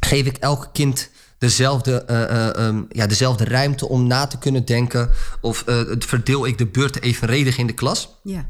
geef 0.00 0.26
ik 0.26 0.36
elk 0.36 0.70
kind 0.72 1.10
dezelfde, 1.40 2.04
uh, 2.10 2.66
um, 2.66 2.86
ja, 2.88 3.06
dezelfde 3.06 3.44
ruimte 3.44 3.88
om 3.88 4.06
na 4.06 4.26
te 4.26 4.38
kunnen 4.38 4.64
denken? 4.64 5.10
Of 5.40 5.64
uh, 5.68 5.80
verdeel 5.98 6.46
ik 6.46 6.58
de 6.58 6.66
beurten 6.66 7.02
evenredig 7.02 7.58
in 7.58 7.66
de 7.66 7.72
klas? 7.72 8.20
Ja. 8.22 8.46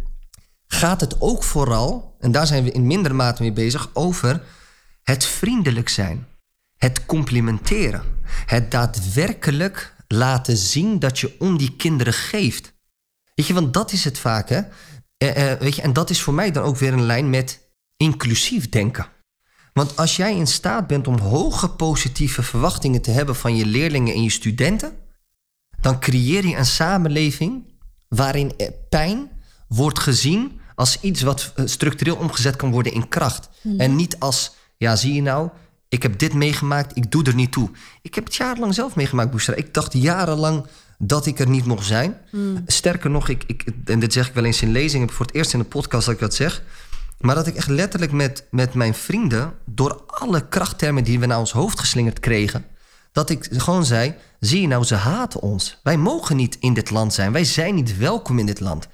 Gaat 0.67 1.01
het 1.01 1.17
ook 1.19 1.43
vooral, 1.43 2.17
en 2.21 2.33
daar 2.33 2.47
zijn 2.47 2.65
we 2.65 2.71
in 2.71 2.87
mindere 2.87 3.15
mate 3.15 3.43
mee 3.43 3.53
bezig, 3.53 3.91
over 3.93 4.43
het 5.03 5.25
vriendelijk 5.25 5.89
zijn, 5.89 6.27
het 6.77 7.07
complimenteren, 7.07 8.03
het 8.47 8.71
daadwerkelijk 8.71 9.95
laten 10.09 10.57
zien 10.57 10.99
dat 10.99 11.19
je 11.19 11.35
om 11.39 11.59
die 11.59 11.77
kinderen 11.77 12.13
geeft. 12.13 12.73
Weet 13.35 13.47
je, 13.47 13.55
want 13.55 13.75
dat 13.75 13.93
is 13.93 14.05
het 14.05 14.19
vaak, 14.19 14.49
hè? 14.49 14.61
Weet 15.59 15.77
je, 15.77 15.83
en 15.83 15.93
dat 15.93 16.11
is 16.11 16.23
voor 16.23 16.35
mij 16.35 16.51
dan 16.51 16.65
ook 16.65 16.77
weer 16.77 16.93
een 16.93 17.07
lijn 17.07 17.31
met 17.31 17.61
inclusief 17.97 18.69
denken. 18.69 19.07
Want 19.73 19.97
als 19.97 20.17
jij 20.17 20.37
in 20.37 20.47
staat 20.47 20.87
bent 20.87 21.07
om 21.07 21.19
hoge 21.19 21.69
positieve 21.69 22.43
verwachtingen 22.43 23.03
te 23.03 23.11
hebben 23.11 23.37
van 23.37 23.57
je 23.57 23.67
leerlingen 23.67 24.15
en 24.15 24.23
je 24.23 24.31
studenten, 24.31 24.93
dan 25.81 26.01
creëer 26.01 26.47
je 26.47 26.57
een 26.57 26.67
samenleving 26.67 27.65
waarin 28.09 28.53
pijn 28.89 29.31
wordt 29.69 29.99
gezien 29.99 30.61
als 30.75 31.01
iets 31.01 31.23
wat 31.23 31.53
structureel 31.65 32.17
omgezet 32.17 32.57
kan 32.57 32.71
worden 32.71 32.93
in 32.93 33.09
kracht. 33.09 33.49
Mm. 33.63 33.81
En 33.81 33.97
niet 33.97 34.19
als, 34.19 34.55
ja, 34.77 34.97
zie 34.97 35.15
je 35.15 35.23
nou, 35.23 35.49
ik 35.89 36.03
heb 36.03 36.19
dit 36.19 36.35
meegemaakt, 36.35 36.97
ik 36.97 37.11
doe 37.11 37.25
er 37.25 37.35
niet 37.35 37.53
toe. 37.53 37.71
Ik 38.03 38.15
heb 38.15 38.25
het 38.25 38.35
jarenlang 38.35 38.75
zelf 38.75 38.95
meegemaakt, 38.97 39.31
Boestra. 39.31 39.55
Ik 39.55 39.75
dacht 39.75 39.93
jarenlang 39.93 40.67
dat 40.99 41.27
ik 41.27 41.39
er 41.39 41.49
niet 41.49 41.65
mocht 41.65 41.87
zijn. 41.87 42.17
Mm. 42.31 42.63
Sterker 42.67 43.11
nog, 43.11 43.29
ik, 43.29 43.45
ik, 43.47 43.65
en 43.85 44.01
dit 44.01 44.13
zeg 44.13 44.29
ik 44.29 44.35
wel 44.35 44.45
eens 44.45 44.63
in 44.63 44.73
lezingen, 44.73 45.11
voor 45.11 45.27
het 45.27 45.35
eerst 45.35 45.53
in 45.53 45.59
de 45.59 45.65
podcast 45.65 46.07
dat 46.07 46.15
ik 46.15 46.21
dat 46.21 46.35
zeg. 46.35 46.63
Maar 47.21 47.35
dat 47.35 47.47
ik 47.47 47.55
echt 47.55 47.69
letterlijk 47.69 48.13
met, 48.13 48.47
met 48.51 48.75
mijn 48.75 48.95
vrienden, 48.95 49.55
door 49.67 50.03
alle 50.07 50.49
krachttermen 50.49 51.05
die 51.05 51.19
we 51.21 51.27
naar 51.27 51.39
ons 51.39 51.53
hoofd 51.53 51.79
geslingerd 51.79 52.21
kregen, 52.21 52.67
dat 53.13 53.31
ik 53.31 53.49
gewoon 53.51 53.85
zei: 53.85 54.15
zie 54.39 54.61
je 54.61 54.67
nou, 54.67 54.85
ze 54.85 54.95
haten 54.95 55.41
ons. 55.41 55.81
Wij 55.83 55.97
mogen 55.97 56.37
niet 56.37 56.57
in 56.61 56.75
dit 56.75 56.91
land 56.91 57.15
zijn. 57.15 57.33
Wij 57.33 57.45
zijn 57.45 57.75
niet 57.75 57.97
welkom 57.97 58.39
in 58.39 58.47
dit 58.47 58.61
land. 58.61 58.89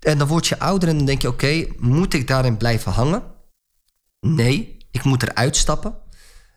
En 0.00 0.18
dan 0.18 0.28
word 0.28 0.46
je 0.46 0.58
ouder 0.58 0.88
en 0.88 0.96
dan 0.96 1.06
denk 1.06 1.22
je: 1.22 1.28
oké, 1.28 1.66
moet 1.78 2.14
ik 2.14 2.26
daarin 2.26 2.56
blijven 2.56 2.92
hangen? 2.92 3.22
Nee, 4.20 4.76
ik 4.90 5.04
moet 5.04 5.22
eruit 5.22 5.56
stappen. 5.56 5.94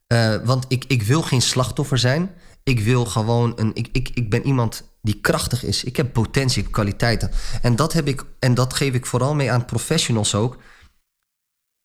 Uh, 0.07 0.35
want 0.43 0.65
ik, 0.67 0.85
ik 0.87 1.03
wil 1.03 1.21
geen 1.21 1.41
slachtoffer 1.41 1.97
zijn. 1.97 2.31
Ik 2.63 2.79
wil 2.79 3.05
gewoon 3.05 3.53
een. 3.55 3.71
Ik, 3.73 3.89
ik, 3.91 4.09
ik 4.13 4.29
ben 4.29 4.45
iemand 4.45 4.90
die 5.01 5.19
krachtig 5.21 5.63
is. 5.63 5.83
Ik 5.83 5.97
heb 5.97 6.13
potentie, 6.13 6.57
ik 6.57 6.63
heb 6.63 6.73
kwaliteiten. 6.73 7.31
En 7.61 7.75
dat, 7.75 7.93
heb 7.93 8.07
ik, 8.07 8.23
en 8.39 8.53
dat 8.53 8.73
geef 8.73 8.93
ik 8.93 9.05
vooral 9.05 9.35
mee 9.35 9.51
aan 9.51 9.65
professionals 9.65 10.35
ook. 10.35 10.57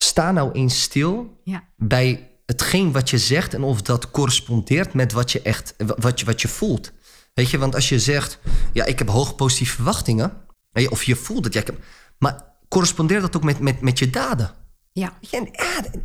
Sta 0.04 0.32
nou 0.32 0.52
eens 0.52 0.82
stil 0.82 1.40
ja. 1.44 1.64
bij 1.76 2.30
hetgeen 2.46 2.92
wat 2.92 3.10
je 3.10 3.18
zegt 3.18 3.54
en 3.54 3.62
of 3.62 3.82
dat 3.82 4.10
correspondeert 4.10 4.94
met 4.94 5.12
wat 5.12 5.32
je 5.32 5.42
echt 5.42 5.74
wat 5.76 6.20
je, 6.20 6.26
wat 6.26 6.42
je 6.42 6.48
voelt. 6.48 6.92
Weet 7.34 7.50
je, 7.50 7.58
want 7.58 7.74
als 7.74 7.88
je 7.88 8.00
zegt, 8.00 8.38
ja, 8.72 8.84
ik 8.84 8.98
heb 8.98 9.08
hoge 9.08 9.34
positieve 9.34 9.74
verwachtingen, 9.74 10.32
of 10.88 11.02
je 11.02 11.16
voelt 11.16 11.44
het, 11.44 11.54
ja, 11.54 11.60
ik 11.60 11.66
heb, 11.66 11.78
maar 12.18 12.44
correspondeert 12.68 13.20
dat 13.20 13.36
ook 13.36 13.44
met, 13.44 13.58
met, 13.58 13.80
met 13.80 13.98
je 13.98 14.10
daden? 14.10 14.54
Ja. 14.92 15.18
En, 15.30 15.50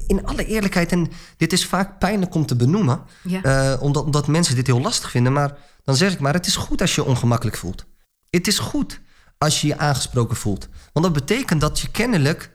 in 0.07 0.25
alle 0.25 0.45
eerlijkheid, 0.45 0.91
en 0.91 1.11
dit 1.37 1.53
is 1.53 1.65
vaak 1.65 1.99
pijnlijk 1.99 2.35
om 2.35 2.45
te 2.45 2.55
benoemen, 2.55 3.01
ja. 3.23 3.73
uh, 3.73 3.81
omdat, 3.81 4.03
omdat 4.03 4.27
mensen 4.27 4.55
dit 4.55 4.67
heel 4.67 4.81
lastig 4.81 5.11
vinden, 5.11 5.33
maar 5.33 5.57
dan 5.83 5.95
zeg 5.95 6.13
ik 6.13 6.19
maar, 6.19 6.33
het 6.33 6.45
is 6.45 6.55
goed 6.55 6.81
als 6.81 6.95
je 6.95 7.03
ongemakkelijk 7.03 7.57
voelt. 7.57 7.85
Het 8.29 8.47
is 8.47 8.59
goed 8.59 8.99
als 9.37 9.61
je 9.61 9.67
je 9.67 9.77
aangesproken 9.77 10.35
voelt. 10.35 10.67
Want 10.93 11.05
dat 11.05 11.25
betekent 11.25 11.61
dat 11.61 11.79
je 11.79 11.91
kennelijk 11.91 12.51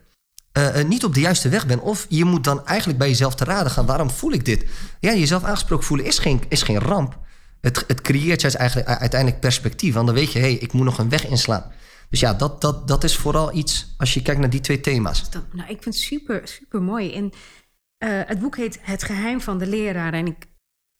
uh, 0.58 0.82
niet 0.82 1.04
op 1.04 1.14
de 1.14 1.20
juiste 1.20 1.48
weg 1.48 1.66
bent. 1.66 1.80
Of 1.80 2.06
je 2.08 2.24
moet 2.24 2.44
dan 2.44 2.66
eigenlijk 2.66 2.98
bij 2.98 3.08
jezelf 3.08 3.34
te 3.34 3.44
raden 3.44 3.72
gaan. 3.72 3.86
Waarom 3.86 4.10
voel 4.10 4.32
ik 4.32 4.44
dit? 4.44 4.64
Ja, 5.00 5.14
jezelf 5.14 5.44
aangesproken 5.44 5.86
voelen 5.86 6.06
is 6.06 6.18
geen, 6.18 6.42
is 6.48 6.62
geen 6.62 6.78
ramp. 6.78 7.18
Het, 7.60 7.84
het 7.86 8.00
creëert 8.00 8.40
juist 8.40 8.56
eigenlijk 8.56 8.88
uiteindelijk 8.88 9.40
perspectief. 9.40 9.94
Want 9.94 10.06
dan 10.06 10.14
weet 10.14 10.32
je, 10.32 10.38
hé, 10.38 10.44
hey, 10.44 10.54
ik 10.54 10.72
moet 10.72 10.84
nog 10.84 10.98
een 10.98 11.08
weg 11.08 11.26
inslaan. 11.26 11.72
Dus 12.10 12.20
ja, 12.20 12.34
dat, 12.34 12.60
dat, 12.60 12.88
dat 12.88 13.04
is 13.04 13.16
vooral 13.16 13.54
iets 13.54 13.94
als 13.96 14.14
je 14.14 14.22
kijkt 14.22 14.40
naar 14.40 14.50
die 14.50 14.60
twee 14.60 14.80
thema's. 14.80 15.28
Nou, 15.52 15.68
ik 15.70 15.82
vind 15.82 15.94
het 15.94 16.04
super, 16.04 16.40
super 16.44 16.82
mooi. 16.82 17.14
En 17.14 17.24
uh, 17.24 18.20
het 18.26 18.38
boek 18.38 18.56
heet 18.56 18.78
Het 18.82 19.02
geheim 19.02 19.40
van 19.40 19.58
de 19.58 19.66
leraar. 19.66 20.12
En 20.12 20.26
ik 20.26 20.46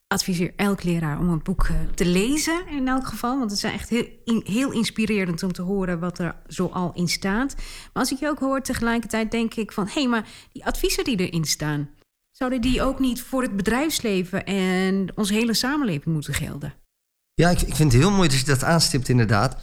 adviseer 0.09 0.53
elk 0.57 0.83
leraar 0.83 1.19
om 1.19 1.31
het 1.31 1.43
boek 1.43 1.69
te 1.95 2.07
lezen 2.07 2.67
in 2.69 2.89
elk 2.89 3.07
geval. 3.07 3.39
Want 3.39 3.51
het 3.51 3.65
is 3.65 3.73
echt 3.73 3.89
heel, 3.89 4.07
heel 4.45 4.73
inspirerend 4.73 5.43
om 5.43 5.53
te 5.53 5.63
horen 5.63 5.99
wat 5.99 6.19
er 6.19 6.35
zo 6.47 6.67
al 6.67 6.91
in 6.95 7.09
staat. 7.09 7.55
Maar 7.57 8.03
als 8.03 8.13
ik 8.13 8.19
je 8.19 8.29
ook 8.29 8.39
hoor 8.39 8.61
tegelijkertijd 8.61 9.31
denk 9.31 9.55
ik 9.55 9.73
van... 9.73 9.87
hé, 9.87 9.93
hey, 9.93 10.09
maar 10.09 10.29
die 10.53 10.65
adviezen 10.65 11.05
die 11.05 11.17
erin 11.17 11.45
staan... 11.45 11.91
zouden 12.31 12.61
die 12.61 12.83
ook 12.83 12.99
niet 12.99 13.23
voor 13.23 13.43
het 13.43 13.57
bedrijfsleven 13.57 14.45
en 14.45 15.09
onze 15.15 15.33
hele 15.33 15.55
samenleving 15.55 16.15
moeten 16.15 16.35
gelden? 16.35 16.75
Ja, 17.35 17.51
ik, 17.51 17.61
ik 17.61 17.75
vind 17.75 17.93
het 17.93 18.01
heel 18.01 18.11
mooi 18.11 18.29
dat 18.29 18.39
je 18.39 18.45
dat 18.45 18.65
aanstipt 18.65 19.09
inderdaad. 19.09 19.57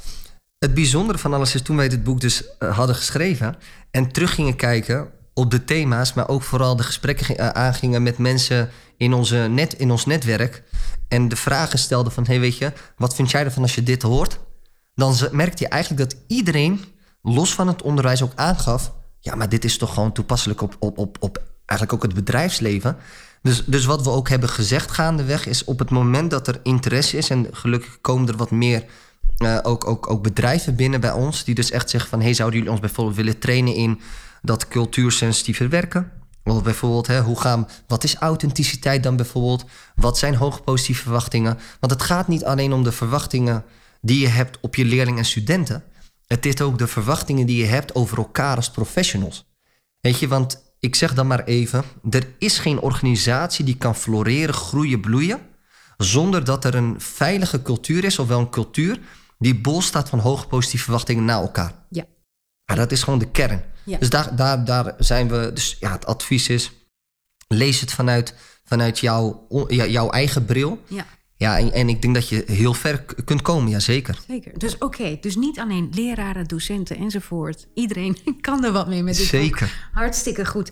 Het 0.57 0.73
bijzondere 0.73 1.17
van 1.17 1.33
alles 1.33 1.55
is 1.55 1.61
toen 1.61 1.75
wij 1.75 1.89
dit 1.89 2.03
boek 2.03 2.21
dus 2.21 2.43
uh, 2.59 2.77
hadden 2.77 2.95
geschreven... 2.95 3.55
En 3.93 4.11
terug 4.11 4.33
gingen 4.35 4.55
kijken 4.55 5.11
op 5.33 5.51
de 5.51 5.63
thema's, 5.63 6.13
maar 6.13 6.27
ook 6.27 6.41
vooral 6.41 6.75
de 6.75 6.83
gesprekken 6.83 7.37
eh, 7.37 7.47
aangingen 7.47 8.03
met 8.03 8.17
mensen 8.17 8.69
in, 8.97 9.13
onze 9.13 9.35
net, 9.37 9.73
in 9.73 9.91
ons 9.91 10.05
netwerk. 10.05 10.63
En 11.07 11.29
de 11.29 11.35
vragen 11.35 11.79
stelden 11.79 12.11
van, 12.11 12.25
hey, 12.25 12.39
weet 12.39 12.57
je, 12.57 12.71
wat 12.97 13.15
vind 13.15 13.31
jij 13.31 13.43
ervan 13.43 13.61
als 13.61 13.75
je 13.75 13.83
dit 13.83 14.01
hoort? 14.01 14.39
Dan 14.95 15.15
merkte 15.31 15.63
je 15.63 15.69
eigenlijk 15.69 16.09
dat 16.09 16.19
iedereen, 16.27 16.83
los 17.21 17.53
van 17.53 17.67
het 17.67 17.81
onderwijs, 17.81 18.21
ook 18.21 18.31
aangaf... 18.35 18.93
ja, 19.19 19.35
maar 19.35 19.49
dit 19.49 19.65
is 19.65 19.77
toch 19.77 19.93
gewoon 19.93 20.11
toepasselijk 20.11 20.61
op, 20.61 20.75
op, 20.79 20.97
op, 20.97 21.17
op 21.19 21.41
eigenlijk 21.65 21.93
ook 21.93 22.11
het 22.11 22.13
bedrijfsleven. 22.23 22.97
Dus, 23.41 23.65
dus 23.65 23.85
wat 23.85 24.03
we 24.03 24.09
ook 24.09 24.29
hebben 24.29 24.49
gezegd 24.49 24.91
gaandeweg 24.91 25.45
is 25.45 25.63
op 25.63 25.79
het 25.79 25.89
moment 25.89 26.31
dat 26.31 26.47
er 26.47 26.59
interesse 26.63 27.17
is... 27.17 27.29
en 27.29 27.47
gelukkig 27.51 28.01
komen 28.01 28.27
er 28.27 28.37
wat 28.37 28.51
meer 28.51 28.83
uh, 29.37 29.59
ook, 29.63 29.87
ook, 29.87 30.09
ook 30.09 30.23
bedrijven 30.23 30.75
binnen 30.75 31.01
bij 31.01 31.11
ons... 31.11 31.43
die 31.43 31.55
dus 31.55 31.71
echt 31.71 31.89
zeggen 31.89 32.09
van... 32.09 32.21
hey, 32.21 32.33
zouden 32.33 32.57
jullie 32.57 32.73
ons 32.73 32.81
bijvoorbeeld 32.81 33.17
willen 33.17 33.39
trainen 33.39 33.75
in 33.75 33.99
dat 34.41 34.67
cultuursensitieve 34.67 35.67
werken? 35.67 36.11
Of 36.43 36.63
bijvoorbeeld, 36.63 37.07
hè, 37.07 37.21
hoe 37.21 37.39
gaan, 37.39 37.67
wat 37.87 38.03
is 38.03 38.15
authenticiteit 38.15 39.03
dan 39.03 39.15
bijvoorbeeld? 39.15 39.65
Wat 39.95 40.17
zijn 40.17 40.35
hoge 40.35 40.61
positieve 40.61 41.01
verwachtingen? 41.01 41.59
Want 41.79 41.91
het 41.91 42.01
gaat 42.01 42.27
niet 42.27 42.45
alleen 42.45 42.73
om 42.73 42.83
de 42.83 42.91
verwachtingen 42.91 43.63
die 44.01 44.19
je 44.19 44.27
hebt 44.27 44.57
op 44.61 44.75
je 44.75 44.85
leerlingen 44.85 45.19
en 45.19 45.25
studenten. 45.25 45.83
Het 46.27 46.45
is 46.45 46.61
ook 46.61 46.77
de 46.77 46.87
verwachtingen 46.87 47.45
die 47.45 47.57
je 47.57 47.65
hebt 47.65 47.95
over 47.95 48.17
elkaar 48.17 48.55
als 48.55 48.69
professionals. 48.69 49.45
Weet 49.99 50.19
je, 50.19 50.27
want 50.27 50.73
ik 50.79 50.95
zeg 50.95 51.13
dan 51.13 51.27
maar 51.27 51.43
even: 51.43 51.83
er 52.09 52.27
is 52.37 52.59
geen 52.59 52.79
organisatie 52.79 53.65
die 53.65 53.77
kan 53.77 53.95
floreren, 53.95 54.53
groeien, 54.53 55.01
bloeien. 55.01 55.39
zonder 55.97 56.43
dat 56.43 56.65
er 56.65 56.75
een 56.75 56.95
veilige 57.01 57.61
cultuur 57.61 58.03
is, 58.03 58.19
ofwel 58.19 58.39
een 58.39 58.49
cultuur 58.49 58.99
die 59.37 59.61
bol 59.61 59.81
staat 59.81 60.09
van 60.09 60.19
hoge 60.19 60.47
positieve 60.47 60.83
verwachtingen 60.83 61.25
naar 61.25 61.41
elkaar. 61.41 61.73
Ja. 61.89 62.05
Maar 62.65 62.75
dat 62.77 62.91
is 62.91 63.03
gewoon 63.03 63.19
de 63.19 63.31
kern. 63.31 63.63
Ja. 63.83 63.97
Dus 63.97 64.09
daar, 64.09 64.35
daar, 64.35 64.65
daar 64.65 64.93
zijn 64.97 65.29
we. 65.29 65.51
Dus 65.53 65.77
ja, 65.79 65.91
het 65.91 66.05
advies 66.05 66.49
is: 66.49 66.71
lees 67.47 67.79
het 67.79 67.93
vanuit, 67.93 68.33
vanuit 68.63 68.99
jouw, 68.99 69.45
jouw 69.67 70.09
eigen 70.09 70.45
bril. 70.45 70.81
Ja. 70.87 71.05
Ja, 71.37 71.59
en, 71.59 71.71
en, 71.71 71.89
ik 71.89 72.01
denk 72.01 72.13
dat 72.13 72.29
je 72.29 72.43
heel 72.47 72.73
ver 72.73 73.05
kunt 73.25 73.41
komen, 73.41 73.69
ja 73.69 73.79
zeker. 73.79 74.19
Zeker. 74.27 74.59
Dus 74.59 74.77
oké, 74.77 75.17
dus 75.21 75.35
niet 75.35 75.59
alleen 75.59 75.89
leraren, 75.93 76.47
docenten 76.47 76.97
enzovoort. 76.97 77.67
Iedereen 77.73 78.17
kan 78.41 78.63
er 78.63 78.71
wat 78.71 78.87
mee 78.87 79.03
met 79.03 79.17
dit 79.17 79.25
Zeker. 79.25 79.59
Boek. 79.59 79.99
Hartstikke 80.01 80.45
goed. 80.45 80.71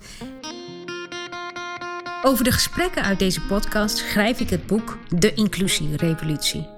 Over 2.22 2.44
de 2.44 2.52
gesprekken 2.52 3.02
uit 3.02 3.18
deze 3.18 3.40
podcast 3.40 3.96
schrijf 3.96 4.40
ik 4.40 4.50
het 4.50 4.66
boek 4.66 4.98
De 5.08 5.34
Inclusierevolutie. 5.34 6.68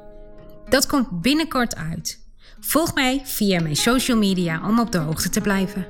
Dat 0.68 0.87
komt 0.87 1.20
binnenkort 1.20 1.77
uit. 1.77 2.18
Volg 2.61 2.94
mij 2.94 3.23
via 3.25 3.61
mijn 3.61 3.77
social 3.77 4.18
media 4.18 4.68
om 4.68 4.81
op 4.81 4.92
de 4.92 4.99
hoogte 4.99 5.29
te 5.29 5.40
blijven. 5.40 5.87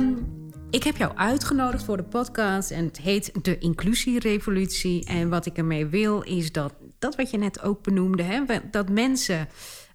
Um, 0.00 0.38
ik 0.70 0.82
heb 0.82 0.96
jou 0.96 1.16
uitgenodigd 1.16 1.84
voor 1.84 1.96
de 1.96 2.02
podcast 2.02 2.70
en 2.70 2.84
het 2.84 2.98
heet 2.98 3.44
De 3.44 3.58
Inclusierevolutie. 3.58 5.06
En 5.06 5.28
wat 5.28 5.46
ik 5.46 5.56
ermee 5.56 5.86
wil 5.86 6.22
is 6.22 6.52
dat, 6.52 6.74
dat 6.98 7.16
wat 7.16 7.30
je 7.30 7.38
net 7.38 7.62
ook 7.62 7.82
benoemde, 7.82 8.22
hè, 8.22 8.44
dat 8.70 8.88
mensen 8.88 9.48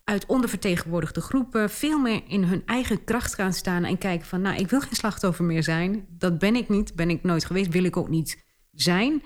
uit 0.03 0.25
ondervertegenwoordigde 0.25 1.21
groepen 1.21 1.69
veel 1.69 1.99
meer 1.99 2.21
in 2.27 2.43
hun 2.43 2.61
eigen 2.65 3.03
kracht 3.03 3.33
gaan 3.33 3.53
staan 3.53 3.83
en 3.83 3.97
kijken 3.97 4.27
van, 4.27 4.41
nou, 4.41 4.57
ik 4.57 4.69
wil 4.69 4.81
geen 4.81 4.95
slachtoffer 4.95 5.45
meer 5.45 5.63
zijn. 5.63 6.05
Dat 6.09 6.39
ben 6.39 6.55
ik 6.55 6.69
niet, 6.69 6.95
ben 6.95 7.09
ik 7.09 7.23
nooit 7.23 7.45
geweest, 7.45 7.71
wil 7.71 7.83
ik 7.83 7.97
ook 7.97 8.09
niet 8.09 8.45
zijn. 8.71 9.23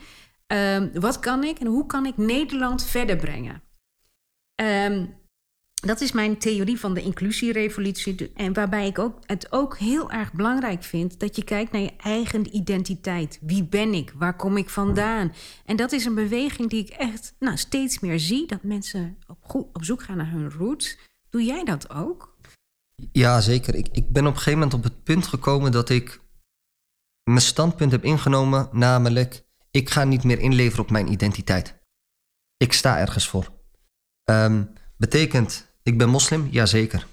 Um, 0.47 0.91
wat 0.93 1.19
kan 1.19 1.43
ik 1.43 1.59
en 1.59 1.67
hoe 1.67 1.85
kan 1.85 2.05
ik 2.05 2.17
Nederland 2.17 2.85
verder 2.85 3.15
brengen? 3.15 3.63
Um, 4.55 5.18
dat 5.79 6.01
is 6.01 6.11
mijn 6.11 6.37
theorie 6.37 6.79
van 6.79 6.93
de 6.93 7.01
inclusierevolutie. 7.01 8.31
En 8.33 8.53
waarbij 8.53 8.87
ik 8.87 8.99
ook, 8.99 9.19
het 9.25 9.51
ook 9.51 9.77
heel 9.77 10.11
erg 10.11 10.33
belangrijk 10.33 10.83
vind 10.83 11.19
dat 11.19 11.35
je 11.35 11.43
kijkt 11.43 11.71
naar 11.71 11.81
je 11.81 11.95
eigen 11.97 12.55
identiteit. 12.55 13.39
Wie 13.41 13.63
ben 13.63 13.93
ik? 13.93 14.13
Waar 14.15 14.35
kom 14.35 14.57
ik 14.57 14.69
vandaan? 14.69 15.33
En 15.65 15.75
dat 15.75 15.91
is 15.91 16.05
een 16.05 16.15
beweging 16.15 16.69
die 16.69 16.81
ik 16.81 16.89
echt 16.89 17.35
nou, 17.39 17.57
steeds 17.57 17.99
meer 17.99 18.19
zie. 18.19 18.47
Dat 18.47 18.63
mensen 18.63 19.17
op, 19.27 19.69
op 19.73 19.83
zoek 19.83 20.03
gaan 20.03 20.17
naar 20.17 20.31
hun 20.31 20.51
roots. 20.51 20.97
Doe 21.29 21.43
jij 21.43 21.63
dat 21.63 21.89
ook? 21.89 22.37
Ja, 23.11 23.41
zeker. 23.41 23.75
Ik, 23.75 23.87
ik 23.91 24.09
ben 24.09 24.25
op 24.25 24.31
een 24.31 24.37
gegeven 24.37 24.59
moment 24.59 24.73
op 24.73 24.83
het 24.83 25.03
punt 25.03 25.27
gekomen 25.27 25.71
dat 25.71 25.89
ik 25.89 26.21
mijn 27.23 27.41
standpunt 27.41 27.91
heb 27.91 28.03
ingenomen. 28.03 28.69
Namelijk, 28.71 29.43
ik 29.71 29.89
ga 29.89 30.03
niet 30.03 30.23
meer 30.23 30.39
inleveren 30.39 30.83
op 30.83 30.91
mijn 30.91 31.11
identiteit. 31.11 31.79
Ik 32.57 32.73
sta 32.73 32.99
ergens 32.99 33.27
voor. 33.27 33.49
Um, 34.29 34.73
betekent 34.97 35.68
ik 35.89 35.97
ben 35.97 36.09
moslim? 36.09 36.47
Jazeker. 36.51 37.07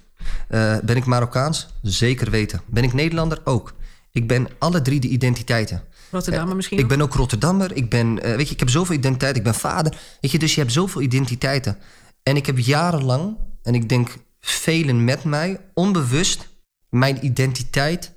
Uh, 0.49 0.77
ben 0.83 0.95
ik 0.95 1.05
Marokkaans? 1.05 1.67
Zeker 1.81 2.31
weten. 2.31 2.61
Ben 2.65 2.83
ik 2.83 2.93
Nederlander? 2.93 3.41
Ook. 3.43 3.73
Ik 4.11 4.27
ben 4.27 4.47
alle 4.59 4.81
drie 4.81 4.99
de 4.99 5.07
identiteiten. 5.07 5.83
Rotterdammer 6.11 6.55
misschien? 6.55 6.77
Uh, 6.77 6.83
ik 6.83 6.89
ben 6.89 7.01
ook 7.01 7.13
Rotterdammer. 7.13 7.75
Ik 7.75 7.89
ben, 7.89 8.07
uh, 8.07 8.35
weet 8.35 8.47
je, 8.47 8.53
ik 8.53 8.59
heb 8.59 8.69
zoveel 8.69 8.95
identiteiten. 8.95 9.37
Ik 9.37 9.51
ben 9.51 9.59
vader. 9.59 9.97
Weet 10.21 10.31
je, 10.31 10.39
dus 10.39 10.55
je 10.55 10.61
hebt 10.61 10.73
zoveel 10.73 11.01
identiteiten. 11.01 11.77
En 12.23 12.35
ik 12.35 12.45
heb 12.45 12.57
jarenlang, 12.57 13.37
en 13.63 13.75
ik 13.75 13.89
denk 13.89 14.15
velen 14.39 15.03
met 15.03 15.23
mij, 15.23 15.59
onbewust 15.73 16.47
mijn 16.89 17.25
identiteit. 17.25 18.13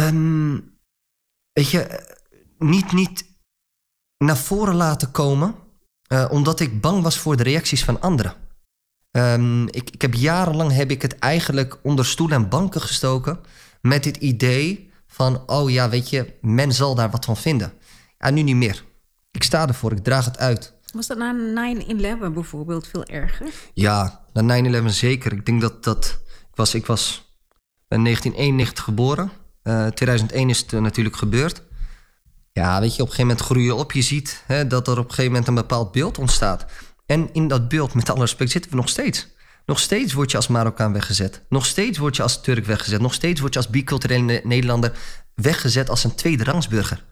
Um, 0.00 0.78
weet 1.52 1.70
je, 1.70 2.08
niet, 2.58 2.92
niet 2.92 3.24
naar 4.18 4.36
voren 4.36 4.74
laten 4.74 5.10
komen 5.10 5.54
uh, 6.12 6.26
omdat 6.30 6.60
ik 6.60 6.80
bang 6.80 7.02
was 7.02 7.18
voor 7.18 7.36
de 7.36 7.42
reacties 7.42 7.84
van 7.84 8.00
anderen. 8.00 8.34
Um, 9.12 9.68
ik, 9.68 9.90
ik 9.90 10.02
heb 10.02 10.14
jarenlang 10.14 10.72
heb 10.72 10.90
ik 10.90 11.02
het 11.02 11.18
eigenlijk 11.18 11.78
onder 11.82 12.06
stoelen 12.06 12.36
en 12.36 12.48
banken 12.48 12.80
gestoken 12.80 13.40
met 13.80 14.04
dit 14.04 14.16
idee 14.16 14.90
van, 15.06 15.42
oh 15.46 15.70
ja, 15.70 15.88
weet 15.88 16.10
je, 16.10 16.32
men 16.40 16.72
zal 16.72 16.94
daar 16.94 17.10
wat 17.10 17.24
van 17.24 17.36
vinden. 17.36 17.72
Ja, 18.18 18.30
nu 18.30 18.42
niet 18.42 18.56
meer. 18.56 18.84
Ik 19.30 19.42
sta 19.42 19.68
ervoor, 19.68 19.92
ik 19.92 20.04
draag 20.04 20.24
het 20.24 20.38
uit. 20.38 20.72
Was 20.92 21.06
dat 21.06 21.18
na 21.18 21.34
9-11 22.28 22.32
bijvoorbeeld 22.32 22.86
veel 22.86 23.04
erger? 23.04 23.46
Ja, 23.74 24.20
na 24.32 24.82
9-11 24.82 24.84
zeker. 24.84 25.32
Ik 25.32 25.46
denk 25.46 25.60
dat 25.60 25.84
dat. 25.84 26.20
Ik 26.50 26.56
was, 26.56 26.74
ik 26.74 26.86
was 26.86 27.32
ben 27.88 28.02
1991 28.02 28.84
geboren. 28.84 29.30
Uh, 29.64 29.86
2001 29.86 30.48
is 30.48 30.58
het 30.58 30.72
uh, 30.72 30.80
natuurlijk 30.80 31.16
gebeurd. 31.16 31.62
Ja, 32.52 32.80
weet 32.80 32.96
je, 32.96 33.02
op 33.02 33.08
een 33.08 33.14
gegeven 33.14 33.26
moment 33.26 33.40
groei 33.40 33.64
je 33.64 33.74
op. 33.74 33.92
Je 33.92 34.02
ziet 34.02 34.42
hè, 34.46 34.66
dat 34.66 34.86
er 34.86 34.98
op 34.98 35.04
een 35.04 35.10
gegeven 35.10 35.30
moment 35.30 35.48
een 35.48 35.54
bepaald 35.54 35.92
beeld 35.92 36.18
ontstaat. 36.18 36.64
En 37.12 37.28
in 37.32 37.48
dat 37.48 37.68
beeld, 37.68 37.94
met 37.94 38.10
alle 38.10 38.20
respect, 38.20 38.50
zitten 38.50 38.70
we 38.70 38.76
nog 38.76 38.88
steeds. 38.88 39.28
Nog 39.66 39.78
steeds 39.78 40.12
word 40.12 40.30
je 40.30 40.36
als 40.36 40.46
Marokkaan 40.46 40.92
weggezet. 40.92 41.42
Nog 41.48 41.66
steeds 41.66 41.98
word 41.98 42.16
je 42.16 42.22
als 42.22 42.40
Turk 42.40 42.64
weggezet. 42.64 43.00
Nog 43.00 43.14
steeds 43.14 43.40
word 43.40 43.52
je 43.52 43.58
als 43.58 43.68
biculturele 43.68 44.40
Nederlander 44.44 44.92
weggezet 45.34 45.90
als 45.90 46.04
een 46.04 46.14
tweede 46.14 46.44
rangsburger. 46.44 47.04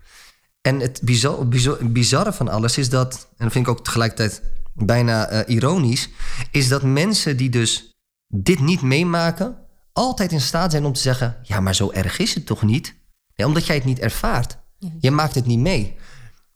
En 0.60 0.80
het 0.80 1.00
bizar, 1.02 1.48
bizar, 1.48 1.90
bizarre 1.90 2.32
van 2.32 2.48
alles 2.48 2.78
is 2.78 2.88
dat, 2.88 3.14
en 3.14 3.44
dat 3.44 3.52
vind 3.52 3.66
ik 3.66 3.72
ook 3.72 3.84
tegelijkertijd 3.84 4.42
bijna 4.74 5.32
uh, 5.32 5.40
ironisch, 5.46 6.08
is 6.50 6.68
dat 6.68 6.82
mensen 6.82 7.36
die 7.36 7.50
dus 7.50 7.94
dit 8.26 8.60
niet 8.60 8.82
meemaken, 8.82 9.56
altijd 9.92 10.32
in 10.32 10.40
staat 10.40 10.70
zijn 10.70 10.84
om 10.84 10.92
te 10.92 11.00
zeggen: 11.00 11.36
ja, 11.42 11.60
maar 11.60 11.74
zo 11.74 11.90
erg 11.90 12.18
is 12.18 12.34
het 12.34 12.46
toch 12.46 12.62
niet? 12.62 12.94
Nee, 13.36 13.46
omdat 13.46 13.66
jij 13.66 13.76
het 13.76 13.84
niet 13.84 13.98
ervaart. 13.98 14.58
Je 15.00 15.10
maakt 15.10 15.34
het 15.34 15.46
niet 15.46 15.58
mee. 15.58 15.96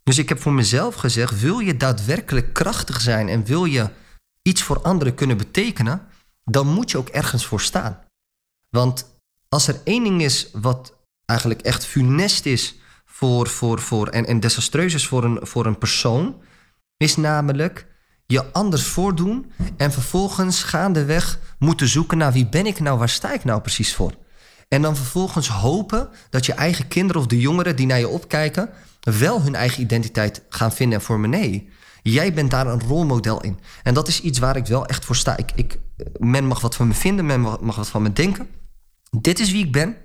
Dus 0.05 0.19
ik 0.19 0.29
heb 0.29 0.41
voor 0.41 0.53
mezelf 0.53 0.95
gezegd: 0.95 1.41
wil 1.41 1.59
je 1.59 1.77
daadwerkelijk 1.77 2.53
krachtig 2.53 3.01
zijn 3.01 3.29
en 3.29 3.45
wil 3.45 3.65
je 3.65 3.91
iets 4.43 4.63
voor 4.63 4.83
anderen 4.83 5.15
kunnen 5.15 5.37
betekenen, 5.37 6.07
dan 6.45 6.67
moet 6.67 6.91
je 6.91 6.99
ook 6.99 7.09
ergens 7.09 7.47
voor 7.47 7.61
staan. 7.61 7.99
Want 8.71 9.07
als 9.49 9.69
er 9.69 9.81
één 9.85 10.05
ding 10.05 10.23
is 10.23 10.49
wat 10.53 10.93
eigenlijk 11.25 11.61
echt 11.61 11.85
funest 11.87 12.47
is 12.47 12.75
voor, 13.05 13.49
voor, 13.49 13.81
voor, 13.81 14.09
en, 14.09 14.27
en 14.27 14.41
desastreus 14.41 14.95
is 14.95 15.07
voor 15.07 15.25
een, 15.25 15.39
voor 15.43 15.67
een 15.67 15.79
persoon, 15.79 16.43
is 16.97 17.17
namelijk 17.17 17.87
je 18.27 18.53
anders 18.53 18.83
voordoen 18.83 19.53
en 19.77 19.93
vervolgens 19.93 20.63
gaandeweg 20.63 21.39
moeten 21.59 21.89
zoeken 21.89 22.19
naar 22.19 22.33
wie 22.33 22.47
ben 22.47 22.67
ik 22.67 22.81
nou, 22.81 22.99
waar 22.99 23.09
sta 23.09 23.33
ik 23.33 23.45
nou 23.45 23.61
precies 23.61 23.95
voor. 23.95 24.15
En 24.69 24.83
dan 24.83 24.97
vervolgens 24.97 25.49
hopen 25.49 26.09
dat 26.31 26.47
je 26.47 26.53
eigen 26.53 26.89
kinderen 26.89 27.23
of 27.23 27.27
de 27.27 27.41
jongeren 27.41 27.77
die 27.77 27.87
naar 27.87 27.99
je 27.99 28.09
opkijken, 28.09 28.71
wel 29.05 29.43
hun 29.43 29.55
eigen 29.55 29.83
identiteit 29.83 30.43
gaan 30.49 30.73
vinden 30.73 30.99
en 30.99 31.05
vormen. 31.05 31.31
Nee, 31.31 31.69
jij 32.03 32.33
bent 32.33 32.51
daar 32.51 32.67
een 32.67 32.83
rolmodel 32.83 33.41
in. 33.41 33.59
En 33.83 33.95
dat 33.95 34.09
is 34.09 34.21
iets 34.21 34.39
waar 34.39 34.57
ik 34.57 34.67
wel 34.67 34.87
echt 34.87 35.05
voor 35.05 35.17
sta. 35.17 35.37
Ik, 35.37 35.53
ik, 35.55 35.79
men 36.19 36.47
mag 36.47 36.61
wat 36.61 36.77
van 36.77 36.89
me 36.89 36.95
vinden, 36.95 37.27
men 37.27 37.41
mag 37.41 37.77
wat 37.77 37.89
van 37.89 38.03
me 38.03 38.13
denken. 38.13 38.49
Dit 39.11 39.39
is 39.39 39.51
wie 39.51 39.65
ik 39.65 39.73
ben. 39.73 39.97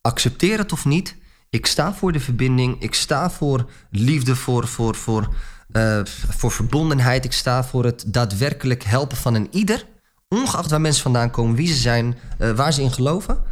Accepteer 0.00 0.58
het 0.58 0.72
of 0.72 0.84
niet. 0.84 1.16
Ik 1.50 1.66
sta 1.66 1.94
voor 1.94 2.12
de 2.12 2.20
verbinding. 2.20 2.82
Ik 2.82 2.94
sta 2.94 3.30
voor 3.30 3.70
liefde, 3.90 4.36
voor, 4.36 4.68
voor, 4.68 4.94
voor, 4.94 5.34
uh, 5.72 6.00
voor 6.28 6.50
verbondenheid. 6.50 7.24
Ik 7.24 7.32
sta 7.32 7.64
voor 7.64 7.84
het 7.84 8.04
daadwerkelijk 8.06 8.82
helpen 8.82 9.16
van 9.16 9.34
een 9.34 9.48
ieder. 9.50 9.86
Ongeacht 10.28 10.70
waar 10.70 10.80
mensen 10.80 11.02
vandaan 11.02 11.30
komen, 11.30 11.56
wie 11.56 11.66
ze 11.66 11.74
zijn, 11.74 12.18
uh, 12.38 12.50
waar 12.50 12.72
ze 12.72 12.82
in 12.82 12.92
geloven. 12.92 13.42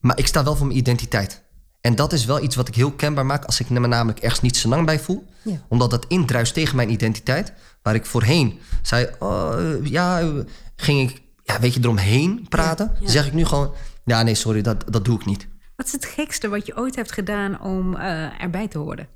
Maar 0.00 0.18
ik 0.18 0.26
sta 0.26 0.44
wel 0.44 0.56
voor 0.56 0.66
mijn 0.66 0.78
identiteit. 0.78 1.42
En 1.88 1.94
dat 1.94 2.12
is 2.12 2.24
wel 2.24 2.42
iets 2.42 2.56
wat 2.56 2.68
ik 2.68 2.74
heel 2.74 2.92
kenbaar 2.92 3.26
maak 3.26 3.44
als 3.44 3.60
ik 3.60 3.70
me 3.70 3.86
namelijk 3.86 4.18
ergens 4.18 4.40
niet 4.40 4.56
zo 4.56 4.68
lang 4.68 4.86
bij 4.86 5.00
voel. 5.00 5.28
Ja. 5.42 5.64
Omdat 5.68 5.90
dat 5.90 6.06
indruist 6.08 6.54
tegen 6.54 6.76
mijn 6.76 6.90
identiteit. 6.90 7.52
Waar 7.82 7.94
ik 7.94 8.06
voorheen 8.06 8.60
zei, 8.82 9.08
oh, 9.18 9.56
ja, 9.82 10.32
ging 10.76 11.10
ik, 11.10 11.22
ja, 11.44 11.60
weet 11.60 11.74
je, 11.74 11.80
eromheen 11.80 12.46
praten. 12.48 12.86
Ja, 12.86 12.92
ja. 12.94 13.00
Dan 13.00 13.10
zeg 13.10 13.26
ik 13.26 13.32
nu 13.32 13.44
gewoon, 13.44 13.74
ja, 14.04 14.22
nee, 14.22 14.34
sorry, 14.34 14.62
dat, 14.62 14.92
dat 14.92 15.04
doe 15.04 15.18
ik 15.18 15.24
niet. 15.24 15.48
Wat 15.76 15.86
is 15.86 15.92
het 15.92 16.04
gekste 16.04 16.48
wat 16.48 16.66
je 16.66 16.76
ooit 16.76 16.96
hebt 16.96 17.12
gedaan 17.12 17.60
om 17.60 17.96
eh, 17.96 18.42
erbij 18.42 18.68
te 18.68 18.78
horen? 18.78 19.08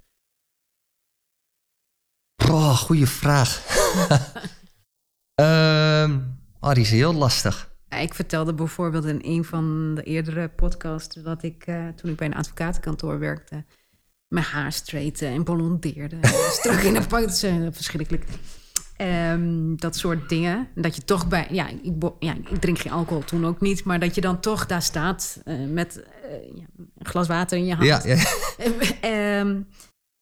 Oh, 2.51 2.77
goede 2.77 3.07
vraag. 3.07 3.63
Ehm 5.35 6.19
oh, 6.61 6.73
die 6.73 6.83
is 6.83 6.91
heel 6.91 7.15
lastig. 7.15 7.72
Ik 8.01 8.15
vertelde 8.15 8.55
bijvoorbeeld 8.55 9.05
in 9.05 9.21
een 9.23 9.45
van 9.45 9.95
de 9.95 10.03
eerdere 10.03 10.49
podcasts 10.49 11.17
dat 11.23 11.43
ik 11.43 11.67
eh, 11.67 11.89
toen 11.89 12.11
ik 12.11 12.17
bij 12.17 12.27
een 12.27 12.35
advocatenkantoor 12.35 13.19
werkte, 13.19 13.65
mijn 14.29 14.45
haar 14.45 14.73
straighten 14.73 15.29
en 15.29 15.45
blondeerde. 15.45 16.17
Strak 16.51 16.81
in 16.89 16.95
de 16.95 17.25
is 17.27 17.43
eh, 17.43 17.67
verschrikkelijk. 17.71 18.25
Ehm, 18.97 19.77
dat 19.77 19.97
soort 19.97 20.29
dingen. 20.29 20.69
Dat 20.75 20.97
je 20.97 21.05
toch 21.05 21.29
bij, 21.29 21.47
ja 21.51 21.69
ik, 21.69 21.93
ja, 22.19 22.35
ik 22.35 22.61
drink 22.61 22.79
geen 22.79 22.93
alcohol 22.93 23.25
toen 23.25 23.47
ook 23.47 23.61
niet, 23.61 23.85
maar 23.85 24.01
dat 24.01 24.15
je 24.15 24.21
dan 24.21 24.41
toch 24.41 24.67
daar 24.67 24.83
staat 24.83 25.41
eh, 25.45 25.57
met 25.69 26.05
ja, 26.55 26.65
een 26.77 27.07
glas 27.07 27.27
water 27.27 27.59
in 27.59 27.65
je 27.65 27.75
hand. 27.75 27.87
Ja, 27.87 28.01
ja. 28.05 28.17
Ehm, 29.01 29.61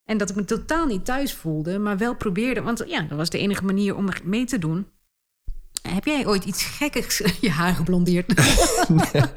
en 0.05 0.18
dat 0.18 0.31
ik 0.31 0.37
me 0.37 0.45
totaal 0.45 0.87
niet 0.87 1.05
thuis 1.05 1.35
voelde, 1.35 1.79
maar 1.79 1.99
wel 1.99 2.16
probeerde. 2.16 2.62
Want 2.62 2.85
ja, 2.87 3.01
dat 3.01 3.16
was 3.16 3.31
de 3.31 3.39
enige 3.39 3.64
manier 3.64 3.97
om 3.97 4.09
mee 4.25 4.45
te 4.45 4.59
doen. 4.59 4.87
Heb 5.89 6.05
jij 6.05 6.26
ooit 6.26 6.45
iets 6.45 6.62
gekkigs 6.62 7.22
je 7.41 7.51
haar 7.51 7.74
geblondeerd? 7.74 8.35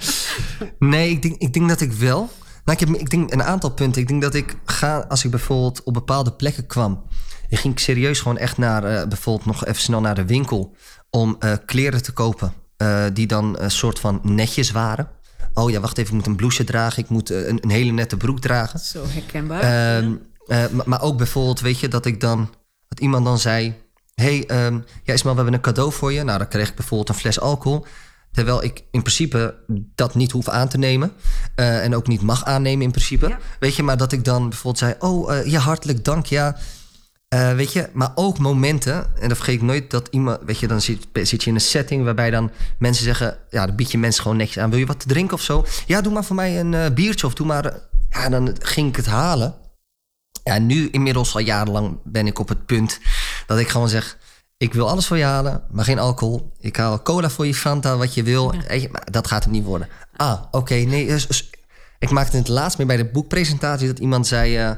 Nee, 0.80 1.10
ik 1.10 1.22
denk, 1.22 1.36
ik 1.42 1.54
denk 1.54 1.70
dat 1.70 1.82
ik 1.82 1.92
wel. 1.92 2.30
Nou, 2.66 2.80
ik 2.80 2.88
heb 2.88 2.98
ik 2.98 3.10
denk 3.10 3.34
een 3.34 3.44
aantal 3.44 3.70
punten. 3.72 4.02
Ik 4.02 4.08
denk 4.08 4.22
dat 4.22 4.34
ik 4.34 4.56
ga, 4.66 4.98
als 5.10 5.24
ik 5.24 5.32
bijvoorbeeld 5.32 5.84
op 5.84 5.94
bepaalde 5.94 6.32
plekken 6.34 6.68
kwam. 6.68 7.04
Dan 7.50 7.60
ging 7.60 7.74
ik 7.74 7.80
serieus 7.80 8.20
gewoon 8.20 8.38
echt 8.38 8.58
naar, 8.58 8.84
eh, 8.84 9.08
bijvoorbeeld 9.08 9.46
nog 9.46 9.66
even 9.66 9.82
snel 9.82 10.02
naar 10.02 10.16
de 10.16 10.26
winkel. 10.26 10.76
Om 11.10 11.36
eh, 11.40 11.54
kleren 11.66 12.04
te 12.04 12.12
kopen. 12.12 12.54
eh, 12.78 13.06
die 13.14 13.28
dan 13.28 13.60
een 13.60 13.72
soort 13.72 14.00
van 14.00 14.20
netjes 14.24 14.72
waren. 14.72 15.10
Oh 15.54 15.72
ja, 15.72 15.80
wacht 15.80 15.98
even, 15.98 16.10
ik 16.10 16.18
moet 16.18 16.28
een 16.28 16.36
blouse 16.36 16.64
dragen. 16.64 17.04
Ik 17.04 17.10
moet 17.10 17.30
een, 17.30 17.58
een 17.62 17.70
hele 17.70 17.92
nette 17.92 18.18
broek 18.18 18.40
dragen. 18.40 18.80
Zo 18.80 19.04
herkenbaar. 19.08 19.62
Ehm, 19.62 20.14
eh, 20.48 20.64
maar, 20.72 20.90
maar 20.90 21.02
ook 21.02 21.18
bijvoorbeeld, 21.18 21.60
weet 21.60 21.80
je, 21.80 21.88
dat 21.88 22.06
ik 22.06 22.20
dan... 22.20 22.50
Dat 22.88 23.00
iemand 23.00 23.26
dan 23.26 23.40
zei... 23.40 23.74
hey, 24.16 24.46
ehm, 24.48 24.80
ja 25.04 25.14
Ismael, 25.14 25.36
we 25.36 25.42
hebben 25.42 25.54
een 25.54 25.66
cadeau 25.66 25.92
voor 25.92 26.14
je. 26.14 26.24
Nou, 26.24 26.38
dan 26.38 26.48
kreeg 26.48 26.70
ik 26.70 26.76
bijvoorbeeld 26.76 27.10
een 27.10 27.16
fles 27.16 27.40
alcohol. 27.40 27.86
Terwijl 28.34 28.64
ik 28.64 28.84
in 28.92 29.02
principe 29.02 29.56
dat 29.96 30.16
niet 30.16 30.32
hoef 30.32 30.48
aan 30.50 30.68
te 30.68 30.78
nemen. 30.78 31.12
eh, 31.56 31.84
en 31.84 31.96
ook 31.96 32.08
niet 32.08 32.22
mag 32.22 32.46
aannemen 32.46 32.86
in 32.86 32.92
principe. 32.92 33.28
Ja. 33.28 33.40
Weet 33.60 33.76
je, 33.76 33.84
maar 33.84 33.98
dat 33.98 34.12
ik 34.12 34.26
dan 34.26 34.50
bijvoorbeeld 34.50 34.78
zei... 34.78 34.96
Oh, 35.00 35.36
eh, 35.36 35.46
ja, 35.46 35.60
hartelijk 35.60 36.06
dank, 36.06 36.26
ja. 36.26 36.58
Eh, 37.28 37.54
weet 37.54 37.74
je, 37.74 37.90
maar 37.94 38.12
ook 38.16 38.40
momenten... 38.40 38.94
En 38.94 39.28
dan 39.28 39.36
vergeet 39.36 39.56
ik 39.56 39.62
nooit 39.62 39.92
dat 39.92 40.08
iemand... 40.12 40.40
Weet 40.46 40.60
je, 40.60 40.68
dan 40.68 40.82
zit, 40.82 41.08
zit 41.14 41.44
je 41.44 41.50
in 41.50 41.56
een 41.56 41.62
setting 41.62 42.04
waarbij 42.04 42.30
dan 42.30 42.52
mensen 42.78 43.04
zeggen... 43.04 43.38
Ja, 43.50 43.66
dan 43.66 43.76
bied 43.76 43.92
je 43.92 43.98
mensen 43.98 44.22
gewoon 44.22 44.38
netjes 44.38 44.64
aan. 44.64 44.70
Wil 44.70 44.80
je 44.80 44.86
wat 44.86 45.00
te 45.00 45.08
drinken 45.08 45.34
of 45.34 45.42
zo? 45.42 45.66
Ja, 45.86 46.02
doe 46.02 46.14
maar 46.14 46.26
voor 46.26 46.36
mij 46.36 46.60
een 46.60 46.94
biertje 46.94 47.28
of 47.28 47.34
doe 47.34 47.48
maar... 47.48 47.74
ja, 48.10 48.30
dan 48.30 48.56
ging 48.60 48.90
ik 48.90 48.96
het 48.96 49.06
halen. 49.06 49.56
Ja, 50.44 50.60
nu 50.60 50.90
inmiddels 50.92 51.34
al 51.34 51.42
jarenlang 51.42 51.98
ben 52.04 52.28
ik 52.28 52.40
op 52.40 52.50
het 52.50 52.66
punt 52.66 53.00
dat 53.46 53.60
ik 53.60 53.68
gewoon 53.68 53.90
zeg... 53.90 54.18
Ik 54.58 54.74
wil 54.74 54.90
alles 54.90 55.08
voor 55.08 55.18
je 55.18 55.24
halen, 55.24 55.64
maar 55.72 55.86
geen 55.86 56.00
alcohol. 56.00 56.52
Ik 56.60 56.76
haal 56.76 57.02
cola 57.02 57.30
voor 57.30 57.46
je, 57.46 57.54
Fanta, 57.54 57.98
wat 57.98 58.14
je 58.14 58.24
wil. 58.24 58.54
Maar 58.92 59.08
dat 59.12 59.28
gaat 59.28 59.44
het 59.44 59.54
niet 59.54 59.64
worden. 59.64 59.88
Ah, 60.16 60.42
oké, 60.52 60.74
nee. 60.74 61.08
dus- 61.08 61.28
dus- 61.28 61.50
ik 62.00 62.10
maakte 62.10 62.38
het 62.38 62.48
laatst 62.48 62.78
meer 62.78 62.88
bij 62.88 62.98
de 62.98 63.06
boekpresentatie... 63.06 63.88
dat 63.88 64.00
iemand 64.00 64.28
zei... 64.28 64.58
eh 64.58 64.72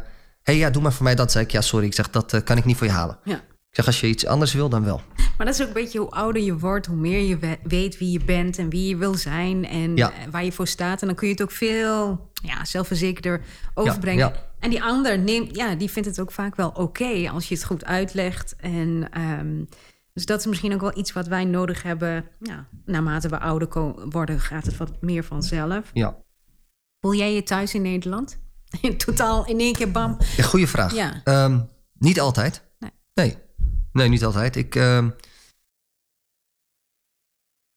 hey, 0.43 0.57
ja, 0.57 0.69
doe 0.69 0.81
maar 0.81 0.93
voor 0.93 1.03
mij 1.03 1.15
dat. 1.15 1.31
zei 1.31 1.43
ik, 1.45 1.51
ja, 1.51 1.61
sorry. 1.61 1.85
Ik 1.85 1.93
zeg, 1.93 2.09
dat 2.09 2.33
eh, 2.33 2.41
kan 2.43 2.57
ik 2.57 2.65
niet 2.65 2.77
voor 2.77 2.87
je 2.87 2.93
halen. 2.93 3.17
ja. 3.23 3.35
Ik 3.69 3.81
zeg, 3.83 3.85
als 3.85 3.99
je 4.01 4.07
iets 4.07 4.25
anders 4.25 4.53
wil, 4.53 4.69
dan 4.69 4.83
wel. 4.83 5.01
Maar 5.37 5.45
dat 5.45 5.55
is 5.55 5.61
ook 5.61 5.67
een 5.67 5.73
beetje 5.73 5.99
hoe 5.99 6.09
ouder 6.09 6.41
je 6.41 6.57
wordt, 6.57 6.85
hoe 6.85 6.95
meer 6.95 7.19
je 7.21 7.37
we- 7.37 7.57
weet 7.63 7.97
wie 7.97 8.11
je 8.11 8.25
bent 8.25 8.57
en 8.57 8.69
wie 8.69 8.87
je 8.89 8.95
wil 8.97 9.13
zijn 9.15 9.65
en 9.67 9.95
Ja. 9.95 10.11
waar 10.31 10.43
je 10.43 10.51
voor 10.51 10.67
staat. 10.67 11.01
En 11.01 11.07
dan 11.07 11.15
kun 11.15 11.27
je 11.27 11.33
het 11.33 11.41
ook 11.41 11.51
veel 11.51 12.29
ja, 12.33 12.65
zelfverzekerder 12.65 13.41
overbrengen. 13.73 14.27
ja. 14.27 14.33
En 14.65 14.71
die 14.71 14.83
ander 14.83 15.19
neemt, 15.19 15.55
ja, 15.55 15.75
die 15.75 15.89
vindt 15.91 16.07
het 16.07 16.19
ook 16.19 16.31
vaak 16.31 16.55
wel 16.55 16.69
oké 16.69 17.29
als 17.29 17.47
je 17.47 17.55
het 17.55 17.63
goed 17.63 17.85
uitlegt. 17.85 18.55
En 18.55 19.07
ehm, 19.11 19.63
dus 20.13 20.25
dat 20.25 20.39
is 20.39 20.45
misschien 20.45 20.73
ook 20.73 20.81
wel 20.81 20.97
iets 20.97 21.13
wat 21.13 21.27
wij 21.27 21.43
nodig 21.45 21.83
hebben. 21.83 22.25
Ja, 22.39 22.67
naarmate 22.85 23.29
we 23.29 23.39
ouder 23.39 23.67
worden, 24.09 24.39
gaat 24.39 24.65
het 24.65 24.77
wat 24.77 25.01
meer 25.01 25.23
vanzelf. 25.23 25.89
Ja. 25.93 26.17
Voel 26.99 27.13
jij 27.15 27.33
je 27.33 27.43
thuis 27.43 27.73
in 27.73 27.81
Nederland? 27.81 28.39
In 28.81 28.97
totaal 29.05 29.45
in 29.47 29.59
één 29.59 29.73
keer 29.73 29.91
bam. 29.91 30.17
ja 30.37 30.43
goeie 30.43 30.67
vraag. 30.67 30.93
Ja. 30.95 31.21
Ehm, 31.23 31.59
niet 31.93 32.19
altijd. 32.19 32.63
Nee. 32.79 32.91
Nee. 33.13 33.37
Nee, 33.91 34.09
niet 34.09 34.23
altijd. 34.25 34.55
Ik... 34.55 34.75
ehm, 34.75 35.09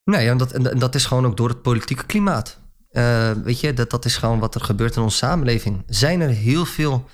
Nee, 0.04 0.28
en 0.28 0.36
dat- 0.38 0.52
en 0.52 0.78
dat 0.78 0.94
is 0.94 1.06
gewoon 1.06 1.26
ook 1.26 1.36
door 1.36 1.48
het 1.48 1.62
politieke 1.62 2.06
klimaat. 2.06 2.60
Eh, 2.88 3.30
weet 3.32 3.60
je, 3.60 3.74
dat, 3.74 3.90
dat 3.90 4.04
is 4.04 4.16
gewoon 4.16 4.38
wat 4.38 4.54
er 4.54 4.60
gebeurt 4.60 4.96
in 4.96 5.02
onze 5.02 5.16
samenleving. 5.16 5.82
Zijn 5.86 6.20
er 6.20 6.28
heel 6.28 6.64
veel 6.64 7.08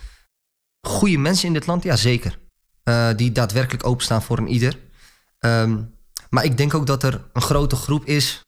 goede 0.87 1.19
mensen 1.19 1.47
in 1.47 1.53
dit 1.53 1.67
land? 1.67 1.83
Ja, 1.83 1.97
zeker. 1.97 2.39
Eh, 2.83 3.09
die 3.17 3.33
daadwerkelijk 3.33 3.87
openstaan 3.87 4.23
voor 4.23 4.39
een 4.39 4.49
ieder. 4.49 4.79
Ehm, 5.39 5.83
maar 6.31 6.45
ik 6.45 6.57
denk 6.57 6.75
ook 6.75 6.87
dat 6.87 7.03
er 7.03 7.25
een 7.33 7.43
grote 7.43 7.77
groep 7.77 8.05
is 8.05 8.41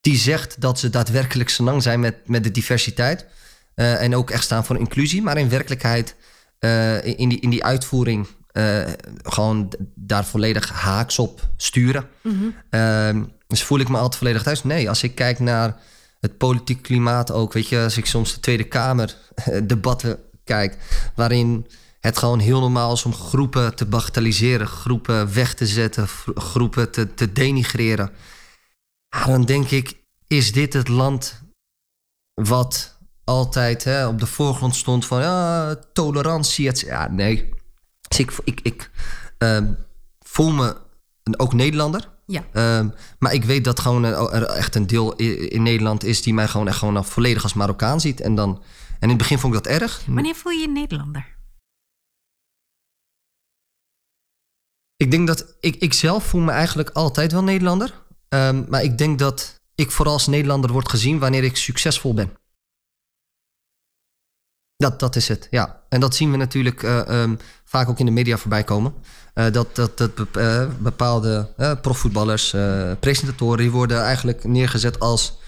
die 0.00 0.16
zegt 0.16 0.60
dat 0.60 0.78
ze 0.78 0.90
daadwerkelijk 0.90 1.48
senang 1.48 1.82
zijn 1.82 2.00
met, 2.00 2.28
met 2.28 2.44
de 2.44 2.50
diversiteit. 2.50 3.26
Eh, 3.74 4.02
en 4.02 4.16
ook 4.16 4.30
echt 4.30 4.44
staan 4.44 4.64
voor 4.64 4.78
inclusie. 4.78 5.22
Maar 5.22 5.38
in 5.38 5.48
werkelijkheid, 5.48 6.16
in, 7.02 7.28
die, 7.28 7.40
in 7.40 7.50
die 7.50 7.64
uitvoering, 7.64 8.26
gewoon 9.22 9.72
daar 9.94 10.24
volledig 10.24 10.70
haaks 10.70 11.18
op 11.18 11.48
sturen. 11.56 12.08
Ehm, 12.70 13.24
dus 13.46 13.62
voel 13.62 13.78
ik 13.78 13.88
me 13.88 13.96
altijd 13.96 14.16
volledig 14.16 14.42
thuis? 14.42 14.64
Nee, 14.64 14.88
als 14.88 15.02
ik 15.02 15.14
kijk 15.14 15.38
naar 15.38 15.80
het 16.24 16.38
politiek 16.38 16.82
klimaat 16.82 17.32
ook, 17.32 17.52
weet 17.52 17.68
je, 17.68 17.80
als 17.82 17.96
ik 17.96 18.06
soms 18.06 18.34
de 18.34 18.40
Tweede 18.40 18.64
Kamer 18.64 19.16
eh, 19.34 19.60
debatten 19.64 20.18
kijk, 20.44 20.76
waarin 21.14 21.66
het 22.00 22.18
gewoon 22.18 22.38
heel 22.38 22.60
normaal 22.60 22.92
is 22.92 23.04
om 23.04 23.14
groepen 23.14 23.74
te 23.74 23.86
bagatelliseren, 23.86 24.66
groepen 24.66 25.34
weg 25.34 25.54
te 25.54 25.66
zetten, 25.66 26.08
groepen 26.34 26.90
te, 26.90 27.14
te 27.14 27.32
denigreren. 27.32 28.10
Ja, 29.08 29.24
dan 29.26 29.44
denk 29.44 29.70
ik, 29.70 29.96
is 30.26 30.52
dit 30.52 30.72
het 30.72 30.88
land 30.88 31.42
wat 32.34 32.98
altijd 33.24 33.84
hè, 33.84 34.06
op 34.06 34.18
de 34.18 34.26
voorgrond 34.26 34.76
stond 34.76 35.06
van 35.06 35.20
ja, 35.20 35.74
tolerantie? 35.92 36.68
et 36.68 36.78
cetera? 36.78 37.02
Ja, 37.02 37.10
nee. 37.10 37.54
Dus 38.08 38.18
ik, 38.18 38.60
ik, 38.62 38.90
ehm, 39.38 39.72
voel 40.20 40.50
me 40.50 40.76
ook 41.36 41.52
Nederlander. 41.52 42.12
Ja. 42.26 42.44
Ehm, 42.52 42.88
maar 43.18 43.32
ik 43.32 43.44
weet 43.44 43.64
dat 43.64 43.80
gewoon 43.80 44.04
er, 44.04 44.42
echt 44.42 44.74
een 44.74 44.86
deel 44.86 45.14
in 45.16 45.62
Nederland 45.62 46.04
is 46.04 46.22
die 46.22 46.34
mij 46.34 46.48
gewoon 46.48 46.68
echt 46.68 46.78
gewoon 46.78 47.04
volledig 47.04 47.42
als 47.42 47.54
Marokkaan 47.54 48.00
ziet. 48.00 48.20
En, 48.20 48.34
dan, 48.34 48.62
en 48.88 49.00
in 49.00 49.08
het 49.08 49.18
begin 49.18 49.38
vond 49.38 49.54
ik 49.54 49.62
dat 49.62 49.72
erg. 49.72 50.02
Wanneer 50.06 50.34
voel 50.34 50.52
je 50.52 50.60
je 50.60 50.68
Nederlander? 50.68 51.32
Ik 54.96 55.10
denk 55.10 55.26
dat 55.26 55.56
ik, 55.60 55.76
ik 55.76 55.92
zelf 55.92 56.24
voel 56.24 56.40
me 56.40 56.50
eigenlijk 56.50 56.90
altijd 56.90 57.32
wel 57.32 57.42
Nederlander. 57.42 58.02
Ehm, 58.28 58.64
maar 58.68 58.82
ik 58.82 58.98
denk 58.98 59.18
dat 59.18 59.60
ik 59.74 59.90
vooral 59.90 60.14
als 60.14 60.26
Nederlander 60.26 60.72
word 60.72 60.88
gezien 60.88 61.18
wanneer 61.18 61.44
ik 61.44 61.56
succesvol 61.56 62.14
ben. 62.14 62.32
Dat, 64.76 65.00
dat 65.00 65.16
is 65.16 65.28
het, 65.28 65.46
ja. 65.50 65.82
En 65.88 66.00
dat 66.00 66.14
zien 66.14 66.30
we 66.30 66.36
natuurlijk 66.36 66.82
eh, 66.82 67.22
ehm, 67.22 67.36
vaak 67.64 67.88
ook 67.88 67.98
in 67.98 68.06
de 68.06 68.12
media 68.12 68.36
voorbij 68.36 68.64
komen. 68.64 68.94
Eh, 69.34 69.52
dat 69.52 69.74
dat, 69.74 69.98
dat 69.98 70.10
eh, 70.32 70.66
bepaalde 70.78 71.48
profvoetballers, 71.82 72.50
presentatoren... 73.00 73.58
die 73.58 73.70
worden 73.70 74.02
eigenlijk 74.02 74.44
neergezet 74.44 75.00
als, 75.00 75.38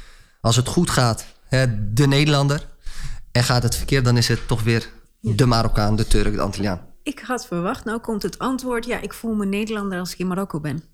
als 0.41 0.57
het 0.57 0.69
goed 0.69 0.91
gaat, 0.91 1.27
hè, 1.45 1.93
de 1.93 2.07
Nederlander. 2.07 2.67
En 3.33 3.43
gaat 3.43 3.63
het 3.63 3.77
verkeerd, 3.77 4.05
dan 4.05 4.17
is 4.17 4.29
het 4.29 4.49
toch 4.49 4.63
weer 4.63 4.91
de 5.21 5.47
Marokkaan, 5.47 5.97
de 5.97 6.07
Turk, 6.07 6.35
de 6.35 6.41
Antilliaan. 6.41 6.81
Ik 7.03 7.19
had 7.19 7.47
verwacht, 7.47 7.85
nou 7.85 8.01
komt 8.01 8.23
het 8.23 8.39
antwoord... 8.39 8.87
ja, 8.87 9.01
ik 9.01 9.13
voel 9.13 9.35
me 9.35 9.47
Nederlander 9.47 9.99
als 9.99 10.13
ik 10.13 10.19
in 10.19 10.27
Marokko 10.27 10.61
ben. 10.61 10.85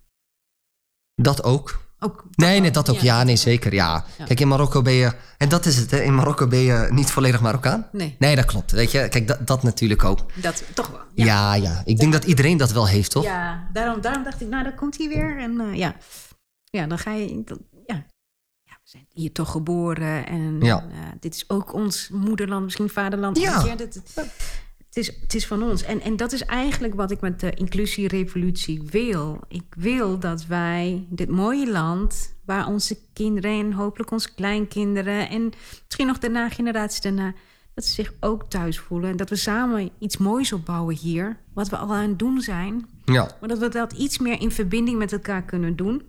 Dat 1.15 1.45
ook. 1.45 1.81
Ook, 2.05 2.25
Nee, 2.35 2.61
nee, 2.61 2.71
dat 2.71 2.91
ook. 2.91 2.97
Ja. 2.99 3.19
Ja, 3.19 3.23
nee, 3.23 3.37
zeker. 3.37 3.75
Ja. 3.75 4.05
Ja. 4.19 4.25
Kijk, 4.25 4.41
in 4.41 4.49
Marokko 4.49 4.83
ben 4.83 4.93
je... 4.93 5.13
En 5.39 5.49
dat 5.49 5.67
is 5.67 5.77
het, 5.77 5.91
hè. 5.91 5.99
In 6.01 6.15
Marokko 6.15 6.47
ben 6.47 6.59
je 6.59 6.87
niet 6.91 7.11
volledig 7.11 7.41
Marokkaan. 7.41 7.87
Nee, 7.93 8.17
Nee, 8.19 8.37
dat 8.37 8.45
klopt. 8.45 8.71
Weet 8.71 8.91
je, 8.91 9.09
kijk, 9.09 9.29
dat, 9.29 9.47
dat 9.47 9.63
natuurlijk 9.63 10.05
ook. 10.05 10.19
dat 10.35 10.63
toch 10.75 10.91
wel. 10.91 11.01
Ja, 11.15 11.55
ja. 11.55 11.83
Ik 11.85 11.99
denk 11.99 12.13
dat 12.13 12.25
iedereen 12.25 12.57
dat 12.57 12.73
wel 12.73 12.89
heeft, 12.89 13.11
toch? 13.11 13.25
Ja, 13.25 13.69
daarom, 13.73 14.01
daarom 14.01 14.23
dacht 14.23 14.41
ik, 14.41 14.49
nou, 14.49 14.63
daar 14.63 14.75
komt 14.75 14.99
hij 14.99 15.09
weer. 15.09 15.39
En 15.39 15.61
eh, 15.61 15.75
ja. 15.75 15.95
ja, 16.65 16.87
dan 16.87 16.99
ga 16.99 17.13
je... 17.13 17.43
dat- 17.45 17.59
ja. 17.87 17.95
ja, 18.63 18.73
we 18.73 18.81
zijn 18.83 19.07
hier 19.13 19.33
toch 19.33 19.51
geboren. 19.51 20.27
En 20.27 20.61
Ja. 20.61 20.79
eh, 20.79 20.99
dit 21.21 21.35
is 21.35 21.45
ook 21.49 21.73
ons 21.75 22.09
moederland, 22.13 22.65
misschien 22.65 22.89
vaderland. 22.89 23.39
Ja. 23.39 23.75
dit- 23.77 24.03
het, 24.93 25.09
is, 25.09 25.21
het 25.21 25.35
is 25.35 25.47
van 25.47 25.63
ons. 25.63 25.83
En, 25.83 26.01
en 26.01 26.17
dat 26.17 26.33
is 26.33 26.45
eigenlijk 26.45 26.95
wat 26.95 27.11
ik 27.11 27.21
met 27.21 27.41
de 27.41 27.55
inclusierevolutie 27.55 28.83
wil. 28.91 29.41
Ik 29.49 29.75
wil 29.77 30.19
dat 30.19 30.47
wij 30.47 31.07
dit 31.09 31.29
mooie 31.29 31.71
land... 31.71 32.35
waar 32.45 32.67
onze 32.67 32.99
kinderen 33.13 33.51
en 33.51 33.73
hopelijk 33.73 34.11
onze 34.11 34.35
kleinkinderen 34.35 35.29
en 35.29 35.53
misschien 35.85 36.07
nog 36.07 36.19
daarna, 36.19 36.49
generaties 36.49 37.01
daarna, 37.01 37.35
dat 37.75 37.85
ze 37.85 37.93
zich 37.93 38.13
ook 38.21 38.51
thuis 38.51 38.79
voelen. 38.79 39.11
En 39.11 39.17
dat 39.17 39.31
we 39.31 39.37
samen 39.37 39.91
iets 39.99 40.17
moois 40.17 40.53
opbouwen 40.53 40.97
hier, 40.97 41.37
wat 41.55 41.69
we 41.69 41.77
al 41.77 41.95
aan 41.95 42.09
het 42.09 42.19
doen 42.19 42.41
zijn. 42.41 42.87
Ja. 43.05 43.31
Maar 43.41 43.49
dat 43.49 43.59
we 43.59 43.69
dat 43.69 43.93
iets 43.93 44.19
meer 44.19 44.41
in 44.41 44.51
verbinding 44.51 44.99
met 44.99 45.13
elkaar 45.13 45.43
kunnen 45.43 45.77
doen. 45.77 46.03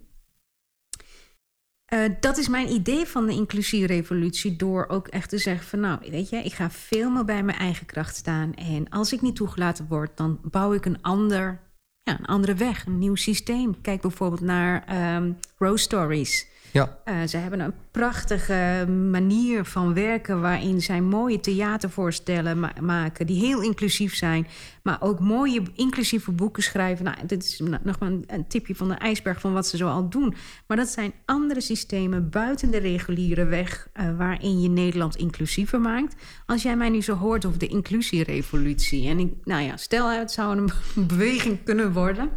Uh, 1.93 2.05
dat 2.19 2.37
is 2.37 2.47
mijn 2.47 2.69
idee 2.69 3.05
van 3.05 3.25
de 3.25 3.33
inclusierevolutie. 3.33 4.55
Door 4.55 4.87
ook 4.87 5.07
echt 5.07 5.29
te 5.29 5.37
zeggen 5.37 5.67
van 5.67 5.79
nou, 5.79 5.99
weet 6.11 6.29
je, 6.29 6.37
ik 6.37 6.53
ga 6.53 6.69
veel 6.71 7.09
meer 7.09 7.25
bij 7.25 7.43
mijn 7.43 7.57
eigen 7.57 7.85
kracht 7.85 8.15
staan. 8.15 8.53
En 8.53 8.89
als 8.89 9.13
ik 9.13 9.21
niet 9.21 9.35
toegelaten 9.35 9.87
word, 9.87 10.17
dan 10.17 10.39
bouw 10.43 10.73
ik 10.73 10.85
een 10.85 11.01
ander, 11.01 11.59
ja, 12.03 12.19
een 12.19 12.25
andere 12.25 12.53
weg, 12.53 12.85
een 12.85 12.97
nieuw 12.97 13.15
systeem. 13.15 13.81
Kijk 13.81 14.01
bijvoorbeeld 14.01 14.41
naar 14.41 14.85
um, 15.15 15.37
Stories. 15.77 16.47
Ja. 16.73 16.97
Uh, 17.05 17.27
ze 17.27 17.37
hebben 17.37 17.59
een 17.59 17.73
prachtige 17.91 18.85
manier 19.11 19.65
van 19.65 19.93
werken 19.93 20.41
waarin 20.41 20.81
zij 20.81 21.01
mooie 21.01 21.39
theatervoorstellen 21.39 22.59
ma 22.59 22.73
maken 22.81 23.27
die 23.27 23.45
heel 23.45 23.61
inclusief 23.61 24.15
zijn, 24.15 24.47
maar 24.83 24.97
ook 25.01 25.19
mooie 25.19 25.61
inclusieve 25.75 26.31
boeken 26.31 26.63
schrijven. 26.63 27.05
Nou, 27.05 27.17
dit 27.25 27.43
is 27.43 27.61
nog 27.83 27.99
maar 27.99 28.11
een, 28.27 28.47
tipje 28.47 28.75
van 28.75 28.87
de 28.87 28.93
ijsberg 28.93 29.39
van 29.39 29.53
wat 29.53 29.67
ze 29.67 29.77
zo 29.77 29.87
al 29.87 30.09
doen. 30.09 30.35
Maar 30.67 30.77
dat 30.77 30.87
zijn 30.87 31.13
andere 31.25 31.61
systemen 31.61 32.29
buiten 32.29 32.71
de 32.71 32.77
reguliere 32.77 33.45
weg 33.45 33.89
uh, 33.93 34.17
waarin 34.17 34.61
je 34.61 34.69
Nederland 34.69 35.15
inclusiever 35.15 35.79
maakt. 35.79 36.15
Als 36.45 36.61
jij 36.61 36.75
mij 36.75 36.89
nu 36.89 37.01
zo 37.01 37.15
hoort 37.15 37.45
over 37.45 37.59
de 37.59 37.67
inclusierevolutie 37.67 39.07
en 39.07 39.19
ik, 39.19 39.33
nou 39.43 39.61
ja, 39.61 39.77
stel 39.77 40.09
het 40.09 40.31
zou 40.31 40.57
een 40.57 40.69
beweging 41.07 41.63
kunnen 41.63 41.93
worden. 41.93 42.29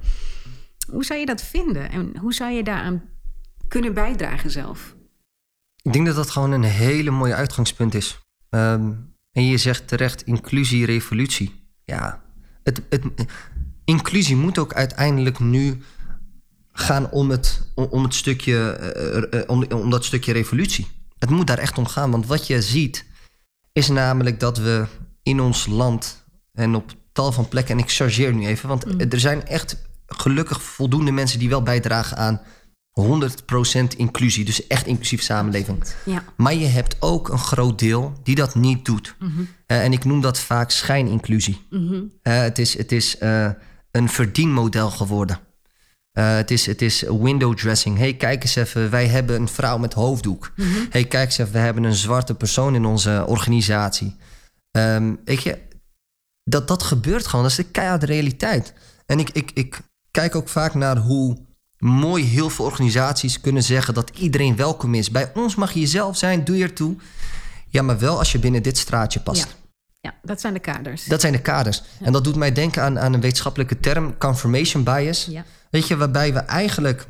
Hoe 0.91 1.05
zou 1.05 1.21
je 1.21 1.27
dat 1.27 1.43
vinden 1.43 1.91
en 1.91 2.17
hoe 2.19 2.35
zou 2.35 2.53
je 2.53 2.63
daaraan 2.63 3.03
kunnen 3.69 3.95
bijdragen 3.95 4.51
zelf? 4.51 4.97
Ik 5.83 5.93
denk 5.93 6.07
dat 6.07 6.17
dat 6.17 6.31
gewoon 6.31 6.51
een 6.51 6.63
hele 6.63 7.11
mooie 7.11 7.35
uitgangspunt 7.35 7.95
is. 7.95 8.21
Um, 8.51 9.15
en 9.33 9.47
je 9.47 9.57
zegt 9.57 9.89
terecht 9.89 10.23
inclusie, 10.23 10.87
revolutie. 10.87 11.65
Ja, 11.85 12.23
het, 12.63 12.83
het, 12.89 13.05
inclusie 13.85 14.37
moet 14.37 14.59
ook 14.59 14.75
uiteindelijk 14.75 15.39
nu 15.39 15.83
gaan 16.73 17.11
om 17.11 17.31
het, 17.31 17.73
om 17.75 18.03
het 18.03 18.15
stukje, 18.15 18.79
uh, 19.33 19.41
uh, 19.41 19.45
om, 19.47 19.65
om 19.65 19.91
dat 19.91 20.05
stukje 20.05 20.33
revolutie. 20.33 20.87
Het 21.19 21.31
moet 21.31 21.47
daar 21.47 21.59
echt 21.59 21.79
om 21.79 21.87
gaan. 21.87 22.11
Want 22.11 22.27
wat 22.27 22.47
je 22.47 22.63
ziet, 22.63 23.05
is 23.73 23.89
namelijk 23.89 24.41
dat 24.41 24.59
we 24.59 24.87
in 25.23 25.41
ons 25.41 25.67
land 25.67 26.25
en 26.53 26.75
op 26.75 26.93
tal 27.13 27.33
van 27.33 27.49
plekken, 27.49 27.75
en 27.77 27.83
ik 27.83 27.91
chargeer 27.91 28.35
nu 28.35 28.47
even, 28.47 28.69
want 28.69 28.85
mm. 28.85 29.01
er 29.01 29.21
zijn 29.21 29.47
echt 29.47 29.77
gelukkig 30.07 30.63
voldoende 30.63 31.11
mensen 31.11 31.39
die 31.39 31.49
wel 31.49 31.63
bijdragen 31.63 32.17
aan 32.17 32.41
100% 33.01 33.97
inclusie, 33.97 34.45
dus 34.45 34.67
echt 34.67 34.87
inclusief 34.87 35.23
samenleving. 35.23 35.85
Ja. 36.05 36.25
Maar 36.37 36.55
je 36.55 36.67
hebt 36.67 36.97
ook 37.01 37.29
een 37.29 37.39
groot 37.39 37.79
deel 37.79 38.13
die 38.23 38.35
dat 38.35 38.55
niet 38.55 38.85
doet. 38.85 39.15
Mm 39.19 39.33
-hmm. 39.35 39.49
uh, 39.67 39.85
en 39.85 39.93
ik 39.93 40.05
noem 40.05 40.21
dat 40.21 40.39
vaak 40.39 40.71
schijninclusie. 40.71 41.67
Mm 41.71 41.89
-hmm. 41.89 42.13
uh, 42.23 42.41
het 42.41 42.59
is, 42.59 42.77
het 42.77 42.93
is 42.93 43.17
uh, 43.21 43.51
een 43.91 44.09
verdienmodel 44.09 44.91
geworden. 44.91 45.39
het, 46.13 46.51
is, 46.51 46.67
het 46.67 46.83
is 46.83 47.01
window 47.01 47.57
dressing. 47.57 47.99
hey, 47.99 48.15
kijk 48.15 48.43
eens 48.43 48.57
even, 48.57 48.91
wij 48.91 49.07
hebben 49.07 49.41
een 49.41 49.49
vrouw 49.49 49.79
met 49.79 49.93
hoofddoek. 49.93 50.53
Mm 50.57 50.67
-hmm. 50.67 50.87
hey, 50.91 51.05
kijk 51.05 51.25
eens 51.25 51.39
even, 51.39 51.53
we 51.53 51.59
hebben 51.59 51.85
een 51.85 51.95
zwarte 51.95 52.35
persoon 52.35 52.75
in 52.75 52.85
onze 52.85 53.25
organisatie. 53.27 54.17
Um, 54.71 55.21
weet 55.25 55.43
je, 55.43 55.59
dat, 56.45 56.69
dat 56.69 56.83
gebeurt 56.83 57.27
gewoon. 57.27 57.45
Dat 57.45 57.59
is 57.59 57.65
de 57.65 57.71
keiharde 57.71 58.07
realiteit. 58.07 58.73
En 59.07 59.19
ik, 59.19 59.31
ik, 59.31 59.51
ik 59.55 59.81
kijk 60.11 60.35
ook 60.35 60.49
vaak 60.49 60.75
naar 60.75 60.97
hoe 60.97 61.47
mooi 61.79 62.25
heel 62.25 62.51
veel 62.51 62.65
organisaties 62.65 63.41
kunnen 63.41 63.63
zeggen 63.63 63.95
dat 63.95 64.11
iedereen 64.19 64.57
welkom 64.57 64.95
is. 64.95 65.11
Bij 65.11 65.31
ons 65.35 65.55
mag 65.55 65.73
je 65.73 65.81
jezelf 65.81 66.17
zijn, 66.17 66.45
doe 66.45 66.57
je 66.57 66.63
ertoe. 66.63 66.97
Ja, 67.69 67.83
maar 67.83 67.99
wel 67.99 68.19
als 68.19 68.33
je 68.33 68.39
binnen 68.39 68.63
dit 68.63 68.79
straatje 68.79 69.21
past. 69.21 69.43
Ja, 69.43 69.69
ja 70.01 70.15
dat 70.23 70.41
zijn 70.41 70.53
de 70.53 70.61
kaders. 70.61 71.05
Dat 71.05 71.21
zijn 71.21 71.33
de 71.33 71.41
kaders. 71.41 71.83
Ja. 71.99 72.07
En 72.07 72.13
dat 72.13 72.25
doet 72.25 72.37
mij 72.37 72.53
denken 72.53 72.83
aan, 72.83 72.99
aan 72.99 73.13
een 73.13 73.21
wetenschappelijke 73.21 73.81
term, 73.81 74.19
confirmation 74.19 74.85
bias. 74.85 75.27
Ja. 75.31 75.45
Weet 75.71 75.89
je, 75.89 75.97
waarbij 75.97 76.33
we 76.33 76.39
eigenlijk 76.39 77.07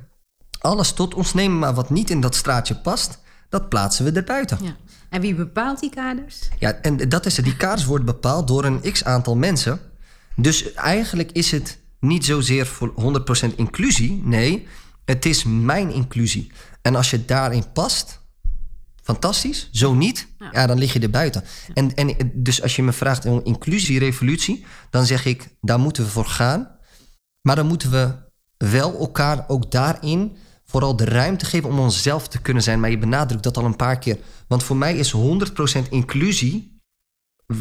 alles 0.58 0.92
tot 0.92 1.14
ons 1.14 1.34
nemen, 1.34 1.58
maar 1.58 1.74
wat 1.74 1.90
niet 1.90 2.10
in 2.10 2.20
dat 2.20 2.34
straatje 2.34 2.76
past, 2.76 3.18
dat 3.48 3.68
plaatsen 3.68 4.04
we 4.04 4.12
erbuiten. 4.12 4.58
Ja. 4.62 4.76
En 5.10 5.20
wie 5.20 5.34
bepaalt 5.34 5.80
die 5.80 5.90
kaders? 5.90 6.48
Ja, 6.58 6.72
en 6.72 7.08
dat 7.08 7.26
is 7.26 7.36
het. 7.36 7.44
Die 7.44 7.56
kaders 7.56 7.84
worden 7.84 8.06
bepaald 8.06 8.48
door 8.48 8.64
een 8.64 8.92
x 8.92 9.04
aantal 9.04 9.36
mensen. 9.36 9.80
Dus 10.36 10.72
eigenlijk 10.72 11.32
is 11.32 11.50
het 11.50 11.78
niet 12.00 12.24
zozeer 12.24 12.66
voor 12.66 12.94
100% 13.50 13.54
inclusie. 13.56 14.20
Nee, 14.24 14.66
het 15.04 15.26
is 15.26 15.44
mijn 15.44 15.92
inclusie. 15.92 16.52
En 16.82 16.94
als 16.94 17.10
je 17.10 17.24
daarin 17.24 17.72
past, 17.72 18.20
fantastisch. 19.02 19.68
Zo 19.72 19.94
niet, 19.94 20.28
ja, 20.38 20.48
ja 20.52 20.66
dan 20.66 20.78
lig 20.78 20.92
je 20.92 20.98
er 20.98 21.10
buiten. 21.10 21.44
Ja. 21.66 21.74
En, 21.74 21.94
en 21.94 22.30
dus 22.34 22.62
als 22.62 22.76
je 22.76 22.82
me 22.82 22.92
vraagt 22.92 23.26
om 23.26 23.40
inclusie, 23.44 23.98
revolutie, 23.98 24.64
dan 24.90 25.06
zeg 25.06 25.24
ik, 25.24 25.48
daar 25.60 25.78
moeten 25.78 26.04
we 26.04 26.10
voor 26.10 26.26
gaan. 26.26 26.70
Maar 27.40 27.56
dan 27.56 27.66
moeten 27.66 27.90
we 27.90 28.14
wel 28.56 28.98
elkaar 28.98 29.44
ook 29.48 29.70
daarin 29.70 30.36
vooral 30.64 30.96
de 30.96 31.04
ruimte 31.04 31.44
geven 31.44 31.68
om 31.68 31.78
onszelf 31.78 32.28
te 32.28 32.40
kunnen 32.40 32.62
zijn. 32.62 32.80
Maar 32.80 32.90
je 32.90 32.98
benadrukt 32.98 33.42
dat 33.42 33.56
al 33.56 33.64
een 33.64 33.76
paar 33.76 33.98
keer. 33.98 34.18
Want 34.48 34.62
voor 34.62 34.76
mij 34.76 34.96
is 34.96 35.14
100% 35.14 35.88
inclusie 35.90 36.75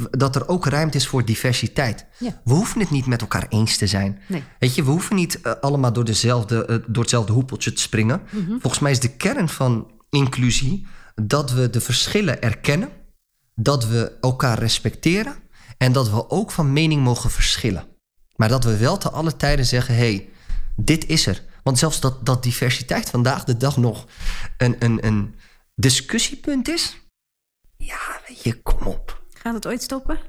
dat 0.09 0.35
er 0.35 0.47
ook 0.47 0.65
ruimte 0.65 0.97
is 0.97 1.07
voor 1.07 1.25
diversiteit. 1.25 2.05
Ja. 2.19 2.41
We 2.43 2.53
hoeven 2.53 2.79
het 2.79 2.89
niet 2.89 3.05
met 3.05 3.21
elkaar 3.21 3.45
eens 3.49 3.77
te 3.77 3.87
zijn. 3.87 4.21
Nee. 4.27 4.43
Weet 4.59 4.75
je, 4.75 4.83
we 4.83 4.91
hoeven 4.91 5.15
niet 5.15 5.39
uh, 5.43 5.53
allemaal 5.61 5.93
door, 5.93 6.05
dezelfde, 6.05 6.67
uh, 6.69 6.77
door 6.87 7.01
hetzelfde 7.01 7.33
hoepeltje 7.33 7.73
te 7.73 7.81
springen. 7.81 8.21
Mm 8.31 8.45
-hmm. 8.45 8.59
Volgens 8.61 8.81
mij 8.81 8.91
is 8.91 8.99
de 8.99 9.15
kern 9.15 9.49
van 9.49 9.91
inclusie 10.09 10.87
dat 11.15 11.51
we 11.51 11.69
de 11.69 11.81
verschillen 11.81 12.41
erkennen, 12.41 12.89
dat 13.55 13.87
we 13.87 14.17
elkaar 14.21 14.59
respecteren 14.59 15.35
en 15.77 15.91
dat 15.91 16.09
we 16.09 16.29
ook 16.29 16.51
van 16.51 16.73
mening 16.73 17.03
mogen 17.03 17.29
verschillen. 17.29 17.87
Maar 18.35 18.49
dat 18.49 18.63
we 18.63 18.77
wel 18.77 18.97
te 18.97 19.09
alle 19.09 19.35
tijden 19.35 19.65
zeggen: 19.65 19.95
hé, 19.95 20.01
hey, 20.01 20.29
dit 20.75 21.05
is 21.07 21.27
er. 21.27 21.43
Want 21.63 21.79
zelfs 21.79 21.99
dat, 21.99 22.25
dat 22.25 22.43
diversiteit 22.43 23.09
vandaag 23.09 23.43
de 23.43 23.57
dag 23.57 23.77
nog 23.77 24.05
een, 24.57 24.75
een, 24.79 25.05
een 25.05 25.35
discussiepunt 25.75 26.67
is. 26.69 26.97
Ja, 27.77 28.21
weet 28.27 28.43
je, 28.43 28.61
kom 28.61 28.87
op. 28.87 29.23
Gaat 29.45 29.53
het 29.53 29.67
ooit 29.67 29.83
stoppen? 29.83 30.19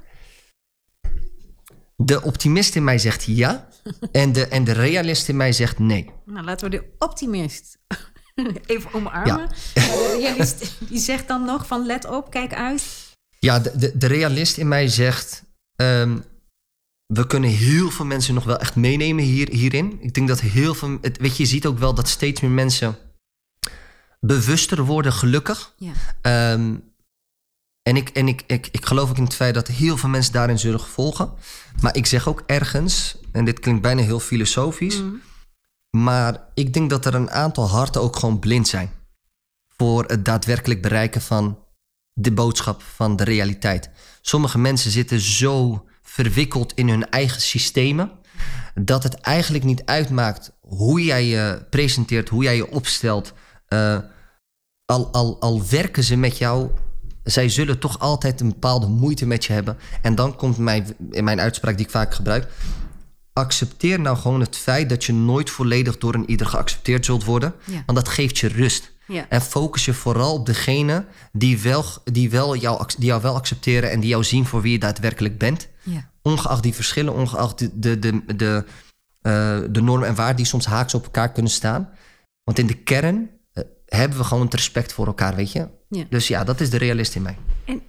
De 1.96 2.22
optimist 2.22 2.74
in 2.74 2.84
mij 2.84 2.98
zegt 2.98 3.24
ja. 3.24 3.68
en, 4.12 4.32
de, 4.32 4.48
en 4.48 4.64
de 4.64 4.72
realist 4.72 5.28
in 5.28 5.36
mij 5.36 5.52
zegt 5.52 5.78
nee. 5.78 6.10
Nou, 6.24 6.44
laten 6.44 6.70
we 6.70 6.76
de 6.76 6.94
optimist 6.98 7.78
even 8.66 8.92
omarmen. 8.92 9.38
Ja. 9.38 9.46
de 9.74 10.16
realist 10.18 10.74
die 10.90 10.98
zegt 10.98 11.28
dan 11.28 11.44
nog 11.44 11.66
van 11.66 11.86
let 11.86 12.04
op, 12.04 12.30
kijk 12.30 12.54
uit. 12.54 12.82
Ja, 13.38 13.58
de, 13.58 13.78
de, 13.78 13.98
de 13.98 14.06
realist 14.06 14.56
in 14.56 14.68
mij 14.68 14.88
zegt... 14.88 15.44
Um, 15.76 16.24
we 17.06 17.26
kunnen 17.26 17.50
heel 17.50 17.90
veel 17.90 18.04
mensen 18.04 18.34
nog 18.34 18.44
wel 18.44 18.58
echt 18.58 18.76
meenemen 18.76 19.24
hier, 19.24 19.48
hierin. 19.48 19.98
Ik 20.00 20.14
denk 20.14 20.28
dat 20.28 20.40
heel 20.40 20.74
veel... 20.74 20.98
Het, 21.00 21.18
weet 21.18 21.36
je, 21.36 21.42
je 21.42 21.48
ziet 21.48 21.66
ook 21.66 21.78
wel 21.78 21.94
dat 21.94 22.08
steeds 22.08 22.40
meer 22.40 22.50
mensen 22.50 22.98
bewuster 24.20 24.84
worden, 24.84 25.12
gelukkig. 25.12 25.74
Ja. 25.76 26.52
Um, 26.52 26.94
en, 27.86 27.96
ik, 27.96 28.08
en 28.08 28.28
ik, 28.28 28.42
ik, 28.46 28.68
ik 28.70 28.86
geloof 28.86 29.10
ook 29.10 29.16
in 29.16 29.24
het 29.24 29.34
feit 29.34 29.54
dat 29.54 29.68
heel 29.68 29.96
veel 29.96 30.08
mensen 30.08 30.32
daarin 30.32 30.58
zullen 30.58 30.80
volgen. 30.80 31.32
Maar 31.80 31.96
ik 31.96 32.06
zeg 32.06 32.28
ook 32.28 32.42
ergens, 32.46 33.16
en 33.32 33.44
dit 33.44 33.60
klinkt 33.60 33.82
bijna 33.82 34.02
heel 34.02 34.20
filosofisch... 34.20 35.00
Mm. 35.00 35.20
maar 35.90 36.44
ik 36.54 36.72
denk 36.72 36.90
dat 36.90 37.04
er 37.04 37.14
een 37.14 37.30
aantal 37.30 37.68
harten 37.68 38.00
ook 38.00 38.16
gewoon 38.16 38.38
blind 38.38 38.68
zijn... 38.68 38.90
voor 39.76 40.04
het 40.04 40.24
daadwerkelijk 40.24 40.82
bereiken 40.82 41.20
van 41.20 41.58
de 42.12 42.32
boodschap 42.32 42.82
van 42.82 43.16
de 43.16 43.24
realiteit. 43.24 43.90
Sommige 44.20 44.58
mensen 44.58 44.90
zitten 44.90 45.20
zo 45.20 45.84
verwikkeld 46.02 46.72
in 46.74 46.88
hun 46.88 47.10
eigen 47.10 47.40
systemen... 47.40 48.10
dat 48.74 49.02
het 49.02 49.14
eigenlijk 49.14 49.64
niet 49.64 49.84
uitmaakt 49.84 50.52
hoe 50.60 51.04
jij 51.04 51.26
je 51.26 51.66
presenteert, 51.70 52.28
hoe 52.28 52.42
jij 52.42 52.56
je 52.56 52.70
opstelt... 52.70 53.32
Uh, 53.68 53.98
al, 54.84 55.12
al, 55.12 55.40
al 55.40 55.66
werken 55.68 56.04
ze 56.04 56.16
met 56.16 56.38
jou 56.38 56.70
zij 57.26 57.48
zullen 57.48 57.78
toch 57.78 57.98
altijd 57.98 58.40
een 58.40 58.48
bepaalde 58.48 58.86
moeite 58.86 59.26
met 59.26 59.44
je 59.44 59.52
hebben. 59.52 59.76
En 60.02 60.14
dan 60.14 60.36
komt 60.36 60.58
mijn, 60.58 60.96
in 61.10 61.24
mijn 61.24 61.40
uitspraak 61.40 61.76
die 61.76 61.86
ik 61.86 61.92
vaak 61.92 62.14
gebruik. 62.14 62.48
Accepteer 63.32 64.00
nou 64.00 64.16
gewoon 64.16 64.40
het 64.40 64.56
feit 64.56 64.88
dat 64.88 65.04
je 65.04 65.12
nooit 65.12 65.50
volledig 65.50 65.98
door 65.98 66.14
een 66.14 66.30
ieder 66.30 66.46
geaccepteerd 66.46 67.04
zult 67.04 67.24
worden. 67.24 67.54
Ja. 67.64 67.82
Want 67.86 67.98
dat 67.98 68.08
geeft 68.08 68.38
je 68.38 68.48
rust. 68.48 68.92
Ja. 69.06 69.26
En 69.28 69.42
focus 69.42 69.84
je 69.84 69.94
vooral 69.94 70.34
op 70.34 70.46
degene 70.46 71.04
die, 71.32 71.58
wel, 71.58 71.84
die, 72.04 72.30
wel 72.30 72.56
jou, 72.56 72.84
die 72.98 73.06
jou 73.06 73.22
wel 73.22 73.34
accepteren 73.34 73.90
en 73.90 74.00
die 74.00 74.08
jou 74.08 74.24
zien 74.24 74.46
voor 74.46 74.62
wie 74.62 74.72
je 74.72 74.78
daadwerkelijk 74.78 75.38
bent. 75.38 75.68
Ja. 75.82 76.10
Ongeacht 76.22 76.62
die 76.62 76.74
verschillen, 76.74 77.14
ongeacht 77.14 77.58
de, 77.58 77.78
de, 77.78 77.98
de, 77.98 78.22
de, 78.36 78.64
uh, 79.22 79.58
de 79.70 79.82
normen 79.82 80.08
en 80.08 80.14
waarden 80.14 80.36
die 80.36 80.46
soms 80.46 80.66
haaks 80.66 80.94
op 80.94 81.04
elkaar 81.04 81.32
kunnen 81.32 81.52
staan. 81.52 81.90
Want 82.44 82.58
in 82.58 82.66
de 82.66 82.74
kern 82.74 83.30
uh, 83.52 83.64
hebben 83.86 84.18
we 84.18 84.24
gewoon 84.24 84.44
het 84.44 84.54
respect 84.54 84.92
voor 84.92 85.06
elkaar, 85.06 85.34
weet 85.34 85.52
je. 85.52 85.68
Ja. 85.88 86.04
Dus 86.10 86.28
ja, 86.28 86.44
dat 86.44 86.60
is 86.60 86.70
de 86.70 86.76
realist 86.76 87.14
in 87.14 87.22
mij. 87.22 87.38
En 87.64 87.82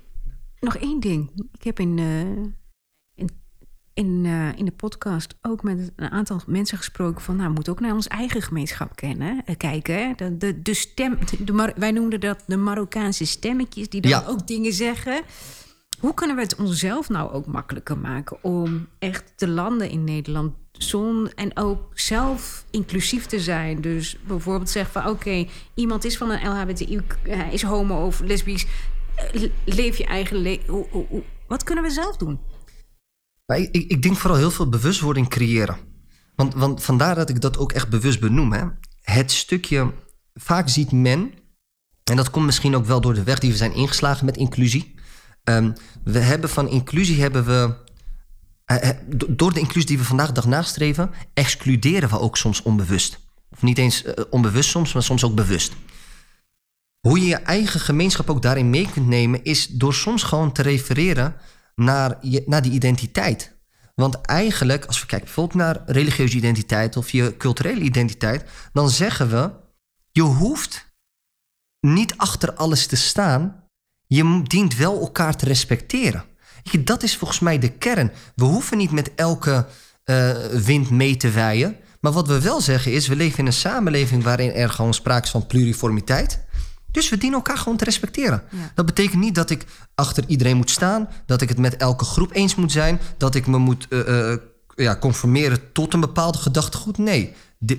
nog 0.60 0.76
één 0.76 1.00
ding. 1.00 1.32
Ik 1.58 1.64
heb 1.64 1.80
in, 1.80 1.98
uh, 1.98 2.22
in 3.16 3.30
in, 3.98 4.24
uh, 4.26 4.58
in 4.58 4.66
de 4.66 4.72
podcast 4.72 5.36
ook 5.42 5.64
met 5.64 5.92
een 5.96 6.10
aantal 6.10 6.42
mensen 6.48 6.78
gesproken 6.78 7.22
van, 7.22 7.36
nou, 7.36 7.48
we 7.48 7.54
moeten 7.54 7.74
ook 7.74 7.80
naar 7.80 7.94
ons 7.94 8.08
eigen 8.08 8.42
gemeenschap 8.42 8.96
kennen, 8.96 9.42
uh, 9.46 9.56
kijken. 9.58 10.18
De, 10.18 10.38
de, 10.38 10.62
de 10.62 10.74
stem, 10.74 11.18
de, 11.40 11.74
wij 11.76 11.92
noemden 11.92 12.20
dat 12.20 12.44
de 12.46 12.58
Marokkaanse 12.58 13.26
stemmetjes, 13.26 13.90
die 13.90 14.02
dan 14.02 14.12
ja. 14.12 14.24
ook 14.28 14.48
dingen 14.48 14.74
zeggen. 14.74 15.22
Hoe 16.00 16.14
kunnen 16.14 16.36
we 16.36 16.42
het 16.42 16.56
onszelf 16.56 17.10
nou 17.10 17.32
ook 17.32 17.46
makkelijker 17.46 17.98
maken 17.98 18.44
om 18.44 18.88
echt 19.00 19.34
te 19.36 19.48
landen 19.48 19.90
in 19.90 20.04
Nederland? 20.04 20.54
Zon 20.72 21.32
en 21.36 21.58
ook 21.58 21.92
zelf 21.94 22.66
inclusief 22.72 23.26
te 23.26 23.40
zijn. 23.40 23.82
Dus 23.82 24.18
bijvoorbeeld 24.28 24.70
zeggen 24.70 25.02
van 25.02 25.12
oké, 25.12 25.48
iemand 25.74 26.06
is 26.06 26.18
van 26.18 26.30
een 26.30 26.48
LHBTI, 26.48 27.02
hij 27.22 27.54
is 27.54 27.62
homo 27.62 28.06
of 28.06 28.20
lesbisch. 28.20 28.66
Leef 29.66 29.98
je 29.98 30.06
eigen 30.06 30.38
leven. 30.38 30.86
Wat 31.48 31.64
kunnen 31.64 31.84
we 31.84 31.90
zelf 31.90 32.18
doen? 32.18 32.40
Ik, 33.46 33.70
ik, 33.72 33.92
ik, 33.92 34.02
denk 34.02 34.16
vooral 34.16 34.40
heel 34.40 34.52
veel 34.52 34.70
bewustwording 34.70 35.28
creëren. 35.28 35.78
Want, 36.36 36.54
want 36.54 36.84
vandaar 36.84 37.16
dat 37.16 37.30
ik 37.30 37.42
dat 37.42 37.58
ook 37.58 37.72
echt 37.72 37.90
bewust 37.90 38.20
benoem. 38.20 38.52
Hè. 38.52 38.64
Het 39.02 39.32
stukje, 39.32 39.94
vaak 40.34 40.70
ziet 40.70 40.92
men, 40.92 41.32
en 42.04 42.16
dat 42.16 42.30
komt 42.30 42.46
misschien 42.46 42.76
ook 42.76 42.86
wel 42.86 43.02
door 43.02 43.14
de 43.14 43.24
weg 43.24 43.40
die 43.40 43.52
we 43.52 43.58
zijn 43.58 43.74
ingeslagen 43.74 44.26
met 44.26 44.38
inclusie. 44.38 44.96
Um, 45.50 45.74
we 46.04 46.20
hebben 46.20 46.50
van 46.50 46.70
inclusie 46.70 47.22
hebben 47.22 47.46
we. 47.46 47.86
Uh, 48.72 48.90
door 49.28 49.54
de 49.54 49.60
inclusie 49.60 49.88
die 49.88 49.98
we 49.98 50.04
vandaag 50.04 50.28
de 50.28 50.34
dag 50.34 50.46
nastreven, 50.46 51.12
excluderen 51.34 52.10
we 52.10 52.20
ook 52.20 52.38
soms 52.38 52.62
onbewust. 52.62 53.20
Of 53.50 53.62
niet 53.62 53.78
eens 53.78 54.06
uh, 54.06 54.14
onbewust 54.30 54.70
soms, 54.70 54.94
maar 54.94 55.04
soms 55.04 55.24
ook 55.24 55.36
bewust. 55.36 55.74
Hoe 57.00 57.20
je 57.20 57.28
je 57.28 57.36
eigen 57.36 57.80
gemeenschap 57.80 58.30
ook 58.30 58.42
daarin 58.42 58.70
mee 58.70 58.90
kunt 58.92 59.08
nemen, 59.08 59.44
is 59.44 59.68
door 59.68 59.94
soms 59.94 60.24
gewoon 60.24 60.52
te 60.52 60.62
refereren 60.62 61.36
naar, 61.76 62.18
je, 62.22 62.44
naar 62.46 62.62
die 62.62 62.72
identiteit. 62.72 63.56
Want 63.96 64.22
eigenlijk, 64.22 64.86
als 64.86 65.00
we 65.00 65.06
kijken 65.06 65.26
bijvoorbeeld 65.26 65.60
naar 65.60 65.82
religieuze 65.86 66.38
identiteit 66.38 66.98
of 66.98 67.10
je 67.10 67.38
culturele 67.38 67.82
identiteit, 67.82 68.46
dan 68.74 68.90
zeggen 68.90 69.30
we: 69.30 69.52
je 70.12 70.22
hoeft 70.22 70.94
niet 71.80 72.18
achter 72.18 72.54
alles 72.54 72.88
te 72.88 72.96
staan. 72.96 73.67
Je 74.08 74.42
dient 74.44 74.76
wel 74.76 75.00
elkaar 75.00 75.36
te 75.36 75.46
respecteren. 75.46 76.24
Dat 76.80 77.04
is 77.04 77.18
volgens 77.18 77.40
mij 77.40 77.60
de 77.60 77.70
kern. 77.70 78.12
We 78.36 78.44
hoeven 78.44 78.78
niet 78.78 78.92
met 78.92 79.12
elke 79.16 79.66
uh, 80.06 80.32
wind 80.46 80.90
mee 80.90 81.18
te 81.18 81.30
wijen. 81.30 81.76
Maar 82.02 82.12
wat 82.12 82.28
we 82.28 82.42
wel 82.42 82.62
zeggen 82.62 82.92
is: 82.92 83.08
we 83.08 83.16
leven 83.16 83.40
in 83.40 83.46
een 83.46 83.54
samenleving 83.54 84.24
waarin 84.24 84.52
er 84.52 84.70
gewoon 84.70 84.94
sprake 84.94 85.24
is 85.24 85.30
van 85.32 85.48
pluriformiteit. 85.48 86.46
Dus 86.92 87.10
we 87.10 87.18
dienen 87.18 87.38
elkaar 87.38 87.58
gewoon 87.58 87.78
te 87.78 87.84
respecteren. 87.84 88.44
Dat 88.76 88.86
betekent 88.86 89.22
niet 89.22 89.36
dat 89.36 89.50
ik 89.50 89.66
achter 89.96 90.24
iedereen 90.28 90.58
moet 90.58 90.70
staan, 90.70 91.10
dat 91.26 91.42
ik 91.42 91.50
het 91.50 91.58
met 91.58 91.78
elke 91.78 92.06
groep 92.06 92.34
eens 92.34 92.56
moet 92.56 92.72
zijn, 92.72 93.00
dat 93.18 93.36
ik 93.36 93.48
me 93.48 93.58
moet 93.58 93.88
uh, 93.90 94.36
ja, 94.76 94.98
conformeren 94.98 95.72
tot 95.72 95.94
een 95.94 96.00
bepaalde 96.00 96.38
gedachtegoed. 96.38 96.98
Nee. 96.98 97.34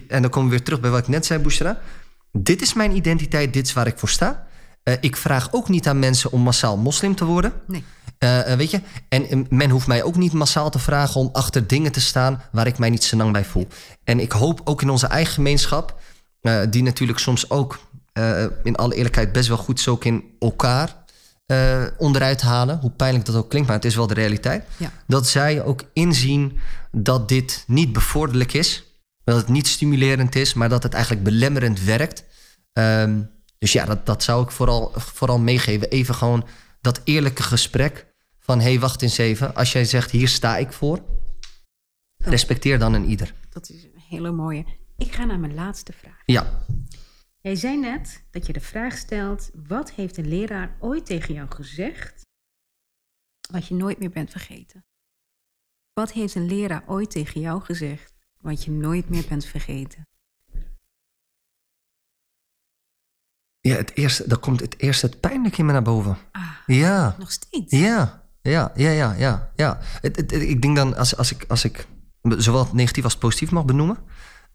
en 0.09 0.23
dan 0.23 0.31
komen 0.31 0.51
we 0.51 0.57
weer 0.57 0.65
terug 0.65 0.81
bij 0.81 0.91
wat 0.91 1.01
ik 1.01 1.09
net 1.09 1.27
zei, 1.27 1.43
Bushra. 1.43 1.79
Dit 2.33 2.63
is 2.63 2.75
mijn 2.75 2.97
identiteit, 2.97 3.53
dit 3.53 3.67
is 3.67 3.73
waar 3.73 3.87
ik 3.87 3.99
voor 3.99 4.09
sta. 4.09 4.47
Uh, 4.89 4.95
ik 5.01 5.17
vraag 5.17 5.49
ook 5.53 5.69
niet 5.69 5.89
aan 5.89 5.99
mensen 5.99 6.33
om 6.33 6.41
massaal 6.41 6.77
moslim 6.77 7.15
te 7.15 7.25
worden. 7.25 7.53
Nee. 7.67 7.85
Uh, 8.19 8.43
weet 8.43 8.71
je? 8.71 8.81
En 9.09 9.47
men 9.51 9.71
hoeft 9.71 9.87
mij 9.87 10.03
ook 10.03 10.17
niet 10.17 10.33
massaal 10.33 10.71
te 10.71 10.79
vragen 10.79 11.21
om 11.21 11.29
achter 11.33 11.67
dingen 11.67 11.93
te 11.93 12.01
staan 12.01 12.43
waar 12.53 12.67
ik 12.67 12.79
mij 12.79 12.91
niet 12.91 13.05
zo 13.05 13.17
lang 13.17 13.33
bij 13.33 13.45
voel. 13.45 13.67
En 14.05 14.21
ik 14.21 14.33
hoop 14.33 14.61
ook 14.65 14.83
in 14.83 14.91
onze 14.91 15.07
eigen 15.07 15.35
gemeenschap, 15.35 16.01
uh, 16.43 16.61
die 16.71 16.83
natuurlijk 16.83 17.19
soms 17.19 17.51
ook 17.51 17.87
in 18.63 18.77
alle 18.77 18.95
eerlijkheid 18.95 19.33
best 19.33 19.49
wel 19.49 19.57
goed 19.57 19.81
zo 19.81 19.99
in 20.01 20.25
elkaar 20.39 20.97
onderuit 21.97 22.41
halen. 22.41 22.79
Hoe 22.81 22.91
pijnlijk 22.91 23.25
dat 23.25 23.35
ook 23.35 23.49
klinkt, 23.49 23.69
maar 23.69 23.77
het 23.77 23.87
is 23.87 23.95
wel 23.95 24.07
de 24.07 24.15
realiteit. 24.15 24.65
Ja. 24.77 24.93
Dat 25.07 25.27
zij 25.27 25.63
ook 25.63 25.83
inzien 25.93 26.59
dat 26.91 27.29
dit 27.29 27.65
niet 27.67 27.93
bevorderlijk 27.93 28.53
is. 28.53 28.85
Dat 29.25 29.37
het 29.37 29.49
niet 29.49 29.67
stimulerend 29.67 30.35
is, 30.35 30.55
maar 30.55 30.69
dat 30.69 30.83
het 30.83 30.93
eigenlijk 30.95 31.25
belemmerend 31.25 31.83
werkt. 31.83 32.25
Um, 32.73 33.31
dus 33.59 33.73
ja, 33.73 33.85
dat, 33.85 34.07
dat 34.07 34.23
zou 34.23 34.43
ik 34.43 34.51
vooral, 34.51 34.93
vooral 34.95 35.39
meegeven. 35.39 35.89
Even 35.89 36.15
gewoon 36.15 36.47
dat 36.81 37.01
eerlijke 37.05 37.43
gesprek 37.43 38.07
van... 38.39 38.59
hé, 38.59 38.65
hey, 38.65 38.81
wacht 38.81 39.03
eens 39.03 39.19
even. 39.19 39.55
Als 39.55 39.73
jij 39.73 39.85
zegt, 39.85 40.11
hier 40.11 40.29
sta 40.29 40.57
ik 40.57 40.73
voor... 40.73 41.01
respecteer 42.17 42.79
dan 42.79 42.95
een 42.95 43.09
ieder. 43.09 43.35
Dat 43.51 43.71
is 43.71 43.83
een 43.85 44.03
hele 44.09 44.31
mooie. 44.31 44.65
Ik 44.97 45.13
ga 45.13 45.25
naar 45.25 45.39
mijn 45.39 45.55
laatste 45.55 45.93
vraag. 45.93 46.23
Ja. 46.25 46.65
Jij 47.41 47.57
zei 47.57 47.79
net 47.79 48.25
dat 48.31 48.47
je 48.47 48.53
de 48.53 48.61
vraag 48.61 48.97
stelt: 48.97 49.51
wat 49.53 49.91
heeft 49.91 50.17
een 50.17 50.29
leraar 50.29 50.77
ooit 50.81 51.07
tegen 51.07 51.35
jou 51.35 51.51
gezegd 51.51 52.27
wat 53.51 53.67
je 53.67 53.75
nooit 53.75 53.99
meer 53.99 54.11
bent 54.11 54.31
vergeten? 54.31 54.85
Wat 55.93 56.13
heeft 56.13 56.35
een 56.35 56.47
leraar 56.47 56.85
ooit 56.87 57.11
tegen 57.11 57.41
jou 57.41 57.61
gezegd 57.61 58.15
wat 58.41 58.65
je 58.65 58.71
nooit 58.71 59.09
meer 59.09 59.25
bent 59.29 59.45
vergeten? 59.45 60.07
Ja, 63.69 63.77
het 63.77 63.91
eerste, 63.95 64.29
dan 64.29 64.41
komt 64.41 64.61
het 64.61 64.79
eerste 64.79 65.07
het 65.07 65.21
pijnlijke 65.21 65.59
in 65.59 65.67
me 65.67 65.73
naar 65.73 65.83
boven. 65.83 66.19
Ah, 66.33 66.43
ja. 66.67 67.17
Nog 67.19 67.31
steeds? 67.31 67.79
Ja, 67.79 68.23
ja, 68.43 68.73
ja, 68.75 68.91
ja, 68.91 69.13
ja. 69.13 69.51
ja. 69.57 69.79
Het, 70.01 70.17
het, 70.17 70.33
ik 70.33 70.63
denk 70.63 70.77
dan, 70.77 70.97
als, 70.97 71.17
als, 71.17 71.33
ik, 71.33 71.45
als 71.49 71.65
ik 71.65 71.87
zowel 72.23 72.69
negatief 72.73 73.05
als 73.05 73.17
positief 73.17 73.51
mag 73.51 73.65
benoemen... 73.65 73.99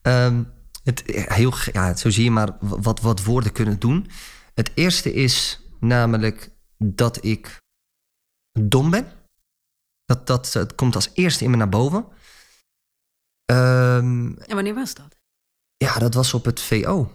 Um, 0.02 0.52
het, 0.84 1.04
heel, 1.06 1.54
ja, 1.72 1.96
zo 1.96 2.10
zie 2.10 2.24
je 2.24 2.32
maar 2.32 2.58
wat, 2.60 3.00
wat 3.00 3.24
woorden 3.24 3.52
kunnen 3.52 3.80
doen. 3.80 4.08
Het 4.54 4.72
eerste 4.74 5.14
is 5.14 5.62
namelijk 5.80 6.50
dat 6.78 7.26
ik 7.26 7.62
dom 8.60 8.90
ben. 8.90 9.08
Dat, 10.06 10.28
dat, 10.28 10.54
het 10.54 10.76
komt 10.76 10.96
als 10.96 11.10
eerste 11.14 11.44
in 11.44 11.50
me 11.50 11.58
naar 11.58 11.70
boven. 11.70 12.06
Um, 13.52 14.38
en 14.38 14.56
wanneer 14.56 14.74
was 14.74 14.94
dat? 14.94 15.22
Ja, 15.78 16.00
dat 16.00 16.14
was 16.14 16.34
op 16.34 16.46
het 16.46 16.62
VO. 16.62 17.12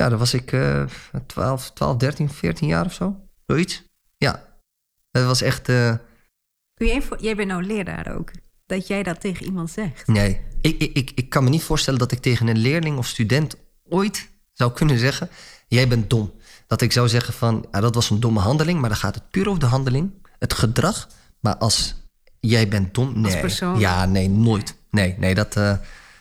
Ja, 0.00 0.08
dat 0.08 0.18
was 0.18 0.34
ik 0.34 0.52
uh, 0.52 0.84
12, 1.26 1.70
12, 1.70 1.96
13, 1.96 2.30
14 2.30 2.68
jaar 2.68 2.84
of 2.84 2.92
zo. 2.92 3.16
Zoiets. 3.46 3.82
Ja, 4.16 4.44
dat 5.10 5.24
was 5.24 5.42
echt... 5.42 5.68
Uh... 5.68 5.94
Jij, 6.74 7.02
jij 7.18 7.36
bent 7.36 7.48
nou 7.48 7.62
leraar 7.62 8.16
ook 8.16 8.30
dat 8.66 8.86
jij 8.86 9.02
dat 9.02 9.20
tegen 9.20 9.46
iemand 9.46 9.70
zegt. 9.70 10.06
Nee, 10.06 10.40
ik, 10.60 10.80
ik, 10.80 10.96
ik, 10.96 11.12
ik 11.14 11.28
kan 11.28 11.44
me 11.44 11.50
niet 11.50 11.62
voorstellen 11.62 11.98
dat 11.98 12.12
ik 12.12 12.18
tegen 12.18 12.46
een 12.46 12.58
leerling 12.58 12.98
of 12.98 13.06
student 13.06 13.56
ooit 13.88 14.28
zou 14.52 14.72
kunnen 14.72 14.98
zeggen: 14.98 15.28
Jij 15.68 15.88
bent 15.88 16.10
dom. 16.10 16.32
Dat 16.66 16.80
ik 16.80 16.92
zou 16.92 17.08
zeggen 17.08 17.34
van 17.34 17.66
ja, 17.70 17.80
dat 17.80 17.94
was 17.94 18.10
een 18.10 18.20
domme 18.20 18.40
handeling, 18.40 18.80
maar 18.80 18.88
dan 18.88 18.98
gaat 18.98 19.14
het 19.14 19.30
puur 19.30 19.48
over 19.48 19.60
de 19.60 19.66
handeling, 19.66 20.26
het 20.38 20.54
gedrag. 20.54 21.08
Maar 21.40 21.56
als 21.56 21.94
jij 22.40 22.68
bent 22.68 22.94
dom, 22.94 23.20
nee. 23.20 23.44
Ja, 23.76 24.06
nee, 24.06 24.28
nooit. 24.28 24.74
Nee, 24.90 25.14
nee, 25.18 25.34
dat. 25.34 25.56
Uh, 25.56 25.76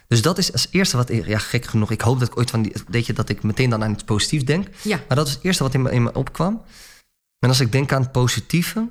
dus 0.10 0.22
dat 0.22 0.38
is 0.38 0.52
als 0.52 0.68
eerste 0.72 0.98
wat, 0.98 1.10
ja, 1.26 1.38
gek 1.38 1.66
genoeg. 1.66 1.92
Ik 1.92 2.02
hoop 2.02 2.20
dat 2.20 2.28
ik 2.28 2.38
ooit 2.38 2.50
van 2.50 2.62
die, 2.62 2.74
weet 2.88 3.06
je, 3.06 3.14
dat 3.14 3.30
ik 3.30 3.44
meteen 3.44 3.70
dan 3.70 3.84
aan 3.84 3.92
iets 3.92 4.04
positiefs 4.04 4.46
denk. 4.46 4.68
Ja. 4.82 5.00
Maar 5.08 5.18
dat 5.18 5.28
is 5.28 5.34
het 5.34 5.44
eerste 5.44 5.64
wat 5.64 5.74
in 5.74 5.82
me, 5.82 5.92
in 5.92 6.04
me 6.04 6.14
opkwam. 6.14 6.62
En 7.40 7.50
als 7.50 7.60
ik 7.60 7.72
denk 7.72 7.92
aan 7.92 8.02
het 8.02 8.12
positieve, 8.12 8.90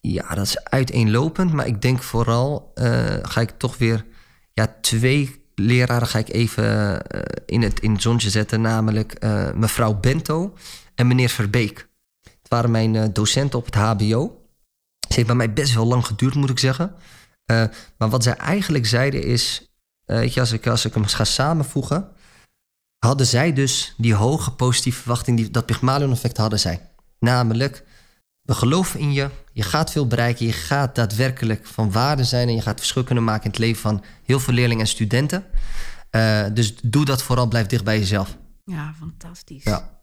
ja, 0.00 0.34
dat 0.34 0.46
is 0.46 0.64
uiteenlopend. 0.64 1.52
Maar 1.52 1.66
ik 1.66 1.82
denk 1.82 2.02
vooral 2.02 2.72
uh, 2.74 3.16
ga 3.22 3.40
ik 3.40 3.50
toch 3.50 3.78
weer 3.78 4.04
ja, 4.52 4.76
twee 4.80 5.42
leraren 5.54 6.08
ga 6.08 6.18
ik 6.18 6.28
even 6.28 6.64
uh, 6.74 7.22
in, 7.46 7.62
het, 7.62 7.80
in 7.80 7.92
het 7.92 8.02
zonnetje 8.02 8.30
zetten. 8.30 8.60
Namelijk 8.60 9.24
uh, 9.24 9.52
mevrouw 9.52 9.94
Bento 9.94 10.54
en 10.94 11.06
meneer 11.06 11.28
Verbeek. 11.28 11.88
Het 12.22 12.48
waren 12.48 12.70
mijn 12.70 13.12
docenten 13.12 13.58
op 13.58 13.64
het 13.64 13.74
HBO. 13.74 14.48
Ze 15.08 15.14
heeft 15.14 15.26
bij 15.26 15.36
mij 15.36 15.52
best 15.52 15.74
wel 15.74 15.86
lang 15.86 16.06
geduurd, 16.06 16.34
moet 16.34 16.50
ik 16.50 16.58
zeggen. 16.58 16.94
maar 17.96 18.08
wat 18.08 18.22
zij 18.22 18.36
eigenlijk 18.36 18.86
zeiden 18.86 19.22
is... 19.22 19.73
weet 20.04 20.34
je, 20.34 20.40
als 20.40 20.52
ik, 20.52 20.66
als 20.66 20.84
ik 20.84 20.94
hem 20.94 21.04
ga 21.04 21.24
samenvoegen... 21.24 22.08
hadden 22.98 23.26
zij 23.26 23.52
dus 23.52 23.94
die 23.96 24.14
hoge 24.14 24.50
positieve 24.50 25.00
verwachting... 25.00 25.36
Die, 25.36 25.50
dat 25.50 25.66
Pygmalion-effect 25.66 26.36
hadden 26.36 26.60
zij. 26.60 26.90
Namelijk 27.18 27.84
we 28.44 28.54
geloven 28.54 29.00
in 29.00 29.12
je. 29.12 29.30
Je 29.52 29.62
gaat 29.62 29.90
veel 29.90 30.06
bereiken. 30.06 30.46
Je 30.46 30.52
gaat 30.52 30.94
daadwerkelijk 30.94 31.66
van 31.66 31.92
waarde 31.92 32.24
zijn. 32.24 32.48
En 32.48 32.54
je 32.54 32.60
gaat 32.60 32.78
verschil 32.78 33.04
kunnen 33.04 33.24
maken 33.24 33.44
in 33.44 33.50
het 33.50 33.58
leven 33.58 33.80
van 33.80 34.04
heel 34.24 34.40
veel 34.40 34.54
leerlingen 34.54 34.82
en 34.82 34.90
studenten. 34.90 35.44
Uh, 36.10 36.44
dus 36.52 36.74
doe 36.82 37.04
dat 37.04 37.22
vooral. 37.22 37.46
Blijf 37.46 37.66
dicht 37.66 37.84
bij 37.84 37.98
jezelf. 37.98 38.36
Ja, 38.64 38.94
fantastisch. 38.98 39.64
Ja. 39.64 39.93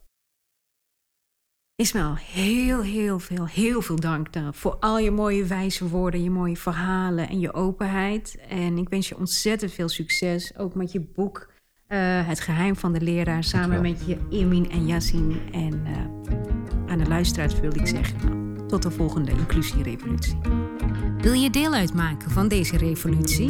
Ismael, 1.82 2.16
heel, 2.18 2.82
heel 2.82 3.20
veel, 3.20 3.48
heel 3.48 3.82
veel 3.82 4.00
dank 4.00 4.34
dan 4.34 4.54
voor 4.54 4.76
al 4.80 5.00
je 5.00 5.12
mooie 5.12 5.46
wijze 5.46 5.88
woorden, 5.88 6.24
je 6.24 6.30
mooie 6.30 6.58
verhalen 6.58 7.30
en 7.30 7.40
je 7.40 7.54
openheid. 7.54 8.38
En 8.50 8.78
ik 8.78 8.90
wens 8.90 9.10
je 9.10 9.18
ontzettend 9.18 9.72
veel 9.72 9.90
succes, 9.90 10.58
ook 10.58 10.76
met 10.76 10.92
je 10.92 11.00
boek 11.16 11.50
uh, 11.88 12.28
Het 12.28 12.40
Geheim 12.40 12.76
van 12.76 12.94
de 12.94 13.02
Leraar, 13.02 13.44
samen 13.44 13.82
met 13.82 14.06
je 14.06 14.18
Irmin 14.30 14.72
en 14.72 14.86
Yassine. 14.86 15.36
En 15.52 15.74
uh, 15.74 16.92
aan 16.92 16.98
de 16.98 17.08
luisteraars 17.08 17.60
wil 17.60 17.76
ik 17.76 17.88
zeggen, 17.88 18.18
nou, 18.26 18.68
tot 18.68 18.82
de 18.82 18.92
volgende 18.92 19.32
inclusierevolutie. 19.32 20.38
Wil 21.18 21.34
je 21.34 21.50
deel 21.50 21.74
uitmaken 21.74 22.32
van 22.32 22.48
deze 22.48 22.78
revolutie? 22.78 23.50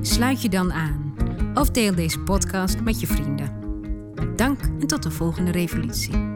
Sluit 0.00 0.42
je 0.42 0.48
dan 0.48 0.72
aan 0.72 1.14
of 1.54 1.70
deel 1.70 1.94
deze 1.94 2.20
podcast 2.20 2.80
met 2.80 3.00
je 3.00 3.06
vrienden. 3.06 3.52
Dank 4.36 4.60
en 4.60 4.86
tot 4.86 5.02
de 5.02 5.10
volgende 5.10 5.50
revolutie. 5.50 6.35